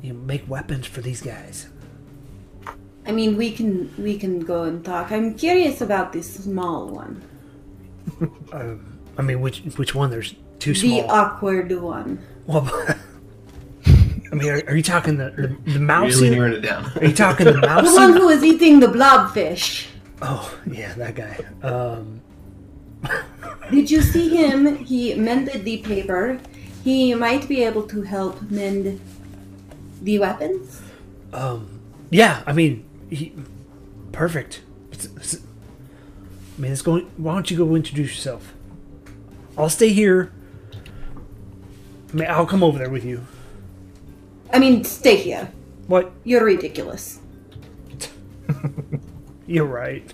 you 0.03 0.13
know, 0.13 0.19
make 0.19 0.47
weapons 0.47 0.87
for 0.87 1.01
these 1.01 1.23
guys. 1.23 1.69
I 3.07 3.13
mean, 3.13 3.39
we 3.39 3.51
can 3.51 3.91
we 3.97 4.19
can 4.19 4.41
go 4.41 4.65
and 4.65 4.85
talk. 4.85 5.11
I'm 5.11 5.35
curious 5.37 5.81
about 5.81 6.13
this 6.13 6.29
small 6.35 6.89
one, 6.89 7.25
I 9.17 9.23
mean, 9.23 9.41
which 9.41 9.61
which 9.81 9.95
one? 9.95 10.11
There's 10.11 10.35
too 10.59 10.75
the 10.75 11.05
awkward 11.09 11.73
one. 11.73 12.19
well, 12.47 12.69
I 13.87 14.35
mean, 14.35 14.51
are, 14.51 14.63
are 14.69 14.77
you 14.77 14.83
talking 14.83 15.17
the 15.17 15.31
the, 15.31 15.73
the 15.73 15.81
mouse? 15.81 16.17
Really 16.17 16.27
in- 16.27 16.35
narrowed 16.35 16.53
it 16.53 16.61
down. 16.61 16.93
Are 16.97 17.07
you 17.07 17.15
talking 17.15 17.47
the 17.47 17.57
mouse? 17.73 17.89
The 17.89 17.97
one 17.97 18.11
in- 18.11 18.17
who 18.19 18.29
is 18.29 18.45
eating 18.45 18.81
the 18.81 18.89
blobfish. 18.89 19.87
Oh, 20.21 20.45
yeah, 20.67 20.93
that 20.93 21.15
guy. 21.15 21.39
Um, 21.63 22.21
Did 23.71 23.91
you 23.91 24.03
see 24.03 24.29
him? 24.31 24.77
He 24.85 25.15
mended 25.15 25.65
the 25.65 25.79
paper. 25.79 26.41
He 26.85 27.15
might 27.15 27.49
be 27.49 27.63
able 27.65 27.83
to 27.89 28.03
help 28.03 28.43
mend 28.51 29.01
the 30.01 30.19
weapons. 30.19 30.81
um, 31.33 31.81
yeah, 32.11 32.43
I 32.47 32.53
mean, 32.53 32.89
he, 33.11 33.35
perfect. 34.13 34.63
It's, 34.93 35.05
it's, 35.05 35.35
I 35.37 36.61
mean, 36.61 36.73
it's 36.73 36.83
going. 36.83 37.11
Why 37.17 37.35
don't 37.35 37.51
you 37.51 37.59
go 37.59 37.75
introduce 37.75 38.11
yourself? 38.15 38.55
I'll 39.59 39.69
stay 39.69 39.93
here. 39.93 40.33
I 42.11 42.17
mean, 42.17 42.31
I'll 42.31 42.47
come 42.47 42.63
over 42.63 42.79
there 42.79 42.89
with 42.89 43.05
you. 43.05 43.27
I 44.53 44.59
mean, 44.59 44.85
stay 44.85 45.17
here. 45.17 45.53
What? 45.89 46.11
You're 46.25 46.45
ridiculous. 46.45 47.21
You're 49.47 49.67
right. 49.67 50.11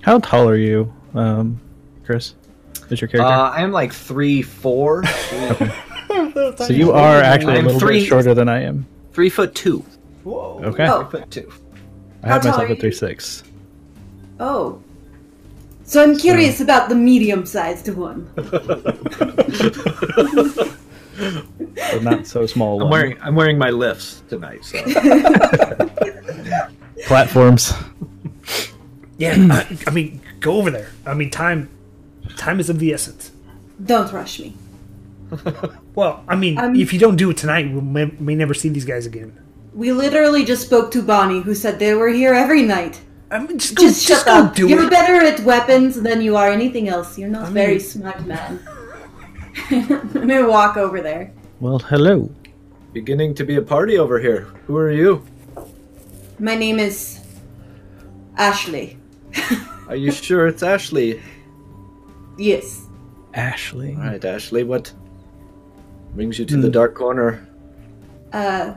How 0.00 0.18
tall 0.20 0.48
are 0.48 0.56
you, 0.56 0.94
um, 1.14 1.60
Chris? 2.08 2.34
Is 2.88 3.02
your 3.02 3.08
character? 3.08 3.30
Uh, 3.30 3.50
I'm 3.50 3.70
like 3.70 3.92
three 3.92 4.40
four, 4.40 5.04
so 6.56 6.68
you 6.70 6.90
are 6.92 7.20
actually 7.20 7.56
a 7.56 7.58
I'm 7.58 7.66
little 7.66 7.78
three- 7.78 8.00
bit 8.00 8.06
shorter 8.08 8.32
than 8.32 8.48
I 8.48 8.62
am. 8.62 8.86
three 9.12 9.28
foot 9.28 9.54
two. 9.54 9.84
Whoa. 10.24 10.58
Okay, 10.64 10.86
Oh. 10.88 11.04
Three 11.04 11.20
foot 11.20 11.30
two. 11.30 11.52
I 12.22 12.28
have 12.28 12.42
myself 12.44 12.62
are 12.62 12.72
at 12.72 12.80
three 12.80 12.92
six. 12.92 13.42
Oh. 14.40 14.80
So 15.84 16.02
I'm 16.02 16.16
curious 16.16 16.62
about 16.62 16.88
the 16.88 16.94
medium-sized 16.94 17.90
one. 17.94 18.30
The 21.18 22.00
not 22.02 22.26
so 22.28 22.46
small 22.46 22.76
I'm 22.80 22.88
one. 22.88 22.90
wearing 22.90 23.18
I'm 23.20 23.34
wearing 23.34 23.58
my 23.58 23.68
lifts 23.70 24.22
tonight. 24.30 24.64
So 24.64 24.78
platforms. 27.06 27.72
Yeah, 29.18 29.34
I, 29.50 29.78
I 29.86 29.90
mean, 29.90 30.20
go 30.40 30.56
over 30.58 30.70
there. 30.70 30.90
I 31.04 31.12
mean, 31.14 31.30
time, 31.30 31.68
time 32.38 32.60
is 32.60 32.70
of 32.70 32.78
the 32.78 32.92
essence. 32.94 33.32
Don't 33.84 34.12
rush 34.12 34.40
me. 34.40 34.54
Well, 35.94 36.22
I 36.28 36.36
mean, 36.36 36.56
Um, 36.58 36.76
if 36.76 36.92
you 36.92 36.98
don't 37.00 37.16
do 37.16 37.28
it 37.30 37.36
tonight, 37.36 37.66
we 37.74 37.80
may, 37.80 38.04
may 38.20 38.34
never 38.36 38.54
see 38.54 38.68
these 38.68 38.84
guys 38.84 39.04
again. 39.04 39.32
We 39.74 39.90
literally 39.92 40.44
just 40.44 40.62
spoke 40.62 40.92
to 40.92 41.02
Bonnie, 41.02 41.40
who 41.40 41.54
said 41.56 41.80
they 41.80 41.92
were 41.94 42.08
here 42.08 42.34
every 42.34 42.62
night. 42.62 43.00
I 43.30 43.40
mean, 43.40 43.58
just 43.58 43.74
go, 43.74 43.82
Just, 43.82 44.06
just, 44.06 44.24
shut 44.24 44.28
up. 44.32 44.54
do 44.54 44.68
You're 44.68 44.84
it. 44.86 44.90
better 44.90 45.16
at 45.26 45.40
weapons 45.40 46.00
than 46.00 46.22
you 46.22 46.36
are 46.36 46.48
anything 46.48 46.88
else. 46.88 47.18
You're 47.18 47.28
not 47.28 47.46
I 47.48 47.50
very 47.50 47.72
mean- 47.78 47.80
smart, 47.80 48.24
man. 48.26 48.60
I'm 49.70 50.12
gonna 50.12 50.46
walk 50.48 50.76
over 50.76 51.00
there. 51.00 51.32
Well, 51.58 51.80
hello. 51.80 52.30
beginning 52.92 53.34
to 53.34 53.44
be 53.44 53.56
a 53.56 53.62
party 53.62 53.98
over 53.98 54.20
here. 54.20 54.42
Who 54.68 54.76
are 54.76 54.92
you? 54.92 55.26
My 56.38 56.54
name 56.54 56.78
is 56.78 57.18
Ashley. 58.36 58.96
Are 59.88 59.96
you 59.96 60.12
sure 60.12 60.46
it's 60.46 60.62
Ashley? 60.62 61.20
Yes. 62.38 62.86
Ashley. 63.34 63.94
All 63.94 64.02
right, 64.04 64.24
Ashley. 64.24 64.62
What 64.64 64.92
brings 66.14 66.38
you 66.38 66.44
to 66.46 66.56
the 66.56 66.70
dark 66.70 66.94
corner? 66.94 67.46
Uh, 68.32 68.74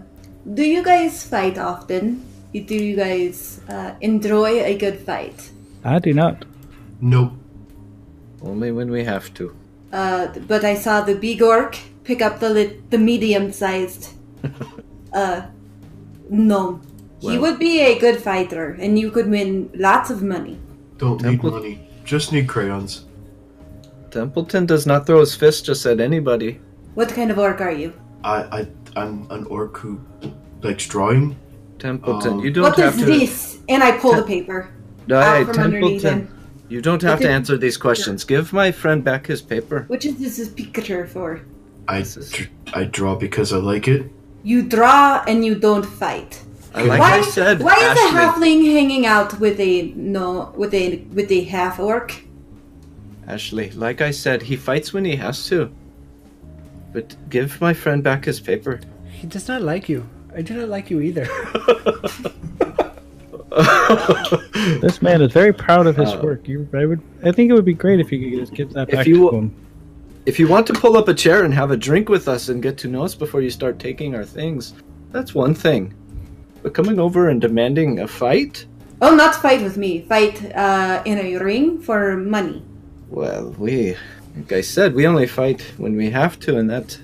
do 0.53 0.64
you 0.64 0.84
guys 0.84 1.26
fight 1.26 1.57
often? 1.57 2.26
Do 2.53 2.76
you 2.76 2.95
guys 2.95 3.62
uh, 3.70 3.93
enjoy 4.01 4.62
a 4.64 4.78
good 4.78 4.99
fight? 4.99 5.51
I 5.84 5.99
do 5.99 6.14
not. 6.14 6.43
Nope. 6.99 7.34
Only 8.41 8.72
when 8.72 8.91
we 8.91 9.03
have 9.03 9.34
to. 9.36 9.55
Uh, 9.93 10.28
but 10.47 10.64
I 10.66 10.76
saw 10.76 11.01
the 11.01 11.16
big 11.16 11.41
orc 11.41 11.78
pick 12.03 12.22
up 12.22 12.39
the 12.39 12.49
lit- 12.49 12.89
the 12.91 12.97
medium-sized 12.97 14.09
uh, 15.14 15.43
gnome. 16.30 16.82
he 17.20 17.38
would 17.38 17.59
be 17.59 17.80
a 17.82 17.99
good 17.99 18.20
fighter, 18.22 18.72
and 18.80 18.97
you 18.97 19.12
could 19.12 19.30
win 19.30 19.70
lots 19.76 20.09
of 20.09 20.24
money. 20.24 20.59
Don't 20.97 21.22
need 21.22 21.43
money. 21.43 21.88
Just 22.03 22.32
need 22.32 22.47
crayons. 22.47 23.05
Templeton 24.12 24.66
does 24.66 24.86
not 24.86 25.05
throw 25.05 25.20
his 25.22 25.34
fist 25.36 25.66
just 25.66 25.86
at 25.86 25.99
anybody. 25.99 26.59
What 26.95 27.09
kind 27.09 27.32
of 27.32 27.39
orc 27.39 27.62
are 27.62 27.72
you? 27.72 27.93
I, 28.24 28.43
I, 28.59 28.68
I'm 29.01 29.26
an 29.32 29.45
orc 29.45 29.78
who 29.78 29.99
likes 30.62 30.86
drawing. 30.86 31.38
Templeton, 31.80 32.34
Um, 32.34 32.39
you 32.41 32.51
don't 32.51 32.64
What 32.66 32.78
have 32.78 32.95
is 32.95 32.99
to. 32.99 33.05
this? 33.05 33.57
And 33.70 33.84
I 33.84 33.97
pull 33.97 34.14
the 34.14 34.24
paper 34.24 34.70
All 35.09 35.16
out 35.16 35.47
from 35.47 35.57
underneath 35.64 36.01
Templeton, 36.03 36.28
him. 36.28 36.66
you 36.70 36.82
don't 36.82 37.01
have 37.01 37.20
to 37.22 37.30
answer 37.30 37.57
these 37.57 37.78
questions. 37.78 38.24
Give 38.24 38.51
my 38.53 38.72
friend 38.72 39.03
back 39.03 39.26
his 39.28 39.41
paper. 39.41 39.86
Which 39.88 40.05
is 40.05 40.20
this 40.20 40.49
picture 40.49 41.07
for? 41.07 41.41
I, 41.88 42.01
dr- 42.03 42.49
I 42.74 42.84
draw 42.84 43.16
because 43.16 43.51
I 43.53 43.57
like 43.57 43.88
it. 43.88 44.12
You 44.43 44.62
draw 44.62 45.24
and 45.28 45.43
you 45.45 45.55
don't 45.55 45.86
fight. 45.86 46.43
I- 46.76 46.84
Like 46.84 46.99
why? 46.99 47.12
I 47.18 47.22
said, 47.22 47.62
why 47.62 47.74
is 47.76 47.82
a 47.82 47.89
Ashley, 47.89 48.20
halfling 48.20 48.72
hanging 48.72 49.05
out 49.05 49.39
with 49.39 49.59
a 49.59 49.91
no 49.95 50.53
with 50.55 50.74
a 50.74 50.97
with 51.14 51.32
a 51.32 51.43
half 51.45 51.80
orc? 51.80 52.14
Ashley, 53.36 53.71
like 53.71 54.01
I 54.01 54.11
said, 54.11 54.41
he 54.41 54.57
fights 54.57 54.91
when 54.91 55.05
he 55.05 55.15
has 55.15 55.45
to. 55.47 55.71
But 56.91 57.15
give 57.29 57.61
my 57.61 57.73
friend 57.73 58.03
back 58.03 58.25
his 58.25 58.41
paper. 58.41 58.82
He 59.09 59.25
does 59.25 59.47
not 59.47 59.61
like 59.61 59.88
you. 59.88 60.05
I 60.36 60.41
do 60.41 60.53
not 60.55 60.67
like 60.67 60.89
you 60.91 60.99
either. 61.01 61.27
This 64.79 65.01
man 65.01 65.21
is 65.21 65.34
very 65.34 65.51
proud 65.53 65.86
of 65.88 65.97
his 65.97 66.13
Uh, 66.13 66.21
work. 66.23 66.47
You, 66.47 66.67
I 66.73 66.86
would, 66.86 67.01
I 67.23 67.32
think 67.34 67.49
it 67.51 67.53
would 67.53 67.65
be 67.65 67.73
great 67.73 67.99
if 67.99 68.09
you 68.11 68.19
could 68.29 68.39
just 68.39 68.53
give 68.53 68.71
that 68.73 68.88
If 68.89 68.95
back 68.95 69.07
you- 69.07 69.29
to 69.29 69.36
him. 69.38 69.51
If 70.25 70.39
you 70.39 70.47
want 70.47 70.67
to 70.67 70.73
pull 70.73 70.95
up 70.97 71.07
a 71.09 71.13
chair 71.13 71.43
and 71.43 71.53
have 71.53 71.71
a 71.71 71.77
drink 71.77 72.07
with 72.07 72.27
us 72.29 72.47
and 72.49 72.61
get 72.63 72.77
to 72.79 72.88
know 72.88 73.03
us 73.03 73.13
before 73.15 73.41
you 73.41 73.49
start 73.49 73.77
taking 73.79 74.15
our 74.15 74.23
things, 74.23 74.73
that's 75.11 75.34
one 75.36 75.53
thing. 75.55 75.93
But 76.63 76.73
coming 76.75 76.97
over 76.99 77.27
and 77.29 77.41
demanding 77.41 77.99
a 77.99 78.07
fight? 78.07 78.65
Oh, 79.01 79.15
not 79.15 79.36
fight 79.36 79.61
with 79.63 79.77
me. 79.77 80.01
Fight 80.03 80.36
uh, 80.55 81.01
in 81.05 81.17
a 81.17 81.38
ring 81.43 81.82
for 81.82 82.15
money. 82.17 82.63
Well, 83.12 83.53
we, 83.57 83.97
like 84.38 84.53
I 84.53 84.62
said, 84.62 84.95
we 84.95 85.05
only 85.05 85.28
fight 85.28 85.62
when 85.78 85.97
we 85.97 86.09
have 86.12 86.39
to, 86.39 86.57
and 86.57 86.70
that 86.70 86.97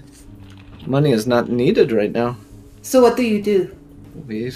money 0.86 1.12
is 1.12 1.28
not 1.28 1.50
needed 1.50 1.92
right 1.92 2.12
now. 2.12 2.38
So 2.82 3.02
what 3.02 3.18
do 3.18 3.24
you 3.24 3.44
do? 3.44 3.76
We, 4.26 4.54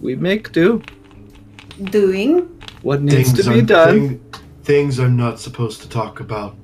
we 0.00 0.14
make 0.14 0.52
do. 0.52 0.80
Doing? 1.82 2.42
What 2.82 3.02
needs 3.02 3.32
to 3.32 3.42
be 3.42 3.56
I'm- 3.56 3.66
done. 3.66 3.98
thing- 4.08 4.20
things 4.62 5.00
I'm 5.00 5.16
not 5.16 5.40
supposed 5.40 5.82
to 5.82 5.88
talk 5.88 6.20
about. 6.20 6.54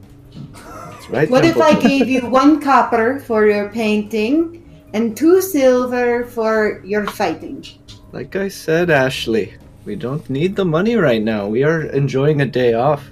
That's 0.55 1.11
right. 1.11 1.29
What 1.29 1.45
if 1.45 1.57
I 1.57 1.75
gave 1.75 2.09
you 2.09 2.21
one 2.31 2.61
copper 2.61 3.19
for 3.19 3.49
your 3.49 3.71
painting 3.71 4.63
and 4.95 5.17
two 5.17 5.43
silver 5.43 6.25
for 6.27 6.81
your 6.85 7.07
fighting? 7.07 7.65
Like 8.13 8.37
I 8.37 8.47
said, 8.47 8.89
Ashley, 8.89 9.55
we 9.85 9.97
don't 9.97 10.31
need 10.31 10.55
the 10.55 10.65
money 10.65 10.95
right 10.95 11.21
now. 11.21 11.49
We 11.49 11.65
are 11.65 11.83
enjoying 11.83 12.41
a 12.41 12.47
day 12.47 12.75
off 12.75 13.11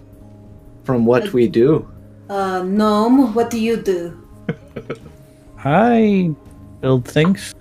from 0.87 1.05
what 1.05 1.33
we 1.33 1.49
do. 1.49 1.87
Uh, 2.31 2.63
gnome, 2.63 3.35
what 3.35 3.51
do 3.51 3.61
you 3.61 3.77
do? 3.77 4.17
I 5.65 6.35
build 6.81 7.05
things. 7.07 7.55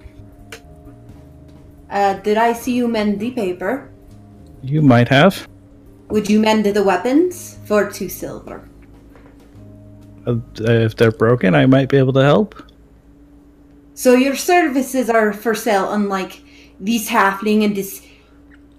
Uh, 1.89 2.13
did 2.21 2.38
I 2.38 2.53
see 2.53 2.73
you 2.73 2.88
mend 2.88 3.19
the 3.19 3.32
paper? 3.32 3.89
You 4.61 4.82
might 4.82 5.09
have. 5.09 5.47
Would 6.09 6.30
you 6.30 6.39
mend 6.39 6.65
the 6.65 6.84
weapons 6.84 7.57
for 7.65 7.89
two 7.89 8.09
silver? 8.09 8.69
Uh, 10.28 10.38
if 10.59 10.95
they're 10.95 11.11
broken, 11.11 11.55
I 11.55 11.65
might 11.65 11.89
be 11.89 11.97
able 11.97 12.13
to 12.13 12.23
help. 12.23 12.61
So 13.95 14.13
your 14.13 14.36
services 14.36 15.09
are 15.09 15.34
for 15.34 15.55
sale, 15.55 15.91
unlike 15.91 16.43
this 16.80 17.09
halfling 17.09 17.63
and 17.63 17.76
this. 17.76 18.05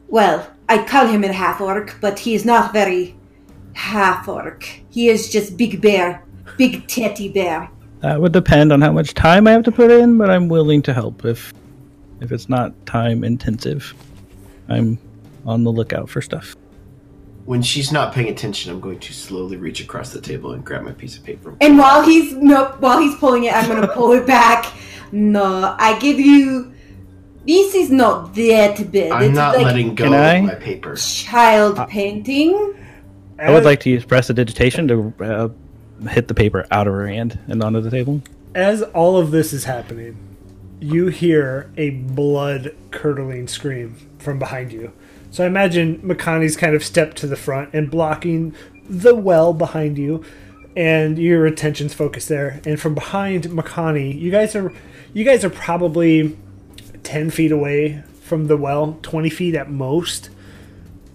Well, 0.08 0.46
I 0.68 0.84
call 0.84 1.06
him 1.06 1.24
a 1.24 1.32
half 1.32 1.60
orc, 1.60 1.96
but 2.00 2.20
he 2.20 2.34
is 2.34 2.44
not 2.44 2.72
very 2.72 3.15
half 3.76 4.26
orc. 4.26 4.64
He 4.90 5.08
is 5.08 5.28
just 5.30 5.56
big 5.56 5.80
bear, 5.80 6.24
big 6.56 6.88
teddy 6.88 7.28
bear. 7.28 7.70
That 8.00 8.20
would 8.20 8.32
depend 8.32 8.72
on 8.72 8.80
how 8.80 8.92
much 8.92 9.14
time 9.14 9.46
I 9.46 9.52
have 9.52 9.64
to 9.64 9.72
put 9.72 9.90
in, 9.90 10.18
but 10.18 10.30
I'm 10.30 10.48
willing 10.48 10.82
to 10.82 10.92
help 10.94 11.24
if 11.24 11.52
if 12.20 12.32
it's 12.32 12.48
not 12.48 12.74
time 12.86 13.22
intensive. 13.22 13.94
I'm 14.68 14.98
on 15.44 15.64
the 15.64 15.70
lookout 15.70 16.08
for 16.08 16.22
stuff. 16.22 16.56
When 17.44 17.62
she's 17.62 17.92
not 17.92 18.12
paying 18.12 18.28
attention, 18.28 18.72
I'm 18.72 18.80
going 18.80 18.98
to 18.98 19.12
slowly 19.12 19.56
reach 19.56 19.80
across 19.80 20.12
the 20.12 20.20
table 20.20 20.52
and 20.52 20.64
grab 20.64 20.82
my 20.82 20.92
piece 20.92 21.16
of 21.16 21.22
paper. 21.22 21.54
And 21.60 21.78
while 21.78 22.02
he's 22.02 22.32
no, 22.32 22.74
while 22.80 22.98
he's 22.98 23.14
pulling 23.16 23.44
it, 23.44 23.54
I'm 23.54 23.68
gonna 23.68 23.86
pull 23.94 24.12
it 24.12 24.26
back. 24.26 24.72
No, 25.12 25.76
I 25.78 25.98
give 25.98 26.18
you. 26.18 26.72
This 27.46 27.76
is 27.76 27.90
not 27.92 28.34
that 28.34 28.90
bad. 28.90 29.12
I'm 29.12 29.22
it's 29.22 29.36
not 29.36 29.54
like 29.56 29.66
letting 29.66 29.94
go 29.94 30.04
Can 30.06 30.14
I? 30.14 30.34
of 30.38 30.44
my 30.44 30.54
paper. 30.56 30.96
child 30.96 31.88
painting. 31.88 32.74
I 33.38 33.50
would 33.50 33.64
like 33.64 33.80
to 33.80 33.90
use 33.90 34.04
prestidigitation 34.04 34.88
to 34.88 35.14
uh, 35.20 36.08
hit 36.08 36.28
the 36.28 36.34
paper 36.34 36.66
out 36.70 36.86
of 36.86 36.94
her 36.94 37.06
hand 37.06 37.38
and 37.48 37.62
onto 37.62 37.80
the 37.80 37.90
table. 37.90 38.22
As 38.54 38.82
all 38.82 39.16
of 39.18 39.30
this 39.30 39.52
is 39.52 39.64
happening, 39.64 40.16
you 40.80 41.08
hear 41.08 41.70
a 41.76 41.90
blood 41.90 42.74
curdling 42.90 43.48
scream 43.48 43.96
from 44.18 44.38
behind 44.38 44.72
you. 44.72 44.92
So 45.30 45.44
I 45.44 45.46
imagine 45.46 45.98
Makani's 45.98 46.56
kind 46.56 46.74
of 46.74 46.84
stepped 46.84 47.16
to 47.18 47.26
the 47.26 47.36
front 47.36 47.74
and 47.74 47.90
blocking 47.90 48.54
the 48.88 49.14
well 49.14 49.52
behind 49.52 49.98
you, 49.98 50.24
and 50.76 51.18
your 51.18 51.46
attention's 51.46 51.92
focused 51.92 52.28
there. 52.28 52.60
And 52.64 52.80
from 52.80 52.94
behind 52.94 53.44
Makani, 53.44 54.18
you 54.18 54.30
guys 54.30 54.54
are 54.56 54.72
you 55.12 55.24
guys 55.24 55.44
are 55.44 55.50
probably 55.50 56.36
ten 57.02 57.30
feet 57.30 57.52
away 57.52 58.02
from 58.22 58.46
the 58.46 58.56
well, 58.56 58.98
twenty 59.02 59.30
feet 59.30 59.54
at 59.54 59.70
most, 59.70 60.30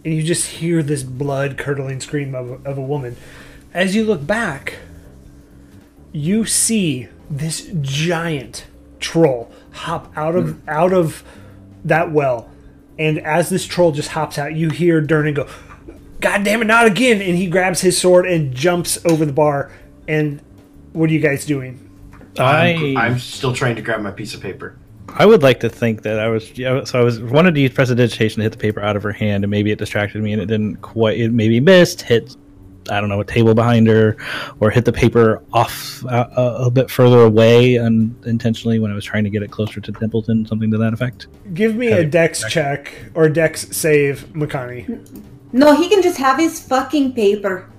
and 0.03 0.13
you 0.13 0.23
just 0.23 0.47
hear 0.47 0.81
this 0.81 1.03
blood 1.03 1.57
curdling 1.57 1.99
scream 1.99 2.35
of, 2.35 2.65
of 2.65 2.77
a 2.77 2.81
woman. 2.81 3.15
As 3.73 3.95
you 3.95 4.03
look 4.03 4.25
back, 4.25 4.79
you 6.11 6.45
see 6.45 7.07
this 7.29 7.71
giant 7.81 8.65
troll 8.99 9.51
hop 9.71 10.11
out 10.15 10.35
of 10.35 10.59
hmm. 10.59 10.69
out 10.69 10.93
of 10.93 11.23
that 11.85 12.11
well. 12.11 12.49
And 12.99 13.19
as 13.19 13.49
this 13.49 13.65
troll 13.65 13.91
just 13.91 14.09
hops 14.09 14.37
out 14.37 14.53
you 14.53 14.69
hear 14.69 15.01
Durnan 15.01 15.35
go 15.35 15.47
god 16.19 16.43
damn 16.43 16.61
it 16.61 16.65
not 16.65 16.85
again. 16.85 17.21
And 17.21 17.35
he 17.37 17.47
grabs 17.47 17.81
his 17.81 17.97
sword 17.97 18.25
and 18.25 18.53
jumps 18.53 19.03
over 19.05 19.25
the 19.25 19.33
bar. 19.33 19.71
And 20.07 20.41
what 20.93 21.09
are 21.09 21.13
you 21.13 21.19
guys 21.19 21.45
doing? 21.45 21.87
I'm, 22.37 22.97
I 22.97 23.07
I'm 23.07 23.19
still 23.19 23.53
trying 23.53 23.75
to 23.75 23.81
grab 23.81 24.01
my 24.01 24.11
piece 24.11 24.33
of 24.33 24.41
paper. 24.41 24.77
I 25.09 25.25
would 25.25 25.43
like 25.43 25.59
to 25.61 25.69
think 25.69 26.03
that 26.03 26.19
I 26.19 26.29
was 26.29 26.57
yeah, 26.57 26.83
so 26.83 26.99
I 26.99 27.03
was 27.03 27.19
wanted 27.19 27.55
to 27.55 27.61
use 27.61 27.71
prestidigitation 27.73 28.37
to 28.37 28.43
hit 28.43 28.53
the 28.53 28.57
paper 28.57 28.81
out 28.81 28.95
of 28.95 29.03
her 29.03 29.11
hand, 29.11 29.43
and 29.43 29.51
maybe 29.51 29.71
it 29.71 29.79
distracted 29.79 30.21
me, 30.21 30.33
and 30.33 30.41
it 30.41 30.45
didn't 30.45 30.77
quite. 30.77 31.19
It 31.19 31.31
maybe 31.31 31.59
missed, 31.59 32.01
hit 32.01 32.35
I 32.89 32.99
don't 32.99 33.09
know 33.09 33.21
a 33.21 33.25
table 33.25 33.53
behind 33.53 33.87
her, 33.87 34.17
or 34.59 34.71
hit 34.71 34.85
the 34.85 34.93
paper 34.93 35.43
off 35.53 36.03
uh, 36.05 36.27
a, 36.35 36.65
a 36.65 36.71
bit 36.71 36.89
further 36.89 37.21
away 37.21 37.77
unintentionally 37.77 38.79
when 38.79 38.91
I 38.91 38.95
was 38.95 39.05
trying 39.05 39.23
to 39.23 39.29
get 39.29 39.43
it 39.43 39.51
closer 39.51 39.79
to 39.79 39.91
Templeton, 39.91 40.45
something 40.45 40.71
to 40.71 40.77
that 40.77 40.93
effect. 40.93 41.27
give 41.53 41.75
me 41.75 41.87
a 41.87 42.03
dex 42.03 42.43
check 42.49 42.93
or 43.13 43.29
dex 43.29 43.67
save 43.75 44.25
Makani 44.33 44.87
No, 45.51 45.75
he 45.75 45.89
can 45.89 46.01
just 46.01 46.17
have 46.17 46.39
his 46.39 46.59
fucking 46.59 47.13
paper. 47.13 47.69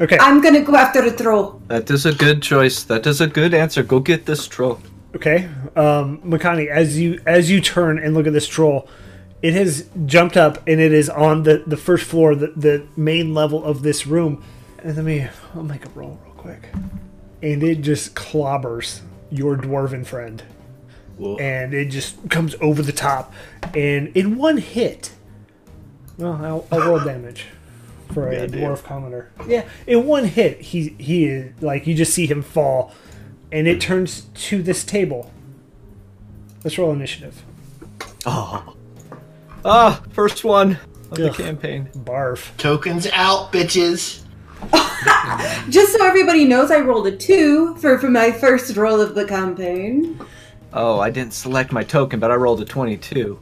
Okay. 0.00 0.18
I'm 0.20 0.40
gonna 0.40 0.62
go 0.62 0.76
after 0.76 1.08
the 1.08 1.16
troll. 1.16 1.62
That 1.68 1.90
is 1.90 2.06
a 2.06 2.14
good 2.14 2.42
choice. 2.42 2.84
That 2.84 3.06
is 3.06 3.20
a 3.20 3.26
good 3.26 3.52
answer. 3.54 3.82
Go 3.82 4.00
get 4.00 4.24
this 4.26 4.48
troll. 4.48 4.80
Okay, 5.14 5.48
um, 5.74 6.18
Makani, 6.22 6.68
as 6.68 6.98
you 6.98 7.20
as 7.26 7.50
you 7.50 7.60
turn 7.60 7.98
and 7.98 8.14
look 8.14 8.26
at 8.28 8.32
this 8.32 8.46
troll, 8.46 8.88
it 9.42 9.54
has 9.54 9.88
jumped 10.06 10.36
up 10.36 10.58
and 10.68 10.80
it 10.80 10.92
is 10.92 11.08
on 11.10 11.42
the 11.42 11.64
the 11.66 11.76
first 11.76 12.04
floor, 12.04 12.34
the 12.36 12.48
the 12.56 12.86
main 12.96 13.34
level 13.34 13.64
of 13.64 13.82
this 13.82 14.06
room. 14.06 14.42
And 14.82 14.96
let 14.96 15.04
me, 15.04 15.26
I'll 15.54 15.62
make 15.64 15.84
a 15.84 15.88
roll 15.90 16.18
real 16.24 16.34
quick, 16.34 16.68
and 17.42 17.62
it 17.62 17.80
just 17.82 18.14
clobbers 18.14 19.00
your 19.30 19.56
dwarven 19.56 20.06
friend, 20.06 20.42
Whoa. 21.18 21.36
and 21.38 21.74
it 21.74 21.86
just 21.86 22.30
comes 22.30 22.54
over 22.60 22.80
the 22.80 22.92
top, 22.92 23.32
and 23.74 24.08
in 24.16 24.36
one 24.38 24.56
hit, 24.58 25.12
well, 26.18 26.32
I'll, 26.32 26.66
I'll 26.72 26.88
roll 26.88 27.00
damage 27.04 27.46
for 28.14 28.28
a 28.30 28.46
Goddamn. 28.46 28.60
dwarf 28.60 28.82
commoner. 28.84 29.30
Yeah, 29.46 29.68
in 29.88 30.06
one 30.06 30.24
hit, 30.24 30.60
he 30.60 30.90
he 30.98 31.24
is 31.26 31.52
like 31.60 31.86
you 31.88 31.94
just 31.94 32.14
see 32.14 32.26
him 32.26 32.40
fall, 32.42 32.92
and 33.52 33.66
it 33.66 33.80
turns 33.80 34.22
to 34.34 34.62
this 34.62 34.84
table. 34.84 35.30
Let's 36.64 36.78
roll 36.78 36.92
initiative. 36.92 37.42
Oh. 38.26 38.74
Ah, 39.64 40.02
first 40.12 40.44
one 40.44 40.78
of 41.10 41.18
the 41.18 41.30
campaign. 41.30 41.88
Barf. 41.94 42.56
Tokens 42.56 43.06
out, 43.12 43.52
bitches. 43.52 44.22
Just 45.70 45.94
so 45.94 46.04
everybody 46.04 46.44
knows, 46.44 46.70
I 46.70 46.80
rolled 46.80 47.06
a 47.06 47.16
two 47.16 47.74
for, 47.76 47.98
for 47.98 48.10
my 48.10 48.30
first 48.30 48.76
roll 48.76 49.00
of 49.00 49.14
the 49.14 49.24
campaign. 49.24 50.20
Oh, 50.72 51.00
I 51.00 51.10
didn't 51.10 51.32
select 51.32 51.72
my 51.72 51.82
token, 51.82 52.20
but 52.20 52.30
I 52.30 52.34
rolled 52.34 52.60
a 52.60 52.64
22. 52.64 53.40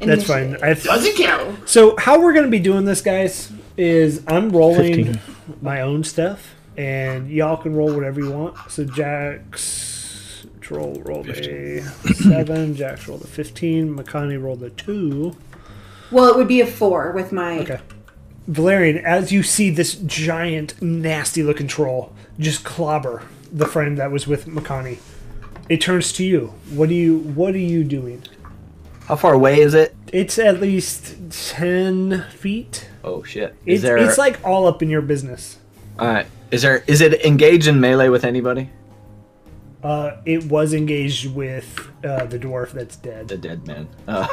That's 0.00 0.24
fine. 0.24 0.56
I've, 0.62 0.82
Doesn't 0.82 1.16
count. 1.16 1.68
so 1.68 1.96
how 1.96 2.20
we're 2.20 2.32
gonna 2.32 2.48
be 2.48 2.58
doing 2.58 2.84
this, 2.84 3.00
guys, 3.00 3.52
is 3.76 4.22
I'm 4.26 4.50
rolling 4.50 5.06
15. 5.06 5.20
my 5.60 5.80
own 5.82 6.02
stuff, 6.04 6.54
and 6.76 7.30
y'all 7.30 7.56
can 7.56 7.74
roll 7.74 7.94
whatever 7.94 8.20
you 8.20 8.30
want. 8.30 8.56
So 8.70 8.84
Jax 8.84 10.46
roll 10.70 11.02
rolled 11.04 11.28
a 11.28 11.82
seven. 12.14 12.74
Jax 12.74 13.06
rolled 13.06 13.22
a 13.22 13.26
fifteen. 13.26 13.96
Makani 13.96 14.42
rolled 14.42 14.62
a 14.62 14.70
two. 14.70 15.36
Well, 16.10 16.28
it 16.28 16.36
would 16.36 16.48
be 16.48 16.60
a 16.60 16.66
four 16.66 17.12
with 17.12 17.32
my. 17.32 17.60
Okay. 17.60 17.80
Valerian, 18.48 18.98
as 18.98 19.30
you 19.30 19.42
see 19.42 19.70
this 19.70 19.94
giant, 19.94 20.80
nasty 20.82 21.42
looking 21.42 21.68
troll 21.68 22.12
just 22.38 22.64
clobber 22.64 23.22
the 23.52 23.66
friend 23.66 23.98
that 23.98 24.10
was 24.10 24.26
with 24.26 24.46
Makani, 24.46 24.98
it 25.68 25.80
turns 25.80 26.12
to 26.14 26.24
you. 26.24 26.54
What 26.70 26.88
do 26.88 26.94
you 26.94 27.18
what 27.18 27.54
are 27.54 27.58
you 27.58 27.84
doing? 27.84 28.24
How 29.06 29.16
far 29.16 29.34
away 29.34 29.60
is 29.60 29.74
it? 29.74 29.94
It's 30.12 30.38
at 30.38 30.60
least 30.60 31.16
ten 31.50 32.24
feet. 32.30 32.88
Oh 33.04 33.22
shit. 33.22 33.54
Is 33.66 33.76
It's, 33.76 33.82
there 33.82 33.96
it's 33.98 34.18
like 34.18 34.40
all 34.44 34.66
up 34.66 34.82
in 34.82 34.90
your 34.90 35.02
business. 35.02 35.58
Alright. 35.98 36.26
Is 36.52 36.60
there 36.60 36.84
is 36.86 37.00
it 37.00 37.24
engaged 37.24 37.66
in 37.66 37.80
melee 37.80 38.08
with 38.10 38.24
anybody? 38.24 38.70
Uh, 39.82 40.18
it 40.26 40.44
was 40.44 40.74
engaged 40.74 41.34
with 41.34 41.90
uh, 42.04 42.26
the 42.26 42.38
dwarf 42.38 42.70
that's 42.72 42.94
dead. 42.96 43.26
The 43.26 43.38
dead 43.38 43.66
man. 43.66 43.88
Uh, 44.06 44.28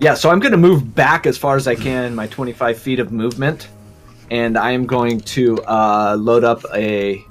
yeah, 0.00 0.14
so 0.14 0.30
I'm 0.30 0.40
gonna 0.40 0.56
move 0.58 0.94
back 0.94 1.26
as 1.26 1.38
far 1.38 1.56
as 1.56 1.68
I 1.68 1.76
can, 1.76 2.14
my 2.14 2.26
25 2.26 2.76
feet 2.76 2.98
of 2.98 3.12
movement, 3.12 3.68
and 4.32 4.58
I 4.58 4.72
am 4.72 4.84
going 4.84 5.20
to 5.20 5.56
uh, 5.62 6.16
load 6.18 6.42
up 6.42 6.64
a 6.74 7.24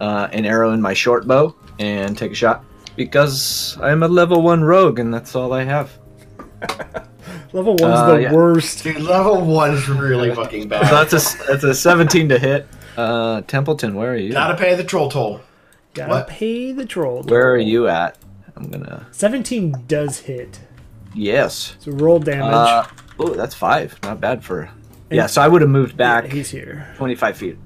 uh, 0.00 0.28
an 0.32 0.46
arrow 0.46 0.72
in 0.72 0.80
my 0.80 0.94
short 0.94 1.28
bow 1.28 1.54
and 1.78 2.16
take 2.16 2.32
a 2.32 2.34
shot 2.34 2.64
because 2.96 3.76
I'm 3.80 4.02
a 4.02 4.08
level 4.08 4.40
one 4.42 4.64
rogue 4.64 4.98
and 4.98 5.12
that's 5.12 5.36
all 5.36 5.52
I 5.52 5.64
have. 5.64 5.92
Level 7.52 7.76
one's 7.76 7.82
Uh, 7.98 8.14
the 8.14 8.22
yeah. 8.22 8.32
worst. 8.32 8.82
Dude, 8.82 9.00
level 9.02 9.40
one 9.44 9.72
is 9.74 9.86
really 9.88 10.34
fucking 10.34 10.62
So 10.62 10.68
bad. 10.68 10.82
that's 11.10 11.12
a 11.12 11.46
that's 11.46 11.64
a 11.64 11.74
17 11.74 12.30
to 12.30 12.38
hit. 12.38 12.66
Uh, 12.96 13.40
Templeton, 13.42 13.94
where 13.94 14.12
are 14.12 14.16
you? 14.16 14.32
Gotta 14.32 14.56
pay 14.56 14.74
the 14.74 14.84
troll 14.84 15.08
toll. 15.10 15.40
Gotta 15.94 16.10
What? 16.10 16.28
pay 16.28 16.72
the 16.72 16.84
troll. 16.86 17.22
Where 17.22 17.50
are 17.52 17.58
you 17.58 17.88
at? 17.88 18.18
I'm 18.56 18.68
gonna. 18.70 19.06
Seventeen 19.12 19.74
does 19.86 20.20
hit. 20.20 20.60
Yes. 21.14 21.76
So 21.80 21.92
roll 21.92 22.18
damage. 22.18 22.52
Uh, 22.54 22.84
oh, 23.18 23.34
that's 23.34 23.54
five. 23.54 23.98
Not 24.02 24.20
bad 24.20 24.44
for. 24.44 24.70
Yeah, 25.10 25.26
so 25.26 25.42
I 25.42 25.48
would 25.48 25.60
have 25.60 25.70
moved 25.70 25.96
back 25.96 26.24
he's 26.32 26.48
here. 26.50 26.86
25 26.96 27.36
feet. 27.36 27.58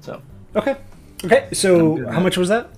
So 0.00 0.22
Okay. 0.54 0.76
Okay. 1.24 1.48
So 1.52 2.08
how 2.08 2.20
much 2.20 2.36
was 2.36 2.48
that? 2.48 2.68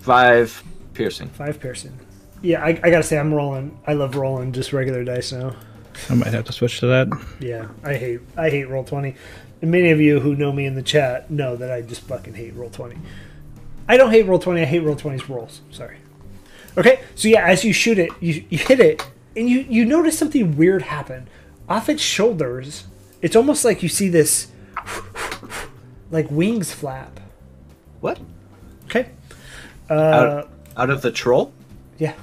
five 0.00 0.62
piercing. 0.94 1.28
Five 1.30 1.60
piercing. 1.60 1.98
Yeah, 2.40 2.62
I, 2.62 2.68
I 2.68 2.90
gotta 2.90 3.02
say 3.02 3.18
I'm 3.18 3.32
rolling. 3.34 3.78
I 3.86 3.94
love 3.94 4.16
rolling 4.16 4.52
just 4.52 4.72
regular 4.72 5.04
dice 5.04 5.32
now. 5.32 5.54
I 6.08 6.14
might 6.14 6.32
have 6.32 6.44
to 6.46 6.52
switch 6.52 6.80
to 6.80 6.86
that. 6.86 7.08
Yeah, 7.40 7.68
I 7.84 7.94
hate 7.94 8.20
I 8.36 8.48
hate 8.50 8.66
Roll20. 8.68 9.14
And 9.62 9.70
many 9.70 9.90
of 9.90 10.00
you 10.00 10.20
who 10.20 10.34
know 10.36 10.52
me 10.52 10.66
in 10.66 10.74
the 10.74 10.82
chat 10.82 11.30
know 11.30 11.56
that 11.56 11.70
I 11.70 11.80
just 11.82 12.02
fucking 12.02 12.34
hate 12.34 12.54
Roll20. 12.56 12.98
I 13.88 13.96
don't 13.96 14.10
hate 14.10 14.26
Roll20. 14.26 14.60
I 14.62 14.64
hate 14.64 14.82
Roll20's 14.82 15.28
rolls. 15.30 15.60
Sorry. 15.70 15.96
Okay, 16.76 17.00
so 17.14 17.28
yeah, 17.28 17.46
as 17.46 17.64
you 17.64 17.72
shoot 17.72 17.98
it, 17.98 18.10
you, 18.20 18.44
you 18.50 18.58
hit 18.58 18.80
it, 18.80 19.06
and 19.36 19.48
you 19.48 19.60
you 19.68 19.84
notice 19.84 20.18
something 20.18 20.56
weird 20.56 20.82
happen 20.82 21.28
off 21.68 21.88
its 21.88 22.02
shoulders. 22.02 22.84
It's 23.20 23.36
almost 23.36 23.64
like 23.64 23.82
you 23.82 23.88
see 23.88 24.08
this, 24.08 24.48
like 26.10 26.30
wings 26.30 26.72
flap. 26.72 27.20
What? 28.00 28.18
Okay. 28.86 29.10
Uh, 29.90 29.94
Out, 29.94 30.50
out 30.76 30.90
of 30.90 31.02
the 31.02 31.10
troll? 31.12 31.52
yeah. 31.98 32.14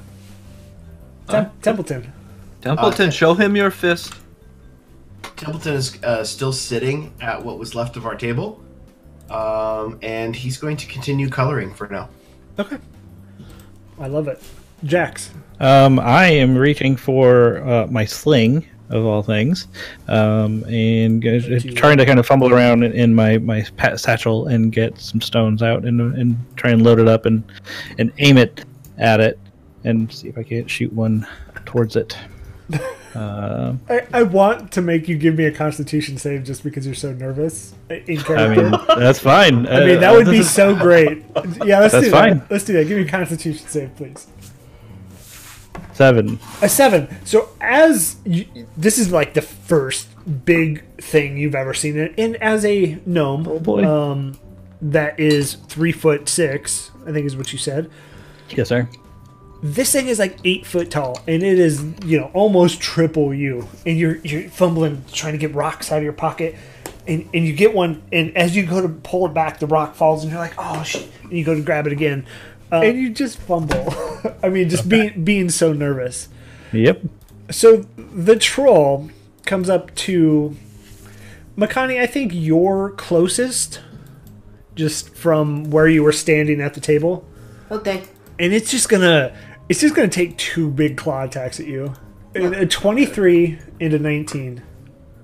Tem- 1.27 1.51
Templeton. 1.61 2.11
Templeton, 2.61 3.07
Uh, 3.09 3.11
show 3.11 3.33
him 3.35 3.55
your 3.55 3.69
fist. 3.71 4.13
Templeton 5.39 5.73
is 5.73 6.03
uh, 6.03 6.21
still 6.25 6.51
sitting 6.51 7.13
at 7.21 7.41
what 7.43 7.57
was 7.57 7.73
left 7.73 7.95
of 7.95 8.05
our 8.05 8.15
table, 8.15 8.61
um, 9.29 9.97
and 10.01 10.35
he's 10.35 10.57
going 10.57 10.75
to 10.75 10.85
continue 10.85 11.29
coloring 11.29 11.73
for 11.73 11.87
now. 11.87 12.09
Okay. 12.59 12.77
I 13.97 14.07
love 14.07 14.27
it. 14.27 14.43
Jax. 14.83 15.31
Um, 15.61 15.97
I 15.97 16.25
am 16.25 16.57
reaching 16.57 16.97
for 16.97 17.59
uh, 17.59 17.87
my 17.87 18.03
sling 18.03 18.67
of 18.89 19.05
all 19.05 19.23
things, 19.23 19.67
um, 20.09 20.65
and 20.65 21.23
g- 21.23 21.73
trying 21.73 21.97
to 21.99 22.05
kind 22.05 22.19
of 22.19 22.25
fumble 22.25 22.53
around 22.53 22.83
in, 22.83 22.91
in 22.91 23.15
my 23.15 23.37
my 23.37 23.65
pat 23.77 23.97
satchel 23.97 24.47
and 24.47 24.73
get 24.73 24.99
some 24.99 25.21
stones 25.21 25.63
out 25.63 25.85
and 25.85 26.01
and 26.17 26.37
try 26.57 26.71
and 26.71 26.83
load 26.83 26.99
it 26.99 27.07
up 27.07 27.25
and 27.25 27.49
and 27.97 28.11
aim 28.17 28.37
it 28.37 28.65
at 28.97 29.21
it 29.21 29.39
and 29.85 30.11
see 30.11 30.27
if 30.27 30.37
I 30.37 30.43
can't 30.43 30.69
shoot 30.69 30.91
one 30.91 31.25
towards 31.65 31.95
it. 31.95 32.17
Uh, 33.15 33.75
I, 33.89 34.01
I 34.13 34.23
want 34.23 34.71
to 34.73 34.81
make 34.81 35.07
you 35.07 35.17
give 35.17 35.35
me 35.35 35.45
a 35.45 35.51
constitution 35.51 36.17
save 36.17 36.43
just 36.43 36.63
because 36.63 36.85
you're 36.85 36.93
so 36.95 37.11
nervous 37.11 37.73
in 37.89 38.19
I 38.29 38.55
mean, 38.55 38.71
that's 38.87 39.19
fine. 39.19 39.67
I 39.67 39.85
mean, 39.85 39.99
that 40.01 40.11
would 40.13 40.27
be 40.27 40.43
so 40.43 40.75
great. 40.75 41.23
Yeah, 41.65 41.79
let's 41.79 41.93
That's 41.93 42.05
do 42.05 42.11
fine. 42.11 42.39
that. 42.39 42.51
Let's 42.51 42.65
do 42.65 42.73
that. 42.73 42.87
Give 42.87 42.97
me 42.97 43.03
a 43.03 43.07
constitution 43.09 43.67
save, 43.67 43.95
please. 43.95 44.27
seven. 45.93 46.39
A 46.61 46.69
seven. 46.69 47.07
So 47.25 47.49
as 47.59 48.17
you, 48.25 48.45
this 48.77 48.97
is 48.97 49.11
like 49.11 49.33
the 49.33 49.41
first 49.41 50.07
big 50.45 50.83
thing 50.97 51.37
you've 51.37 51.55
ever 51.55 51.73
seen, 51.73 51.97
and 52.17 52.35
as 52.37 52.63
a 52.65 52.99
gnome, 53.05 53.47
Oh, 53.47 53.59
boy. 53.59 53.83
um, 53.85 54.37
that 54.81 55.19
is 55.19 55.55
three 55.67 55.91
foot 55.91 56.29
six, 56.29 56.91
I 57.07 57.11
think 57.11 57.25
is 57.25 57.35
what 57.35 57.51
you 57.51 57.57
said. 57.59 57.89
Yes, 58.51 58.69
sir. 58.69 58.87
This 59.61 59.91
thing 59.91 60.07
is 60.07 60.19
like 60.19 60.37
eight 60.45 60.65
foot 60.65 60.89
tall, 60.89 61.19
and 61.27 61.43
it 61.43 61.59
is 61.59 61.83
you 62.05 62.19
know 62.19 62.31
almost 62.33 62.79
triple 62.79 63.33
you, 63.33 63.67
and 63.85 63.97
you're 63.97 64.17
you're 64.17 64.49
fumbling 64.49 65.03
trying 65.11 65.33
to 65.33 65.37
get 65.37 65.53
rocks 65.53 65.91
out 65.91 65.97
of 65.97 66.03
your 66.03 66.13
pocket. 66.13 66.55
And, 67.07 67.27
and 67.33 67.43
you 67.47 67.53
get 67.53 67.73
one, 67.73 68.03
and 68.11 68.37
as 68.37 68.55
you 68.55 68.67
go 68.67 68.81
to 68.81 68.87
pull 68.89 69.25
it 69.25 69.33
back, 69.33 69.59
the 69.59 69.65
rock 69.65 69.95
falls, 69.95 70.23
and 70.23 70.31
you're 70.31 70.39
like, 70.39 70.53
"Oh 70.59 70.83
shit!" 70.83 71.09
And 71.23 71.31
you 71.33 71.43
go 71.43 71.55
to 71.55 71.61
grab 71.61 71.87
it 71.87 71.93
again, 71.93 72.25
uh, 72.71 72.81
and 72.81 72.97
you 72.99 73.09
just 73.09 73.39
fumble. 73.39 73.93
I 74.43 74.49
mean, 74.49 74.69
just 74.69 74.87
being 74.87 75.23
being 75.23 75.49
so 75.49 75.73
nervous. 75.73 76.29
Yep. 76.71 77.01
So 77.49 77.85
the 77.97 78.35
troll 78.35 79.09
comes 79.45 79.69
up 79.71 79.93
to 79.95 80.55
Makani. 81.57 81.99
I 81.99 82.05
think 82.05 82.31
you're 82.35 82.91
closest, 82.91 83.81
just 84.75 85.09
from 85.15 85.71
where 85.71 85.87
you 85.87 86.03
were 86.03 86.11
standing 86.11 86.61
at 86.61 86.75
the 86.75 86.79
table, 86.81 87.25
Okay. 87.71 88.03
and 88.37 88.53
it's 88.53 88.69
just 88.69 88.87
gonna 88.87 89.35
it's 89.69 89.79
just 89.81 89.95
gonna 89.95 90.07
take 90.07 90.37
two 90.37 90.69
big 90.69 90.97
claw 90.97 91.23
attacks 91.23 91.59
at 91.59 91.67
you. 91.67 91.93
And 92.35 92.53
A 92.55 92.65
twenty-three 92.65 93.59
into 93.79 93.97
nineteen, 93.99 94.61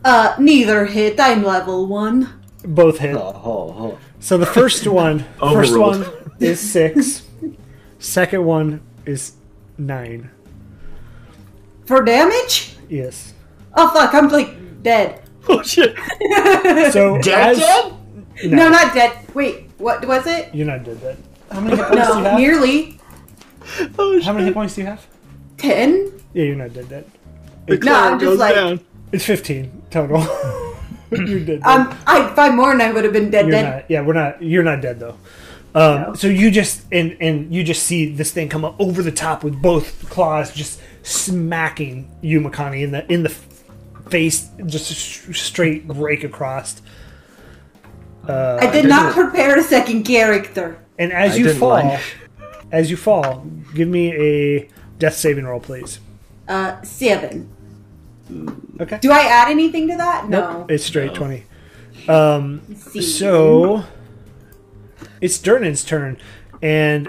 Uh, 0.03 0.35
neither 0.39 0.85
hit. 0.85 1.19
I'm 1.19 1.43
level 1.43 1.85
one. 1.87 2.29
both 2.63 2.99
hit. 2.99 3.15
Oh, 3.15 3.41
oh, 3.43 3.75
oh. 3.77 3.97
So 4.19 4.37
the 4.37 4.45
first 4.45 4.87
one, 5.03 5.25
first 5.39 5.77
one 5.77 6.05
is 6.39 6.59
six. 6.59 7.23
Second 7.99 8.45
one 8.45 8.81
is 9.05 9.33
nine. 9.77 10.29
For 11.85 12.03
damage? 12.03 12.75
Yes. 12.89 13.33
Oh 13.75 13.89
fuck, 13.93 14.13
I'm 14.13 14.29
like 14.29 14.81
dead. 14.83 15.21
Oh, 15.47 15.61
shit. 15.61 15.95
So 16.91 17.17
Dead, 17.21 17.51
as, 17.51 17.59
dead? 17.59 17.93
No, 18.45 18.67
not 18.67 18.95
dead. 18.95 19.11
Wait, 19.35 19.69
what 19.77 20.03
was 20.07 20.25
it? 20.25 20.49
You're 20.55 20.65
not 20.65 20.83
dead. 20.83 20.99
Dead. 20.99 21.17
How 21.51 21.59
many 21.59 21.75
hit 21.77 21.85
points 21.85 22.07
do 22.07 22.13
you 22.17 22.23
No, 22.23 22.29
have? 22.31 22.39
nearly 22.39 22.99
Oh, 23.99 24.21
How 24.21 24.33
many 24.33 24.45
hit 24.45 24.53
points 24.53 24.75
do 24.75 24.81
you 24.81 24.87
have? 24.87 25.05
ten. 25.57 26.11
Yeah, 26.33 26.43
you're 26.45 26.55
not 26.55 26.73
dead. 26.73 26.89
Dead. 26.89 27.05
The 27.67 27.77
No, 27.77 27.93
I'm 27.95 28.19
just 28.19 28.29
goes 28.29 28.39
like- 28.39 28.55
down. 28.55 28.79
It's 29.11 29.25
15 29.25 29.83
total. 29.91 30.19
you're 31.11 31.39
dead. 31.39 31.61
though. 31.63 31.69
Um, 31.69 31.97
I 32.05 32.33
by 32.35 32.49
morning 32.49 32.85
I 32.85 32.91
would 32.91 33.03
have 33.05 33.13
been 33.13 33.29
dead. 33.29 33.45
You're 33.45 33.51
dead. 33.51 33.75
not. 33.75 33.91
Yeah, 33.91 34.01
we're 34.01 34.13
not. 34.13 34.41
You're 34.41 34.63
not 34.63 34.81
dead 34.81 34.99
though. 34.99 35.17
Um, 35.73 36.01
No. 36.01 36.13
So 36.15 36.27
you 36.27 36.51
just 36.51 36.85
and 36.91 37.15
and 37.21 37.53
you 37.53 37.63
just 37.63 37.83
see 37.83 38.11
this 38.11 38.31
thing 38.31 38.49
come 38.49 38.65
up 38.65 38.75
over 38.79 39.01
the 39.01 39.11
top 39.11 39.43
with 39.43 39.61
both 39.61 40.09
claws, 40.09 40.53
just 40.53 40.81
smacking 41.03 42.09
you, 42.21 42.41
Makani, 42.41 42.81
in 42.83 42.91
the 42.91 43.09
in 43.11 43.23
the 43.23 43.29
face, 44.09 44.49
just 44.65 44.91
a 44.91 44.95
s- 45.31 45.37
straight 45.37 45.83
rake 45.87 46.23
across. 46.23 46.81
Uh, 48.27 48.57
I 48.59 48.71
did 48.71 48.85
not 48.85 49.13
prepare 49.13 49.57
a 49.59 49.63
second 49.63 50.03
character. 50.03 50.77
and 50.97 51.11
as 51.13 51.33
I 51.33 51.35
you 51.35 51.43
didn't 51.45 51.59
fall, 51.59 51.69
like- 51.69 52.01
as 52.71 52.89
you 52.91 52.97
fall, 52.97 53.45
give 53.73 53.87
me 53.87 54.13
a 54.13 54.69
death 54.99 55.15
saving 55.15 55.45
roll, 55.45 55.59
please. 55.59 55.99
Uh, 56.47 56.81
seven. 56.81 57.49
Okay. 58.79 58.97
Do 59.01 59.11
I 59.11 59.19
add 59.19 59.49
anything 59.51 59.87
to 59.89 59.97
that? 59.97 60.27
No. 60.29 60.59
Nope, 60.59 60.71
it's 60.71 60.83
straight 60.83 61.13
twenty. 61.13 61.43
Um, 62.07 62.75
So 62.75 63.83
it's 65.21 65.37
Durnan's 65.37 65.83
turn, 65.83 66.17
and 66.61 67.07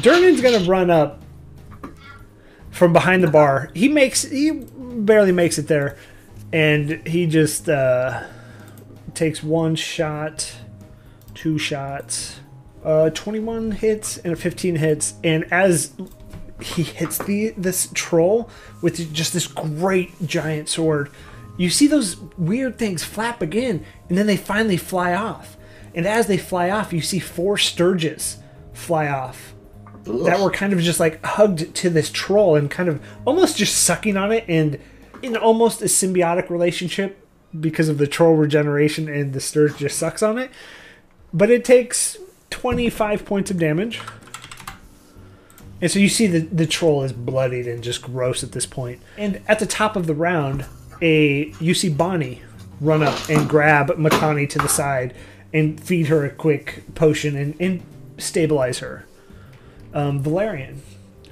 Durnan's 0.00 0.40
gonna 0.40 0.64
run 0.64 0.90
up 0.90 1.22
from 2.70 2.92
behind 2.92 3.22
the 3.22 3.28
bar. 3.28 3.70
He 3.74 3.88
makes 3.88 4.22
he 4.22 4.50
barely 4.50 5.32
makes 5.32 5.58
it 5.58 5.68
there, 5.68 5.96
and 6.52 7.06
he 7.06 7.26
just 7.26 7.68
uh, 7.68 8.24
takes 9.14 9.42
one 9.42 9.76
shot, 9.76 10.52
two 11.34 11.58
shots, 11.58 12.40
uh, 12.84 13.10
twenty-one 13.10 13.72
hits 13.72 14.18
and 14.18 14.32
a 14.32 14.36
fifteen 14.36 14.76
hits, 14.76 15.14
and 15.22 15.50
as 15.52 15.92
he 16.60 16.82
hits 16.82 17.18
the 17.18 17.50
this 17.56 17.88
troll 17.92 18.48
with 18.80 19.12
just 19.12 19.32
this 19.32 19.46
great 19.46 20.10
giant 20.26 20.68
sword. 20.68 21.10
You 21.58 21.68
see 21.68 21.86
those 21.86 22.16
weird 22.38 22.78
things 22.78 23.04
flap 23.04 23.42
again, 23.42 23.84
and 24.08 24.16
then 24.16 24.26
they 24.26 24.36
finally 24.36 24.76
fly 24.76 25.12
off. 25.12 25.56
And 25.94 26.06
as 26.06 26.26
they 26.26 26.38
fly 26.38 26.70
off, 26.70 26.92
you 26.92 27.02
see 27.02 27.18
four 27.18 27.56
stirges 27.56 28.36
fly 28.72 29.08
off 29.08 29.54
that 30.04 30.40
were 30.40 30.50
kind 30.50 30.72
of 30.72 30.80
just 30.80 30.98
like 30.98 31.24
hugged 31.24 31.74
to 31.74 31.90
this 31.90 32.10
troll 32.10 32.56
and 32.56 32.70
kind 32.70 32.88
of 32.88 33.04
almost 33.24 33.56
just 33.56 33.84
sucking 33.84 34.16
on 34.16 34.32
it 34.32 34.44
and 34.48 34.78
in 35.20 35.36
almost 35.36 35.82
a 35.82 35.84
symbiotic 35.84 36.50
relationship 36.50 37.24
because 37.60 37.88
of 37.88 37.98
the 37.98 38.06
troll 38.06 38.34
regeneration 38.34 39.08
and 39.08 39.32
the 39.32 39.40
stirge 39.40 39.76
just 39.76 39.98
sucks 39.98 40.22
on 40.22 40.38
it. 40.38 40.50
But 41.32 41.50
it 41.50 41.64
takes 41.64 42.16
25 42.52 43.24
points 43.24 43.50
of 43.50 43.58
damage. 43.58 44.00
And 45.80 45.90
so 45.90 45.98
you 45.98 46.08
see 46.08 46.28
the, 46.28 46.38
the 46.40 46.66
troll 46.66 47.02
is 47.02 47.12
bloodied 47.12 47.66
and 47.66 47.82
just 47.82 48.02
gross 48.02 48.44
at 48.44 48.52
this 48.52 48.66
point. 48.66 49.00
And 49.18 49.42
at 49.48 49.58
the 49.58 49.66
top 49.66 49.96
of 49.96 50.06
the 50.06 50.14
round, 50.14 50.64
a 51.00 51.52
you 51.58 51.74
see 51.74 51.88
Bonnie 51.88 52.42
run 52.80 53.02
up 53.02 53.18
and 53.28 53.48
grab 53.48 53.88
Makani 53.90 54.48
to 54.50 54.58
the 54.58 54.68
side 54.68 55.14
and 55.52 55.80
feed 55.82 56.06
her 56.06 56.24
a 56.24 56.30
quick 56.30 56.84
potion 56.94 57.36
and, 57.36 57.56
and 57.58 57.82
stabilize 58.18 58.78
her. 58.78 59.06
Um, 59.92 60.22
Valerian. 60.22 60.82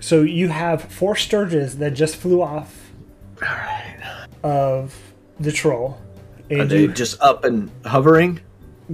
So 0.01 0.23
you 0.23 0.49
have 0.49 0.83
four 0.83 1.15
stirges 1.15 1.79
that 1.79 1.93
just 1.93 2.17
flew 2.17 2.43
off 2.43 2.91
of 4.43 4.99
the 5.39 5.53
troll. 5.53 6.01
Are 6.51 6.57
And 6.57 6.71
they 6.71 6.83
you, 6.83 6.93
just 6.93 7.21
up 7.21 7.45
and 7.45 7.71
hovering? 7.85 8.41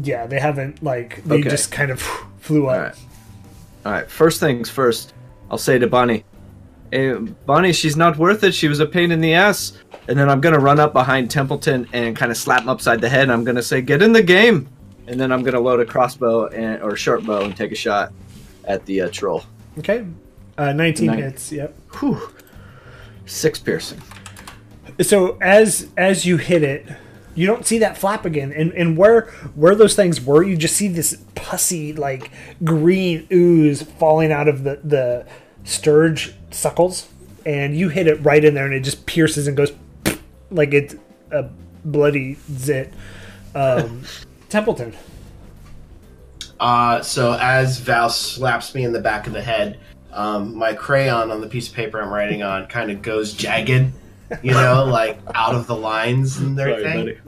Yeah, 0.02 0.26
they 0.26 0.38
haven't 0.40 0.82
like 0.82 1.22
they 1.24 1.36
Okay. 1.40 1.48
just 1.50 1.70
kind 1.72 1.90
of 1.90 2.00
flew 2.40 2.64
All 2.66 2.74
up. 2.74 2.82
right. 2.82 2.94
All 3.84 3.92
right. 3.92 4.10
First 4.10 4.40
things 4.40 4.68
first. 4.70 5.12
I'll 5.50 5.58
say 5.58 5.78
to 5.78 5.86
Bonnie, 5.86 6.24
hey, 6.90 7.14
Bonnie, 7.14 7.72
she's 7.72 7.96
not 7.96 8.16
worth 8.18 8.42
it. 8.44 8.52
She 8.54 8.66
was 8.68 8.80
a 8.80 8.86
pain 8.86 9.12
in 9.12 9.20
the 9.20 9.34
ass. 9.34 9.72
And 10.08 10.18
then 10.18 10.28
I'm 10.28 10.40
gonna 10.40 10.58
run 10.58 10.78
up 10.80 10.92
behind 10.92 11.30
Templeton 11.30 11.88
and 11.92 12.14
kind 12.16 12.30
of 12.30 12.36
slap 12.36 12.62
him 12.62 12.68
upside 12.68 13.00
the 13.00 13.08
head. 13.08 13.22
And 13.24 13.32
I'm 13.32 13.44
gonna 13.44 13.62
say, 13.62 13.80
"Get 13.80 14.02
in 14.02 14.12
the 14.12 14.22
game." 14.22 14.68
And 15.08 15.18
then 15.20 15.30
I'm 15.32 15.42
gonna 15.42 15.60
load 15.60 15.80
a 15.80 15.84
crossbow 15.84 16.46
and 16.48 16.82
or 16.82 16.96
short 16.96 17.24
bow 17.24 17.42
and 17.44 17.56
take 17.56 17.72
a 17.72 17.76
shot 17.76 18.12
at 18.64 18.84
the 18.86 19.02
uh, 19.02 19.08
troll. 19.10 19.44
Okay. 19.78 20.04
Uh, 20.58 20.72
19 20.72 21.06
Nine. 21.06 21.18
hits, 21.18 21.52
yep. 21.52 21.74
Whew. 21.98 22.20
Six 23.26 23.58
piercing. 23.58 24.00
so 25.00 25.36
as 25.40 25.88
as 25.96 26.24
you 26.24 26.36
hit 26.36 26.62
it 26.62 26.86
you 27.36 27.46
don't 27.46 27.64
see 27.64 27.78
that 27.78 27.96
flap 27.96 28.24
again. 28.24 28.52
And 28.52 28.72
and 28.72 28.96
where 28.96 29.26
where 29.54 29.74
those 29.74 29.94
things 29.94 30.20
were 30.20 30.42
you 30.42 30.56
just 30.56 30.76
see 30.76 30.88
this 30.88 31.18
pussy 31.34 31.92
like 31.92 32.30
green 32.64 33.26
ooze 33.32 33.82
falling 33.82 34.32
out 34.32 34.48
of 34.48 34.64
the 34.64 34.80
the 34.82 35.26
stirge 35.64 36.34
suckles. 36.50 37.08
And 37.44 37.76
you 37.76 37.90
hit 37.90 38.08
it 38.08 38.24
right 38.24 38.44
in 38.44 38.54
there 38.54 38.64
and 38.64 38.74
it 38.74 38.80
just 38.80 39.06
pierces 39.06 39.46
and 39.46 39.56
goes 39.56 39.72
like 40.50 40.74
it's 40.74 40.96
a 41.30 41.48
bloody 41.84 42.36
zit. 42.50 42.92
Um 43.54 44.02
templeton. 44.48 44.96
Uh, 46.58 47.02
so 47.02 47.36
as 47.40 47.80
Val 47.80 48.08
slaps 48.08 48.74
me 48.74 48.84
in 48.84 48.92
the 48.92 49.00
back 49.00 49.26
of 49.26 49.32
the 49.34 49.42
head, 49.42 49.78
um, 50.12 50.56
my 50.56 50.72
crayon 50.72 51.30
on 51.30 51.40
the 51.40 51.46
piece 51.46 51.68
of 51.68 51.74
paper 51.74 52.00
I'm 52.00 52.08
writing 52.08 52.42
on 52.42 52.66
kind 52.66 52.90
of 52.90 53.02
goes 53.02 53.34
jagged, 53.34 53.92
you 54.42 54.52
know, 54.52 54.84
like 54.84 55.18
out 55.34 55.54
of 55.54 55.66
the 55.66 55.76
lines 55.76 56.38
and 56.38 56.58
everything. 56.58 57.18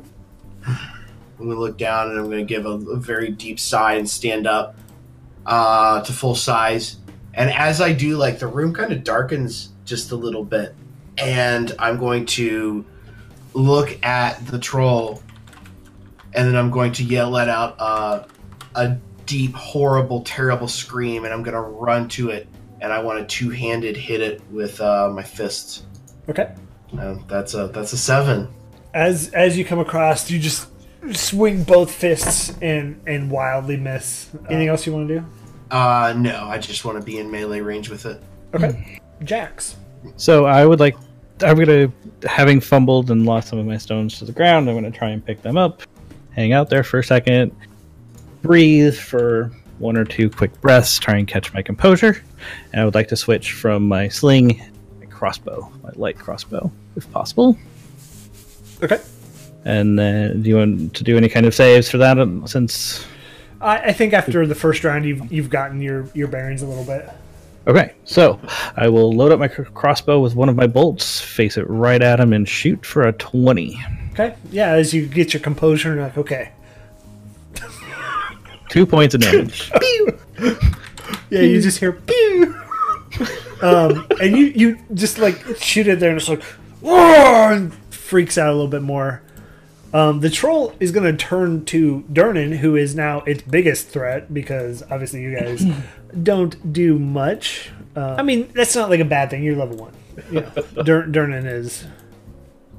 I'm 0.67 1.49
gonna 1.49 1.61
look 1.61 1.79
down 1.79 2.11
and 2.11 2.19
I'm 2.19 2.25
gonna 2.25 2.45
give 2.45 2.67
a, 2.67 2.71
a 2.71 2.97
very 2.97 3.31
deep 3.31 3.61
sigh 3.61 3.95
and 3.95 4.09
stand 4.09 4.47
up 4.47 4.77
uh, 5.47 6.03
to 6.03 6.13
full 6.13 6.35
size. 6.35 6.97
And 7.35 7.51
as 7.51 7.81
I 7.81 7.93
do, 7.93 8.17
like 8.17 8.39
the 8.39 8.49
room 8.49 8.75
kind 8.75 8.93
of 8.93 9.05
darkens 9.05 9.71
just 9.85 10.11
a 10.11 10.17
little 10.17 10.45
bit, 10.45 10.75
and 11.17 11.75
I'm 11.79 11.99
going 11.99 12.27
to 12.27 12.85
look 13.55 14.05
at 14.05 14.45
the 14.47 14.59
troll, 14.59 15.23
and 16.35 16.49
then 16.49 16.57
I'm 16.57 16.71
going 16.71 16.93
to 16.93 17.05
yell 17.05 17.31
let 17.31 17.49
out 17.49 17.77
uh, 17.79 18.25
a 18.75 18.97
deep, 19.27 19.55
horrible, 19.55 20.23
terrible 20.23 20.69
scream, 20.69 21.25
and 21.25 21.33
I'm 21.33 21.45
gonna 21.45 21.63
run 21.63 22.09
to 22.11 22.31
it, 22.31 22.49
and 22.81 22.93
I 22.93 23.01
want 23.01 23.21
to 23.21 23.25
two-handed 23.27 23.97
hit 23.97 24.21
it 24.21 24.43
with 24.51 24.81
uh, 24.81 25.09
my 25.11 25.23
fists. 25.23 25.85
okay 26.29 26.53
Uh, 26.97 27.17
that's 27.27 27.55
a 27.55 27.67
that's 27.69 27.93
a 27.93 27.99
seven. 27.99 28.49
as 28.95 29.31
as 29.35 29.59
you 29.59 29.65
come 29.65 29.79
across 29.79 30.31
you 30.31 30.39
just 30.39 30.69
swing 31.13 31.63
both 31.65 31.91
fists 31.91 32.57
and 32.63 33.01
and 33.07 33.31
wildly 33.31 33.77
miss 33.77 34.31
anything 34.49 34.69
else 34.69 34.87
you 34.87 34.93
want 34.93 35.07
to 35.09 35.19
do 35.21 35.25
Uh, 35.71 36.15
no, 36.17 36.45
I 36.47 36.59
just 36.59 36.85
want 36.85 36.99
to 36.99 37.05
be 37.05 37.19
in 37.19 37.31
melee 37.31 37.61
range 37.61 37.91
with 37.91 38.07
it. 38.07 38.21
okay 38.55 39.01
jax 39.25 39.77
So 40.17 40.47
I 40.47 40.65
would 40.65 40.81
like. 40.81 40.97
I'm 41.43 41.57
gonna, 41.57 41.93
having 42.25 42.61
fumbled 42.61 43.11
and 43.13 43.25
lost 43.25 43.49
some 43.49 43.59
of 43.61 43.67
my 43.67 43.77
stones 43.77 44.19
to 44.19 44.25
the 44.25 44.33
ground, 44.33 44.69
I'm 44.69 44.75
gonna 44.75 44.91
try 44.91 45.11
and 45.11 45.25
pick 45.25 45.41
them 45.43 45.57
up, 45.57 45.83
hang 46.33 46.53
out 46.53 46.69
there 46.69 46.83
for 46.83 46.99
a 46.99 47.05
second, 47.05 47.55
breathe 48.43 48.97
for 48.97 49.53
one 49.79 49.97
or 49.97 50.05
two 50.05 50.29
quick 50.31 50.61
breaths, 50.61 50.99
try 50.99 51.17
and 51.17 51.29
catch 51.29 51.53
my 51.55 51.63
composure, 51.63 52.21
and 52.73 52.81
I 52.81 52.85
would 52.85 52.95
like 52.97 53.07
to 53.09 53.17
switch 53.17 53.53
from 53.53 53.87
my 53.87 54.09
sling, 54.09 54.49
my 54.59 54.71
crossbow, 55.19 55.71
my 55.83 55.91
light 55.97 56.17
crossbow, 56.19 56.71
if 56.97 57.11
possible. 57.13 57.59
okay 58.83 59.01
And 59.65 59.99
then, 59.99 60.43
do 60.43 60.49
you 60.49 60.57
want 60.57 60.95
to 60.95 61.05
do 61.05 61.17
any 61.17 61.29
kind 61.29 61.45
of 61.47 61.55
saves 61.55 61.91
for 61.91 61.99
that? 61.99 62.19
um, 62.19 62.47
Since 62.47 63.05
I, 63.61 63.79
I 63.91 63.93
think 63.93 64.13
after 64.13 64.47
the 64.47 64.55
first 64.55 64.85
round, 64.85 65.05
you've 65.05 65.33
you've 65.33 65.51
gotten 65.51 65.81
your 65.83 66.09
your 66.15 66.29
bearings 66.29 66.63
a 66.63 66.67
little 66.67 66.85
bit. 66.85 67.09
Okay, 67.67 67.95
so 68.05 68.41
I 68.77 68.89
will 68.89 69.13
load 69.13 69.33
up 69.33 69.41
my 69.41 69.49
crossbow 69.49 70.21
with 70.21 70.35
one 70.35 70.49
of 70.49 70.57
my 70.57 70.67
bolts, 70.67 71.21
face 71.21 71.59
it 71.59 71.69
right 71.69 72.01
at 72.01 72.19
him, 72.21 72.33
and 72.33 72.49
shoot 72.49 72.87
for 72.87 73.03
a 73.03 73.13
20. 73.13 73.79
Okay, 74.13 74.35
yeah. 74.51 74.71
As 74.73 74.95
you 74.95 75.07
get 75.07 75.35
your 75.35 75.43
composure, 75.43 75.95
you're 75.95 76.05
like, 76.05 76.17
okay, 76.17 76.53
Two 78.69 78.87
points 78.87 79.15
of 79.15 79.23
damage. 79.23 79.71
yeah. 81.31 81.41
You 81.41 81.61
just 81.61 81.79
hear 81.79 81.93
pew, 81.93 82.55
um, 83.63 84.07
and 84.21 84.37
you 84.37 84.47
you 84.47 84.79
just 84.95 85.19
like 85.19 85.39
shoot 85.59 85.87
it 85.87 86.01
there, 86.01 86.11
and 86.11 86.19
it's 86.19 86.29
like, 86.29 86.43
whoa, 86.81 87.53
and 87.53 87.75
freaks 87.93 88.39
out 88.39 88.49
a 88.49 88.53
little 88.53 88.69
bit 88.69 88.83
more. 88.83 89.23
Um, 89.93 90.21
the 90.21 90.29
troll 90.29 90.75
is 90.81 90.93
going 90.93 91.11
to 91.11 91.17
turn 91.17 91.65
to 91.67 92.05
Durnan, 92.13 92.59
who 92.59 92.77
is 92.77 92.95
now 92.95 93.21
its 93.21 93.43
biggest 93.43 93.89
threat 93.89 94.33
because 94.35 94.83
obviously 94.91 95.23
you 95.23 95.35
guys 95.39 95.65
don't 96.23 96.73
do 96.73 96.99
much. 96.99 97.71
Uh, 97.97 98.17
I 98.19 98.23
mean, 98.23 98.51
that's 98.55 98.77
not 98.77 98.91
like 98.91 99.01
a 99.01 99.05
bad 99.07 99.31
thing. 99.31 99.43
You're 99.43 99.57
level 99.57 99.77
one. 99.77 99.95
You 100.31 100.41
know, 100.43 100.51
Dur- 100.83 101.07
Durnan 101.07 101.47
is 101.51 101.87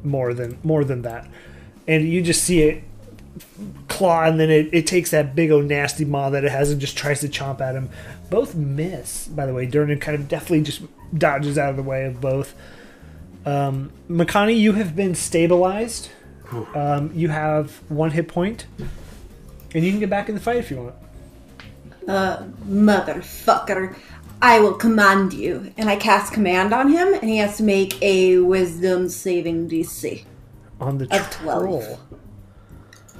more 0.03 0.33
than 0.33 0.59
more 0.63 0.83
than 0.83 1.01
that, 1.01 1.27
and 1.87 2.07
you 2.07 2.21
just 2.21 2.43
see 2.43 2.61
it 2.61 2.83
claw, 3.87 4.23
and 4.23 4.39
then 4.39 4.49
it, 4.49 4.69
it 4.71 4.87
takes 4.87 5.11
that 5.11 5.35
big 5.35 5.51
old 5.51 5.65
nasty 5.65 6.05
maw 6.05 6.29
that 6.29 6.43
it 6.43 6.51
has 6.51 6.71
and 6.71 6.79
just 6.79 6.97
tries 6.97 7.21
to 7.21 7.27
chomp 7.27 7.59
at 7.61 7.75
him. 7.75 7.89
Both 8.29 8.55
miss, 8.55 9.27
by 9.27 9.45
the 9.45 9.53
way. 9.53 9.67
Durnan 9.67 9.99
kind 9.99 10.15
of 10.15 10.27
definitely 10.27 10.61
just 10.61 10.81
dodges 11.17 11.57
out 11.57 11.71
of 11.71 11.75
the 11.75 11.83
way 11.83 12.05
of 12.05 12.21
both. 12.21 12.55
Um, 13.45 13.91
Makani, 14.09 14.57
you 14.57 14.73
have 14.73 14.95
been 14.95 15.15
stabilized. 15.15 16.09
Um, 16.73 17.11
you 17.13 17.29
have 17.29 17.71
one 17.89 18.11
hit 18.11 18.27
point, 18.27 18.65
and 19.73 19.85
you 19.85 19.91
can 19.91 19.99
get 19.99 20.09
back 20.09 20.29
in 20.29 20.35
the 20.35 20.41
fight 20.41 20.57
if 20.57 20.71
you 20.71 20.77
want. 20.77 20.95
Uh, 22.07 22.43
motherfucker. 22.67 23.95
I 24.41 24.59
will 24.59 24.73
command 24.73 25.33
you. 25.33 25.71
And 25.77 25.89
I 25.89 25.95
cast 25.95 26.33
command 26.33 26.73
on 26.73 26.89
him, 26.89 27.13
and 27.13 27.29
he 27.29 27.37
has 27.37 27.57
to 27.57 27.63
make 27.63 28.01
a 28.01 28.39
wisdom 28.39 29.09
saving 29.09 29.69
DC. 29.69 30.23
On 30.79 30.97
the 30.97 31.13
Of 31.15 31.29
12. 31.29 31.99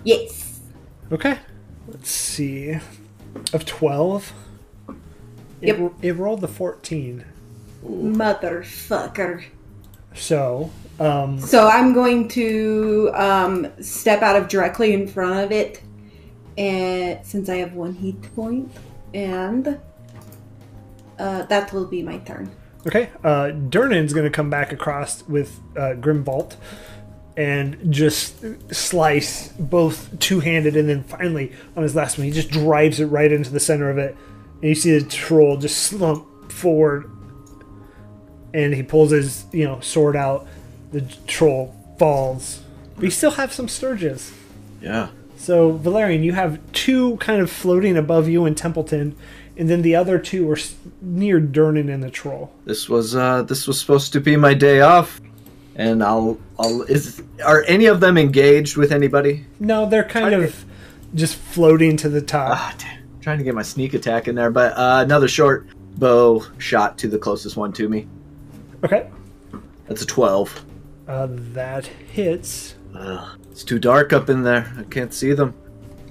Yes. 0.04 0.62
Okay. 1.12 1.38
Let's 1.88 2.10
see. 2.10 2.78
Of 3.54 3.66
12. 3.66 4.34
Yep. 5.62 5.80
It, 5.80 5.92
it 6.02 6.14
rolled 6.14 6.42
the 6.42 6.48
14. 6.48 7.24
Motherfucker. 7.86 9.44
So, 10.14 10.72
um, 11.00 11.40
So 11.40 11.68
I'm 11.68 11.94
going 11.94 12.28
to 12.30 13.12
um, 13.14 13.68
step 13.82 14.22
out 14.22 14.36
of 14.36 14.48
directly 14.48 14.94
in 14.94 15.08
front 15.08 15.40
of 15.46 15.52
it, 15.52 15.82
and 16.58 17.26
since 17.26 17.48
I 17.50 17.58
have 17.58 17.74
one 17.74 17.94
hit 17.94 18.22
point, 18.36 18.72
and 19.14 19.80
uh, 21.18 21.44
that 21.44 21.72
will 21.74 21.86
be 21.86 22.02
my 22.04 22.18
turn. 22.20 22.50
okay. 22.88 23.10
Uh, 23.24 23.52
Durnan's 23.70 24.14
going 24.14 24.26
to 24.26 24.32
come 24.32 24.50
back 24.50 24.72
across 24.72 25.24
with 25.28 25.60
uh, 25.76 25.94
Grimbolt 26.00 26.56
and 27.38 27.94
just 27.94 28.44
slice 28.74 29.50
both 29.60 30.18
two 30.20 30.40
handed, 30.42 30.76
and 30.76 30.90
then 30.90 31.04
finally, 31.04 31.54
on 31.78 31.84
his 31.84 31.96
last 31.96 32.18
one, 32.18 32.26
he 32.26 32.32
just 32.32 32.50
drives 32.50 33.00
it 33.00 33.06
right 33.06 33.32
into 33.32 33.50
the 33.52 33.60
center 33.60 33.90
of 33.90 33.98
it. 33.98 34.18
And 34.62 34.70
you 34.70 34.76
see 34.76 34.98
the 34.98 35.06
troll 35.06 35.58
just 35.58 35.84
slump 35.84 36.52
forward, 36.52 37.10
and 38.54 38.74
he 38.74 38.84
pulls 38.84 39.12
his, 39.12 39.46
you 39.52 39.66
know, 39.66 39.80
sword 39.80 40.16
out. 40.16 40.48
The 40.92 41.02
troll 41.28 41.76
falls. 41.98 42.62
But 42.96 43.06
you 43.06 43.12
still 43.12 43.32
have 43.32 43.54
some 43.54 43.68
stirges. 43.68 44.34
Yeah. 44.82 45.10
So, 45.38 45.72
Valerian, 45.72 46.24
you 46.24 46.34
have 46.34 46.60
two 46.74 47.16
kind 47.18 47.42
of 47.42 47.50
floating 47.50 47.96
above 47.96 48.28
you 48.28 48.46
in 48.46 48.56
Templeton, 48.56 49.16
and 49.56 49.70
then 49.70 49.82
the 49.82 49.96
other 49.96 50.20
two 50.20 50.50
are 50.52 50.58
near 51.02 51.40
Durnan 51.40 51.94
and 51.94 52.04
the 52.04 52.10
troll. 52.10 52.52
This 52.66 52.90
was 52.90 53.16
uh 53.16 53.44
this 53.44 53.68
was 53.68 53.80
supposed 53.80 54.12
to 54.14 54.20
be 54.20 54.36
my 54.36 54.54
day 54.54 54.82
off. 54.82 55.22
And 55.76 56.04
I'll 56.04 56.38
I'll 56.58 56.82
is 56.84 57.22
are 57.46 57.64
any 57.68 57.86
of 57.86 58.00
them 58.00 58.18
engaged 58.18 58.76
with 58.76 58.92
anybody? 58.92 59.46
No, 59.60 59.86
they're 59.86 60.04
kind 60.04 60.34
of 60.34 60.66
just 61.16 61.36
floating 61.36 61.96
to 61.98 62.10
the 62.10 62.22
top. 62.22 62.52
Ah, 62.52 62.76
damn. 62.78 62.99
Trying 63.30 63.38
to 63.38 63.44
get 63.44 63.54
my 63.54 63.62
sneak 63.62 63.94
attack 63.94 64.28
in 64.28 64.34
there, 64.34 64.50
but 64.50 64.74
uh, 64.76 65.04
another 65.06 65.28
short 65.28 65.68
bow 66.00 66.44
shot 66.58 66.98
to 66.98 67.08
the 67.08 67.20
closest 67.20 67.56
one 67.58 67.72
to 67.74 67.88
me. 67.88 68.08
Okay. 68.84 69.08
That's 69.88 70.02
a 70.02 70.06
12. 70.08 70.66
Uh, 71.08 71.28
that 71.30 71.86
hits. 71.86 72.74
Ugh, 72.96 73.38
it's 73.52 73.64
too 73.64 73.78
dark 73.78 74.14
up 74.14 74.32
in 74.32 74.42
there. 74.42 74.74
I 74.80 74.82
can't 74.86 75.14
see 75.14 75.34
them. 75.34 75.54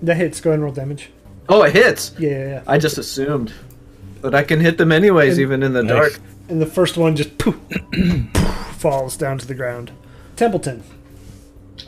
That 0.01 0.17
hits. 0.17 0.41
Go 0.41 0.51
ahead 0.51 0.59
and 0.59 0.63
roll 0.63 0.73
damage. 0.73 1.11
Oh, 1.49 1.63
it 1.65 1.73
hits. 1.73 2.15
Yeah, 2.21 2.31
yeah, 2.31 2.47
yeah. 2.47 2.63
I 2.69 2.79
just 2.79 2.99
assumed. 2.99 3.53
But 4.21 4.37
I 4.37 4.45
can 4.45 4.61
hit 4.61 4.79
them 4.79 4.93
anyways, 4.93 5.39
And- 5.39 5.41
even 5.43 5.65
in 5.65 5.73
the 5.73 5.83
Nice. 5.83 5.93
dark. 6.13 6.21
And 6.49 6.63
the 6.63 6.67
first 6.67 6.97
one 6.97 7.17
just 7.17 7.37
poof, 7.37 7.57
poof, 7.69 8.31
falls 8.79 9.17
down 9.17 9.39
to 9.39 9.47
the 9.49 9.55
ground. 9.57 9.91
Templeton. 10.37 10.85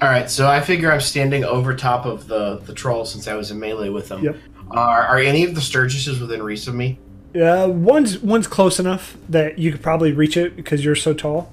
All 0.02 0.08
right, 0.08 0.28
so 0.28 0.48
I 0.48 0.60
figure 0.60 0.90
I'm 0.90 1.00
standing 1.00 1.44
over 1.44 1.74
top 1.76 2.04
of 2.06 2.26
the 2.26 2.56
the 2.64 2.72
troll 2.72 3.04
since 3.04 3.28
I 3.28 3.34
was 3.34 3.50
in 3.52 3.58
melee 3.60 3.90
with 3.90 4.08
them. 4.08 4.24
Yep. 4.24 4.36
Are, 4.70 5.02
are 5.02 5.18
any 5.18 5.44
of 5.44 5.54
the 5.54 5.60
Sturgises 5.60 6.20
within 6.20 6.42
reach 6.42 6.66
of 6.66 6.74
me? 6.74 6.98
Uh, 7.34 7.68
one's 7.70 8.18
one's 8.18 8.46
close 8.46 8.80
enough 8.80 9.16
that 9.28 9.58
you 9.58 9.70
could 9.72 9.82
probably 9.82 10.12
reach 10.12 10.36
it 10.36 10.56
because 10.56 10.84
you're 10.84 10.96
so 10.96 11.12
tall. 11.14 11.52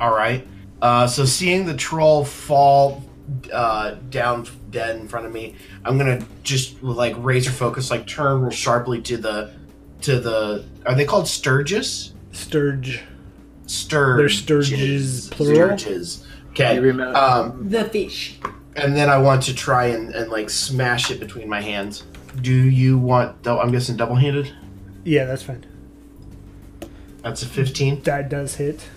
All 0.00 0.14
right. 0.14 0.46
Uh, 0.82 1.06
so 1.06 1.24
seeing 1.24 1.64
the 1.64 1.74
troll 1.74 2.24
fall 2.24 3.02
uh, 3.52 3.92
down 4.10 4.46
dead 4.70 4.96
in 4.96 5.08
front 5.08 5.24
of 5.24 5.32
me, 5.32 5.54
I'm 5.84 5.96
gonna 5.96 6.22
just 6.42 6.82
like 6.82 7.14
razor 7.18 7.50
focus, 7.50 7.90
like 7.90 8.06
turn 8.06 8.42
real 8.42 8.50
sharply 8.50 9.00
to 9.02 9.16
the 9.16 9.52
to 10.02 10.20
the. 10.20 10.64
Are 10.84 10.94
they 10.94 11.06
called 11.06 11.26
Sturgis? 11.28 12.12
Stirge. 12.32 13.00
Stirges. 13.66 14.16
They're 14.46 14.58
Stirges, 14.60 15.30
plural? 15.30 15.70
Stirges. 15.78 16.24
Okay. 16.50 16.76
Um, 17.00 17.68
The 17.70 17.84
fish. 17.84 18.38
and 18.76 18.94
then 18.94 19.08
I 19.08 19.16
want 19.18 19.42
to 19.44 19.54
try 19.54 19.86
and, 19.86 20.14
and 20.14 20.30
like 20.30 20.50
smash 20.50 21.10
it 21.10 21.18
between 21.20 21.48
my 21.48 21.62
hands. 21.62 22.04
Do 22.40 22.52
you 22.52 22.98
want? 22.98 23.42
Though 23.42 23.60
I'm 23.60 23.70
guessing 23.70 23.96
double-handed. 23.96 24.52
Yeah, 25.04 25.24
that's 25.24 25.42
fine. 25.42 25.64
That's 27.22 27.42
a 27.42 27.46
15. 27.46 28.02
That 28.02 28.28
does 28.28 28.56
hit. 28.56 28.88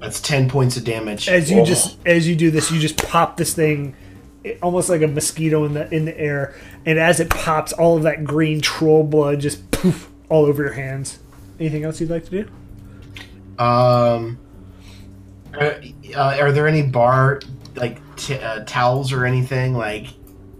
That's 0.00 0.20
10 0.20 0.48
points 0.48 0.76
of 0.76 0.84
damage. 0.84 1.28
As 1.28 1.50
you 1.50 1.60
Oh. 1.60 1.64
just 1.64 1.96
as 2.06 2.26
you 2.28 2.34
do 2.36 2.50
this, 2.50 2.70
you 2.72 2.80
just 2.80 2.96
pop 2.96 3.36
this 3.36 3.54
thing, 3.54 3.94
almost 4.60 4.88
like 4.88 5.00
a 5.02 5.06
mosquito 5.06 5.64
in 5.64 5.74
the 5.74 5.92
in 5.94 6.04
the 6.04 6.18
air, 6.20 6.54
and 6.84 6.98
as 6.98 7.20
it 7.20 7.30
pops, 7.30 7.72
all 7.72 7.96
of 7.96 8.02
that 8.02 8.24
green 8.24 8.60
troll 8.60 9.04
blood 9.04 9.40
just 9.40 9.70
poof 9.70 10.08
all 10.28 10.44
over 10.46 10.62
your 10.64 10.72
hands. 10.72 11.20
Anything 11.60 11.84
else 11.84 12.00
you'd 12.00 12.10
like 12.10 12.24
to 12.26 12.30
do? 12.30 13.62
Um, 13.62 14.38
are, 15.54 15.76
uh, 16.16 16.36
are 16.40 16.50
there 16.52 16.66
any 16.66 16.82
bar 16.82 17.40
like 17.76 17.98
t- 18.16 18.34
uh, 18.34 18.64
towels 18.64 19.12
or 19.12 19.24
anything 19.24 19.74
like 19.76 20.08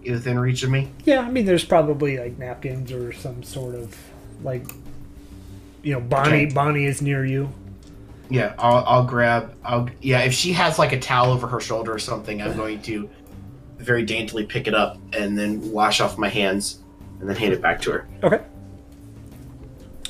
within 0.04 0.38
reach 0.38 0.62
of 0.62 0.70
me? 0.70 0.90
Yeah, 1.04 1.20
I 1.20 1.30
mean, 1.30 1.44
there's 1.44 1.64
probably 1.64 2.18
like 2.18 2.38
napkins 2.38 2.92
or 2.92 3.12
some 3.12 3.42
sort 3.42 3.74
of 3.74 3.96
like, 4.42 4.64
you 5.82 5.92
know, 5.92 6.00
Bonnie. 6.00 6.46
Okay. 6.46 6.54
Bonnie 6.54 6.84
is 6.84 7.02
near 7.02 7.24
you. 7.24 7.48
Yeah, 8.30 8.54
I'll, 8.58 8.84
I'll 8.86 9.04
grab. 9.04 9.54
I'll 9.64 9.88
yeah. 10.00 10.20
If 10.20 10.32
she 10.32 10.52
has 10.52 10.78
like 10.78 10.92
a 10.92 10.98
towel 10.98 11.32
over 11.32 11.46
her 11.46 11.60
shoulder 11.60 11.92
or 11.92 11.98
something, 11.98 12.40
I'm 12.40 12.56
going 12.56 12.80
to 12.82 13.10
very 13.78 14.04
daintily 14.04 14.44
pick 14.44 14.66
it 14.66 14.74
up 14.74 14.98
and 15.12 15.36
then 15.36 15.70
wash 15.70 16.00
off 16.00 16.16
my 16.16 16.28
hands 16.28 16.78
and 17.20 17.28
then 17.28 17.36
hand 17.36 17.52
it 17.52 17.60
back 17.60 17.80
to 17.82 17.92
her. 17.92 18.08
Okay. 18.22 18.40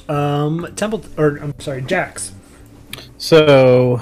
Um, 0.09 0.73
Temple 0.77 1.03
or 1.17 1.39
I'm 1.39 1.59
sorry, 1.59 1.83
Jax. 1.83 2.33
So, 3.19 4.01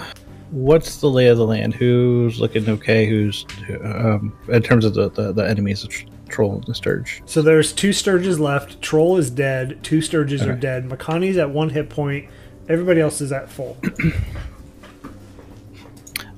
what's 0.51 0.97
the 1.01 1.09
lay 1.11 1.29
of 1.29 1.39
the 1.39 1.47
land? 1.47 1.75
Who's 1.75 2.41
looking 2.41 2.69
okay? 2.69 3.07
Who's 3.07 3.47
um, 3.85 4.37
in 4.49 4.63
terms 4.63 4.85
of 4.85 4.95
the 4.95 5.11
the, 5.11 5.33
the 5.33 5.49
enemies, 5.49 5.83
the 5.83 6.05
troll 6.29 6.55
and 6.57 6.65
the 6.65 6.75
stirge? 6.75 7.23
So 7.27 7.43
there's 7.43 7.73
two 7.73 7.91
Stirges 7.91 8.39
left. 8.39 8.81
Troll 8.83 9.17
is 9.17 9.31
dead. 9.31 9.83
Two 9.83 9.99
Stirges 9.99 10.47
are 10.47 10.53
Okay. 10.53 10.61
dead. 10.61 10.89
Makani's 10.89 11.37
at 11.37 11.51
one 11.51 11.71
hit 11.71 11.89
point. 11.91 12.29
Everybody 12.69 13.01
else 13.01 13.21
is 13.21 13.33
at 13.33 13.49
full. 13.51 13.77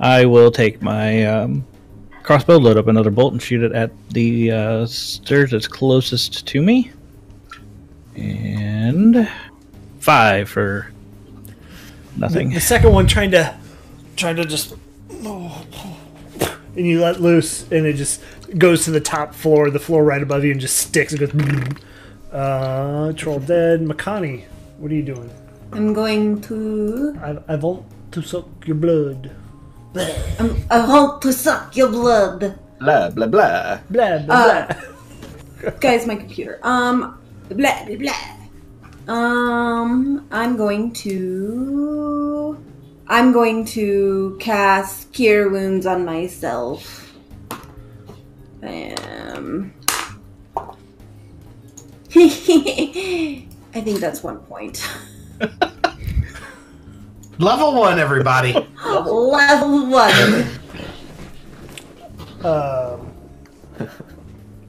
I 0.00 0.24
will 0.24 0.50
take 0.50 0.82
my 0.82 1.24
um, 1.26 1.64
crossbow, 2.22 2.56
load 2.58 2.76
up 2.76 2.88
another 2.88 3.10
bolt, 3.10 3.32
and 3.34 3.42
shoot 3.42 3.62
it 3.62 3.72
at 3.72 3.92
the 4.10 4.50
uh, 4.50 4.86
stirge 4.86 5.50
that's 5.52 5.68
closest 5.68 6.46
to 6.48 6.62
me. 6.62 6.90
And 8.16 9.28
five 10.00 10.48
for 10.48 10.90
nothing. 12.16 12.50
The 12.50 12.60
second 12.60 12.92
one 12.92 13.06
trying 13.06 13.30
to 13.32 13.56
trying 14.22 14.36
to 14.36 14.44
just 14.44 14.74
and 16.76 16.86
you 16.86 17.00
let 17.00 17.20
loose 17.20 17.66
and 17.72 17.84
it 17.86 17.94
just 17.94 18.22
goes 18.56 18.84
to 18.84 18.92
the 18.92 19.00
top 19.00 19.34
floor, 19.34 19.68
the 19.68 19.80
floor 19.80 20.04
right 20.04 20.22
above 20.22 20.44
you 20.44 20.52
and 20.52 20.60
just 20.60 20.76
sticks. 20.76 21.12
It 21.12 21.18
goes 21.18 21.34
uh 22.32 23.12
troll 23.14 23.40
dead. 23.40 23.80
Makani, 23.82 24.44
what 24.78 24.92
are 24.92 24.94
you 24.94 25.02
doing? 25.02 25.28
I'm 25.72 25.92
going 25.92 26.40
to. 26.42 27.18
I, 27.20 27.52
I 27.52 27.56
want 27.56 27.84
to 28.12 28.22
suck 28.22 28.46
your 28.64 28.76
blood. 28.76 29.32
I'm, 30.38 30.56
I 30.70 30.86
want 30.86 31.20
to 31.22 31.32
suck 31.32 31.76
your 31.76 31.88
blood. 31.88 32.56
Blah 32.78 33.10
blah 33.10 33.26
blah. 33.26 33.80
Blah 33.90 34.18
blah 34.18 34.34
Uh, 34.34 34.74
blah. 35.62 35.70
Guys, 35.80 36.06
my 36.06 36.14
computer. 36.14 36.60
Um, 36.62 37.18
blah 37.48 37.84
blah 37.86 37.96
blah. 37.96 38.22
Um, 39.12 40.28
I'm 40.30 40.56
going 40.56 40.92
to. 41.04 42.56
I'm 43.12 43.30
going 43.30 43.66
to 43.66 44.38
cast 44.40 45.12
Cure 45.12 45.50
Wounds 45.50 45.84
on 45.84 46.06
myself. 46.06 47.14
Um. 48.62 49.74
I 52.14 53.44
think 53.74 54.00
that's 54.00 54.22
one 54.22 54.38
point. 54.38 54.88
Level 57.38 57.74
one, 57.74 57.98
everybody. 57.98 58.54
Level 58.82 59.90
one. 59.90 60.46
Um, 62.44 63.12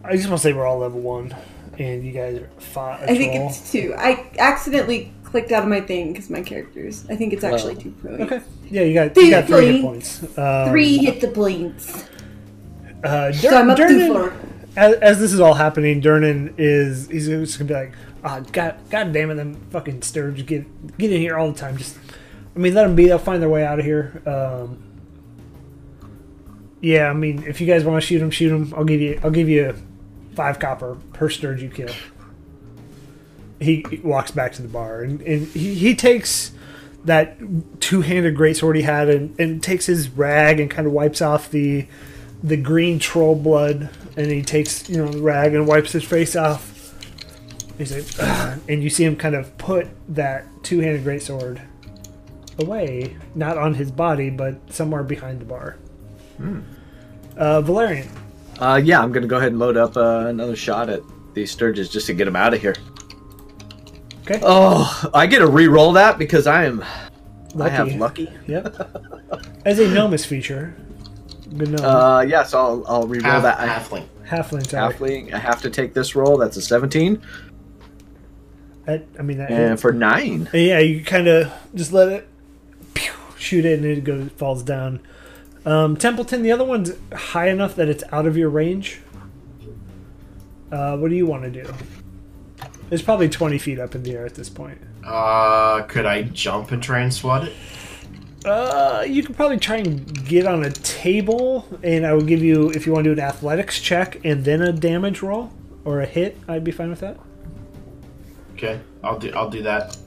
I 0.03 0.15
just 0.15 0.29
want 0.29 0.37
to 0.37 0.37
say 0.37 0.53
we're 0.53 0.67
all 0.67 0.77
level 0.77 0.99
one, 0.99 1.35
and 1.79 2.05
you 2.05 2.11
guys 2.11 2.37
are 2.37 2.47
fought 2.59 3.01
a 3.01 3.09
I 3.09 3.17
think 3.17 3.33
it's 3.33 3.71
two. 3.71 3.95
I 3.97 4.29
accidentally 4.37 5.11
clicked 5.33 5.51
out 5.51 5.63
of 5.63 5.69
my 5.69 5.81
thing 5.81 6.13
because 6.13 6.29
my 6.29 6.43
characters. 6.43 7.05
I 7.09 7.15
think 7.15 7.33
it's 7.33 7.43
actually 7.43 7.73
two 7.75 7.89
points. 7.89 8.21
Okay. 8.21 8.41
Yeah, 8.69 8.83
you 8.83 8.93
got 8.93 9.17
you 9.17 9.31
got 9.31 9.47
three 9.47 9.65
hit 9.65 9.81
points. 9.81 10.37
Um, 10.37 10.69
Three 10.69 10.97
hit 10.99 11.21
the 11.21 11.27
points. 11.29 12.05
Uh, 13.03 13.31
So 13.33 13.49
I'm 13.49 13.67
up 13.71 13.77
to 13.77 14.07
four. 14.13 14.33
as, 14.77 14.93
as 14.97 15.19
this 15.19 15.33
is 15.33 15.39
all 15.39 15.55
happening, 15.55 16.01
Durnan 16.03 16.53
is 16.59 17.07
he's 17.09 17.27
just 17.27 17.57
gonna 17.57 17.67
be 17.67 17.73
like, 17.73 17.93
ah, 18.23 18.41
god, 18.51 18.75
god 18.91 19.11
damn 19.11 19.31
it, 19.31 19.35
them 19.35 19.55
fucking 19.71 20.03
Stirge 20.03 20.45
get 20.45 20.97
get 20.99 21.11
in 21.11 21.19
here 21.19 21.35
all 21.35 21.51
the 21.51 21.57
time. 21.57 21.77
Just, 21.77 21.97
I 22.55 22.59
mean, 22.59 22.75
let 22.75 22.83
them 22.83 22.95
be. 22.95 23.07
They'll 23.07 23.17
find 23.17 23.41
their 23.41 23.49
way 23.49 23.65
out 23.65 23.79
of 23.79 23.85
here. 23.85 24.21
Um, 24.27 24.83
yeah, 26.79 27.09
I 27.09 27.13
mean, 27.13 27.43
if 27.47 27.59
you 27.59 27.65
guys 27.65 27.83
want 27.83 27.99
to 27.99 28.05
shoot 28.05 28.19
them, 28.19 28.29
shoot 28.29 28.49
them. 28.49 28.71
I'll 28.77 28.83
give 28.85 29.01
you, 29.01 29.19
I'll 29.23 29.31
give 29.31 29.49
you 29.49 29.73
five 30.35 30.59
copper 30.59 30.95
per 31.13 31.27
Stirge 31.27 31.63
you 31.63 31.69
kill. 31.69 31.89
He, 33.63 33.85
walks 34.03 34.31
back 34.31 34.53
to 34.53 34.61
the 34.61 34.67
bar 34.67 35.01
and, 35.01 35.21
and 35.21 35.47
he, 35.47 35.73
he 35.75 35.95
takes 35.95 36.51
that 37.05 37.37
two-handed 37.81 38.35
greatsword 38.35 38.75
he 38.75 38.83
had 38.83 39.09
and, 39.09 39.37
and 39.39 39.61
takes 39.61 39.85
his 39.87 40.09
rag 40.09 40.59
and 40.59 40.71
kind 40.71 40.87
of 40.87 40.93
wipes 40.93 41.21
off 41.21 41.49
the 41.51 41.85
the 42.43 42.57
green 42.57 42.99
troll 42.99 43.35
blood, 43.35 43.89
and 44.17 44.27
he 44.27 44.41
takes 44.41 44.89
you 44.89 44.97
know 44.97 45.07
the 45.07 45.21
rag 45.21 45.53
and 45.53 45.65
wipes 45.65 45.93
his 45.93 46.03
face 46.03 46.35
off. 46.35 46.93
He's 47.77 47.95
like, 47.95 48.05
"Ugh," 48.19 48.59
and 48.67 48.83
you 48.83 48.89
see 48.89 49.05
him 49.05 49.15
kind 49.15 49.33
of 49.33 49.57
put 49.57 49.87
that 50.13 50.45
two-handed 50.61 51.05
greatsword 51.05 51.61
away, 52.59 53.15
not 53.33 53.57
on 53.57 53.73
his 53.73 53.91
body, 53.91 54.29
but 54.29 54.55
somewhere 54.71 55.03
behind 55.03 55.39
the 55.39 55.45
bar. 55.45 55.77
Uh, 57.37 57.61
Valerian, 57.61 58.09
Uh, 58.59 58.79
yeah, 58.83 59.01
I'm 59.01 59.11
gonna 59.11 59.27
go 59.27 59.37
ahead 59.37 59.49
and 59.49 59.59
load 59.59 59.77
up 59.77 59.95
uh, 59.97 60.25
another 60.27 60.55
shot 60.55 60.89
at 60.89 61.01
these 61.33 61.55
stirges 61.55 61.89
just 61.89 62.05
to 62.07 62.13
get 62.13 62.25
them 62.25 62.35
out 62.35 62.53
of 62.53 62.61
here. 62.61 62.75
Okay, 64.23 64.39
Oh, 64.43 65.09
I 65.13 65.27
get 65.27 65.39
to 65.39 65.47
re-roll 65.47 65.93
that 65.93 66.17
because 66.17 66.47
I 66.47 66.65
am. 66.65 66.83
I 67.59 67.69
have 67.69 67.87
Lucky. 67.95 68.25
lucky. 68.25 68.29
Yep. 68.47 68.65
As 69.65 69.77
a 69.79 69.85
Nomus 69.85 70.25
feature, 70.25 70.75
good 71.55 71.69
gnome, 71.69 71.85
Uh, 71.85 72.21
yeah, 72.21 72.43
so 72.43 72.57
I'll, 72.59 72.83
I'll 72.87 73.07
re-roll 73.07 73.31
Half, 73.31 73.43
that. 73.43 73.59
Halfling. 73.59 74.05
halfling. 74.27 74.67
Sorry. 74.67 74.93
halfling. 74.93 75.33
I 75.33 75.37
have 75.37 75.61
to 75.61 75.69
take 75.69 75.93
this 75.93 76.15
roll. 76.15 76.37
That's 76.37 76.57
a 76.57 76.61
17, 76.61 77.21
That, 78.85 79.05
I 79.19 79.21
mean, 79.21 79.37
that 79.37 79.51
and 79.51 79.79
for 79.79 79.91
nine. 79.93 80.49
And 80.51 80.61
yeah, 80.63 80.79
you 80.79 81.03
kind 81.03 81.27
of 81.27 81.53
just 81.75 81.93
let 81.93 82.09
it 82.09 82.27
pew, 82.95 83.11
shoot 83.37 83.65
it, 83.65 83.77
and 83.79 83.85
it 83.85 84.03
goes 84.03 84.29
falls 84.35 84.63
down. 84.63 84.99
Um, 85.65 85.95
Templeton, 85.95 86.41
the 86.41 86.51
other 86.51 86.65
one's 86.65 86.91
high 87.13 87.47
enough 87.49 87.75
that 87.75 87.87
it's 87.87 88.03
out 88.11 88.25
of 88.25 88.35
your 88.35 88.49
range. 88.49 88.99
Uh, 90.71 90.97
what 90.97 91.09
do 91.09 91.15
you 91.15 91.25
want 91.27 91.43
to 91.43 91.51
do? 91.51 91.71
It's 92.93 93.01
probably 93.01 93.27
twenty 93.27 93.57
feet 93.57 93.79
up 93.79 93.95
in 93.95 94.03
the 94.03 94.11
air 94.11 94.23
at 94.23 94.35
this 94.35 94.49
point. 94.49 94.77
Uh, 95.03 95.81
could 95.81 96.05
I 96.05 96.21
jump 96.21 96.71
and 96.71 96.81
try 96.81 96.99
and 96.99 97.11
swat 97.11 97.47
it? 97.47 97.53
Uh, 98.45 99.03
you 99.07 99.23
could 99.23 99.35
probably 99.35 99.57
try 99.57 99.77
and 99.77 100.27
get 100.27 100.45
on 100.45 100.63
a 100.63 100.69
table, 100.69 101.67
and 101.81 102.05
I 102.05 102.13
would 102.13 102.27
give 102.27 102.43
you 102.43 102.69
if 102.69 102.85
you 102.85 102.93
want 102.93 103.05
to 103.05 103.15
do 103.15 103.19
an 103.19 103.27
athletics 103.27 103.81
check 103.81 104.23
and 104.23 104.45
then 104.45 104.61
a 104.61 104.71
damage 104.71 105.23
roll 105.23 105.51
or 105.85 106.01
a 106.01 106.05
hit. 106.05 106.37
I'd 106.47 106.63
be 106.63 106.69
fine 106.71 106.91
with 106.91 106.99
that. 106.99 107.17
Okay, 108.53 108.79
I'll 109.03 109.17
do. 109.17 109.31
I'll 109.35 109.49
do 109.49 109.63
that. 109.63 109.97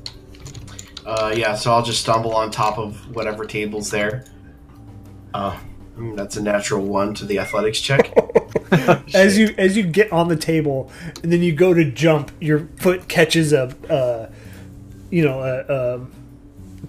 Uh, 1.05 1.35
yeah, 1.37 1.57
so 1.57 1.73
I'll 1.73 1.83
just 1.83 2.03
stumble 2.03 2.37
on 2.37 2.53
top 2.53 2.79
of 2.79 3.17
whatever 3.17 3.45
table's 3.45 3.91
there. 3.91 4.27
Uh, 5.35 5.59
mm, 5.99 6.15
that's 6.15 6.37
a 6.37 6.43
natural 6.43 6.85
one 6.85 7.15
to 7.15 7.25
the 7.25 7.41
athletics 7.41 7.81
check. 7.81 8.17
as 9.15 9.39
you 9.39 9.55
as 9.59 9.77
you 9.77 9.83
get 9.83 10.11
on 10.13 10.29
the 10.29 10.37
table 10.37 10.91
and 11.23 11.33
then 11.33 11.43
you 11.43 11.53
go 11.53 11.75
to 11.75 11.91
jump 11.91 12.31
your 12.41 12.69
foot 12.77 13.09
catches 13.09 13.53
a 13.53 13.65
uh, 13.91 14.31
you 15.11 15.23
know 15.23 15.41
a, 15.41 15.73
a 15.73 16.07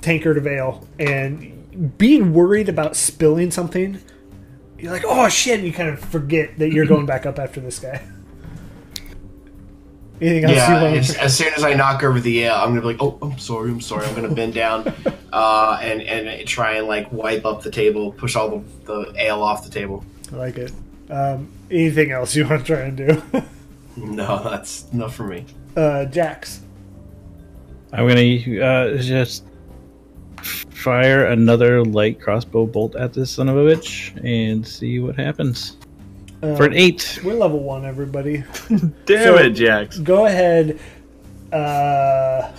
tankard 0.02 0.38
of 0.38 0.48
ale 0.48 0.88
and 1.00 1.98
being 1.98 2.34
worried 2.34 2.70
about 2.70 2.96
spilling 2.96 3.52
something 3.52 4.00
you're 4.80 4.92
like 4.92 5.04
oh 5.06 5.30
shit 5.30 5.60
and 5.60 5.68
you 5.68 5.74
kind 5.74 5.90
of 5.90 6.00
forget 6.00 6.58
that 6.58 6.72
you're 6.72 6.86
going 6.86 7.06
back 7.06 7.26
up 7.26 7.38
after 7.38 7.60
this 7.60 7.80
guy 7.80 8.02
anything 10.22 10.46
else 10.46 10.56
yeah, 10.56 10.80
you 10.80 10.84
want 10.84 10.98
as, 10.98 11.16
as 11.16 11.38
soon 11.38 11.54
as 11.54 11.64
I 11.64 11.74
knock 11.74 12.04
over 12.04 12.20
the 12.20 12.44
ale, 12.44 12.56
I'm 12.56 12.70
gonna 12.70 12.82
be 12.82 12.88
like, 12.88 12.98
"Oh, 13.00 13.20
I'm 13.22 13.38
sorry, 13.38 13.70
I'm 13.70 13.82
sorry." 13.82 14.08
I'm 14.08 14.16
gonna 14.16 14.34
bend 14.34 14.56
down, 14.56 14.92
uh, 15.32 15.78
and 15.80 16.02
and 16.02 16.48
try 16.48 16.78
and 16.78 16.88
like 16.88 17.12
wipe 17.12 17.46
up 17.46 17.62
the 17.62 17.70
table, 17.70 18.14
push 18.14 18.36
all 18.36 18.50
the, 18.50 18.64
the 18.86 19.14
ale 19.16 19.44
off 19.44 19.64
the 19.64 19.70
table. 19.70 20.04
I 20.34 20.38
like 20.38 20.58
it 20.58 20.72
um, 21.10 21.52
anything 21.72 22.12
else 22.12 22.36
you 22.36 22.48
want 22.48 22.66
to 22.66 22.74
try 22.76 22.84
and 22.86 22.98
do 22.98 23.22
No, 23.98 24.44
that's 24.44 24.86
enough 24.94 25.16
for 25.16 25.24
me. 25.28 25.46
uh, 25.76 26.06
Jax 26.06 26.62
I'm 27.94 28.08
gonna 28.08 28.62
uh, 28.64 28.98
just 28.98 29.46
fire 30.70 31.26
another 31.28 31.84
light 31.84 32.20
crossbow 32.22 32.66
bolt 32.66 32.96
at 32.96 33.14
this 33.14 33.32
son 33.32 33.50
of 33.50 33.58
a 33.58 33.62
bitch 33.62 34.16
and 34.24 34.66
see 34.68 35.00
what 35.00 35.16
happens. 35.16 35.78
For 36.42 36.66
an 36.66 36.74
Um, 36.74 36.74
eight, 36.74 37.20
we're 37.24 37.34
level 37.34 37.60
one 37.64 37.86
everybody 37.86 38.44
Damn 38.70 39.24
So- 39.24 39.38
it, 39.38 39.52
Jax. 39.52 39.98
go 40.00 40.26
ahead, 40.28 40.80
uh, 41.52 42.52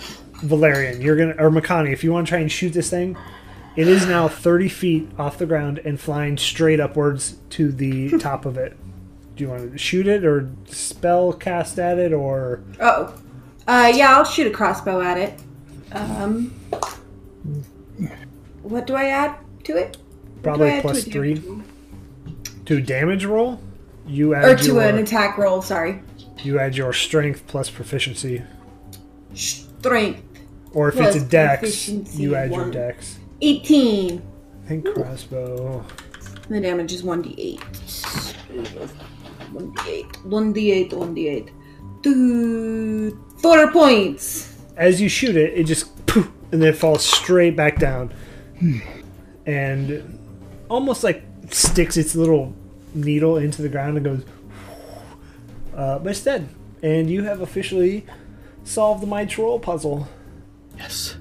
Valerian. 0.43 0.99
You're 1.01 1.15
gonna 1.15 1.35
or 1.37 1.49
Makani, 1.49 1.93
if 1.93 2.03
you 2.03 2.11
want 2.11 2.27
to 2.27 2.29
try 2.31 2.39
and 2.39 2.51
shoot 2.51 2.73
this 2.73 2.89
thing, 2.89 3.15
it 3.77 3.87
is 3.87 4.05
now 4.07 4.27
30 4.27 4.67
feet 4.67 5.09
off 5.17 5.37
the 5.37 5.45
ground 5.45 5.79
and 5.85 5.97
flying 5.99 6.37
straight 6.37 6.79
upwards 6.81 7.37
to 7.51 7.71
the 7.71 8.17
top 8.17 8.45
of 8.45 8.57
it. 8.57 8.75
Do 9.39 9.45
you 9.45 9.51
want 9.51 9.71
to 9.71 9.77
shoot 9.77 10.05
it 10.05 10.25
or 10.25 10.51
spell 10.67 11.31
cast 11.31 11.79
at 11.79 11.97
it 11.97 12.11
or 12.11 12.61
Oh. 12.81 13.13
Uh, 13.65 13.89
yeah, 13.95 14.17
I'll 14.17 14.25
shoot 14.25 14.47
a 14.47 14.49
crossbow 14.49 14.99
at 14.99 15.17
it. 15.17 15.39
Um, 15.93 16.49
what 18.63 18.85
do 18.85 18.95
I 18.95 19.05
add 19.05 19.35
to 19.63 19.77
it? 19.77 19.95
What 20.41 20.57
do 20.57 20.65
I 20.65 20.81
probably 20.81 20.91
add 20.91 21.05
to 21.05 21.09
three 21.09 21.33
damage 21.35 21.63
to 22.65 22.81
damage 22.81 23.23
roll? 23.23 23.61
You 24.05 24.35
add 24.35 24.43
Or 24.43 24.55
to 24.57 24.65
your, 24.65 24.81
an 24.81 24.97
attack 24.97 25.37
roll, 25.37 25.61
sorry. 25.61 26.01
you 26.43 26.59
add 26.59 26.75
your 26.75 26.91
strength 26.91 27.47
plus 27.47 27.69
proficiency, 27.69 28.41
Strength. 29.33 30.21
or 30.73 30.89
if 30.89 30.95
Plus 30.95 31.15
it's 31.15 31.23
a 31.23 31.27
dex, 31.29 31.87
you 31.87 32.35
add 32.35 32.51
your 32.51 32.69
dex. 32.69 33.17
18. 33.41 34.21
I 34.65 34.67
think 34.67 34.85
crossbow. 34.93 35.85
The 36.49 36.59
damage 36.59 36.91
is 36.91 37.03
1d8. 37.03 37.61
1d8. 39.53 40.11
1d8, 40.27 40.89
1d8. 40.91 41.49
Two, 42.03 43.25
four 43.37 43.71
points. 43.71 44.55
as 44.77 45.01
you 45.01 45.09
shoot 45.09 45.35
it, 45.35 45.53
it 45.53 45.65
just 45.65 46.05
poof, 46.05 46.29
and 46.51 46.61
then 46.61 46.69
it 46.69 46.77
falls 46.77 47.03
straight 47.03 47.55
back 47.55 47.77
down, 47.77 48.13
and 49.45 50.19
almost 50.69 51.03
like 51.03 51.23
sticks 51.49 51.97
its 51.97 52.15
little 52.15 52.53
needle 52.93 53.37
into 53.37 53.61
the 53.61 53.69
ground 53.69 53.97
and 53.97 54.05
goes. 54.05 54.23
Uh, 55.75 55.99
but 55.99 56.11
it's 56.11 56.23
dead, 56.23 56.47
and 56.81 57.09
you 57.09 57.23
have 57.23 57.41
officially 57.41 58.05
solved 58.63 59.01
the 59.03 59.07
my 59.07 59.25
troll 59.25 59.59
puzzle. 59.59 60.07
Yes. 60.77 61.17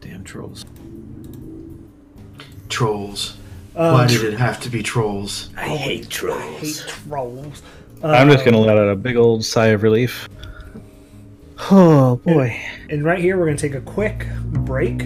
Damn 0.00 0.22
trolls. 0.22 0.64
Trolls. 2.68 3.36
Um, 3.76 3.92
Why 3.94 4.06
did 4.06 4.22
it 4.22 4.38
have 4.38 4.60
to 4.60 4.68
be 4.68 4.82
trolls? 4.82 5.50
I 5.56 5.68
hate 5.68 6.08
trolls. 6.08 6.38
I 6.38 6.42
hate 6.58 6.84
trolls. 6.86 7.62
I'm 8.02 8.28
just 8.30 8.44
gonna 8.44 8.58
let 8.58 8.78
out 8.78 8.88
a 8.88 8.96
big 8.96 9.16
old 9.16 9.44
sigh 9.44 9.68
of 9.68 9.82
relief. 9.82 10.28
Oh 11.70 12.16
boy. 12.16 12.60
And 12.90 13.04
right 13.04 13.18
here, 13.18 13.38
we're 13.38 13.46
going 13.46 13.56
to 13.56 13.68
take 13.68 13.76
a 13.76 13.80
quick 13.80 14.26
break. 14.48 15.02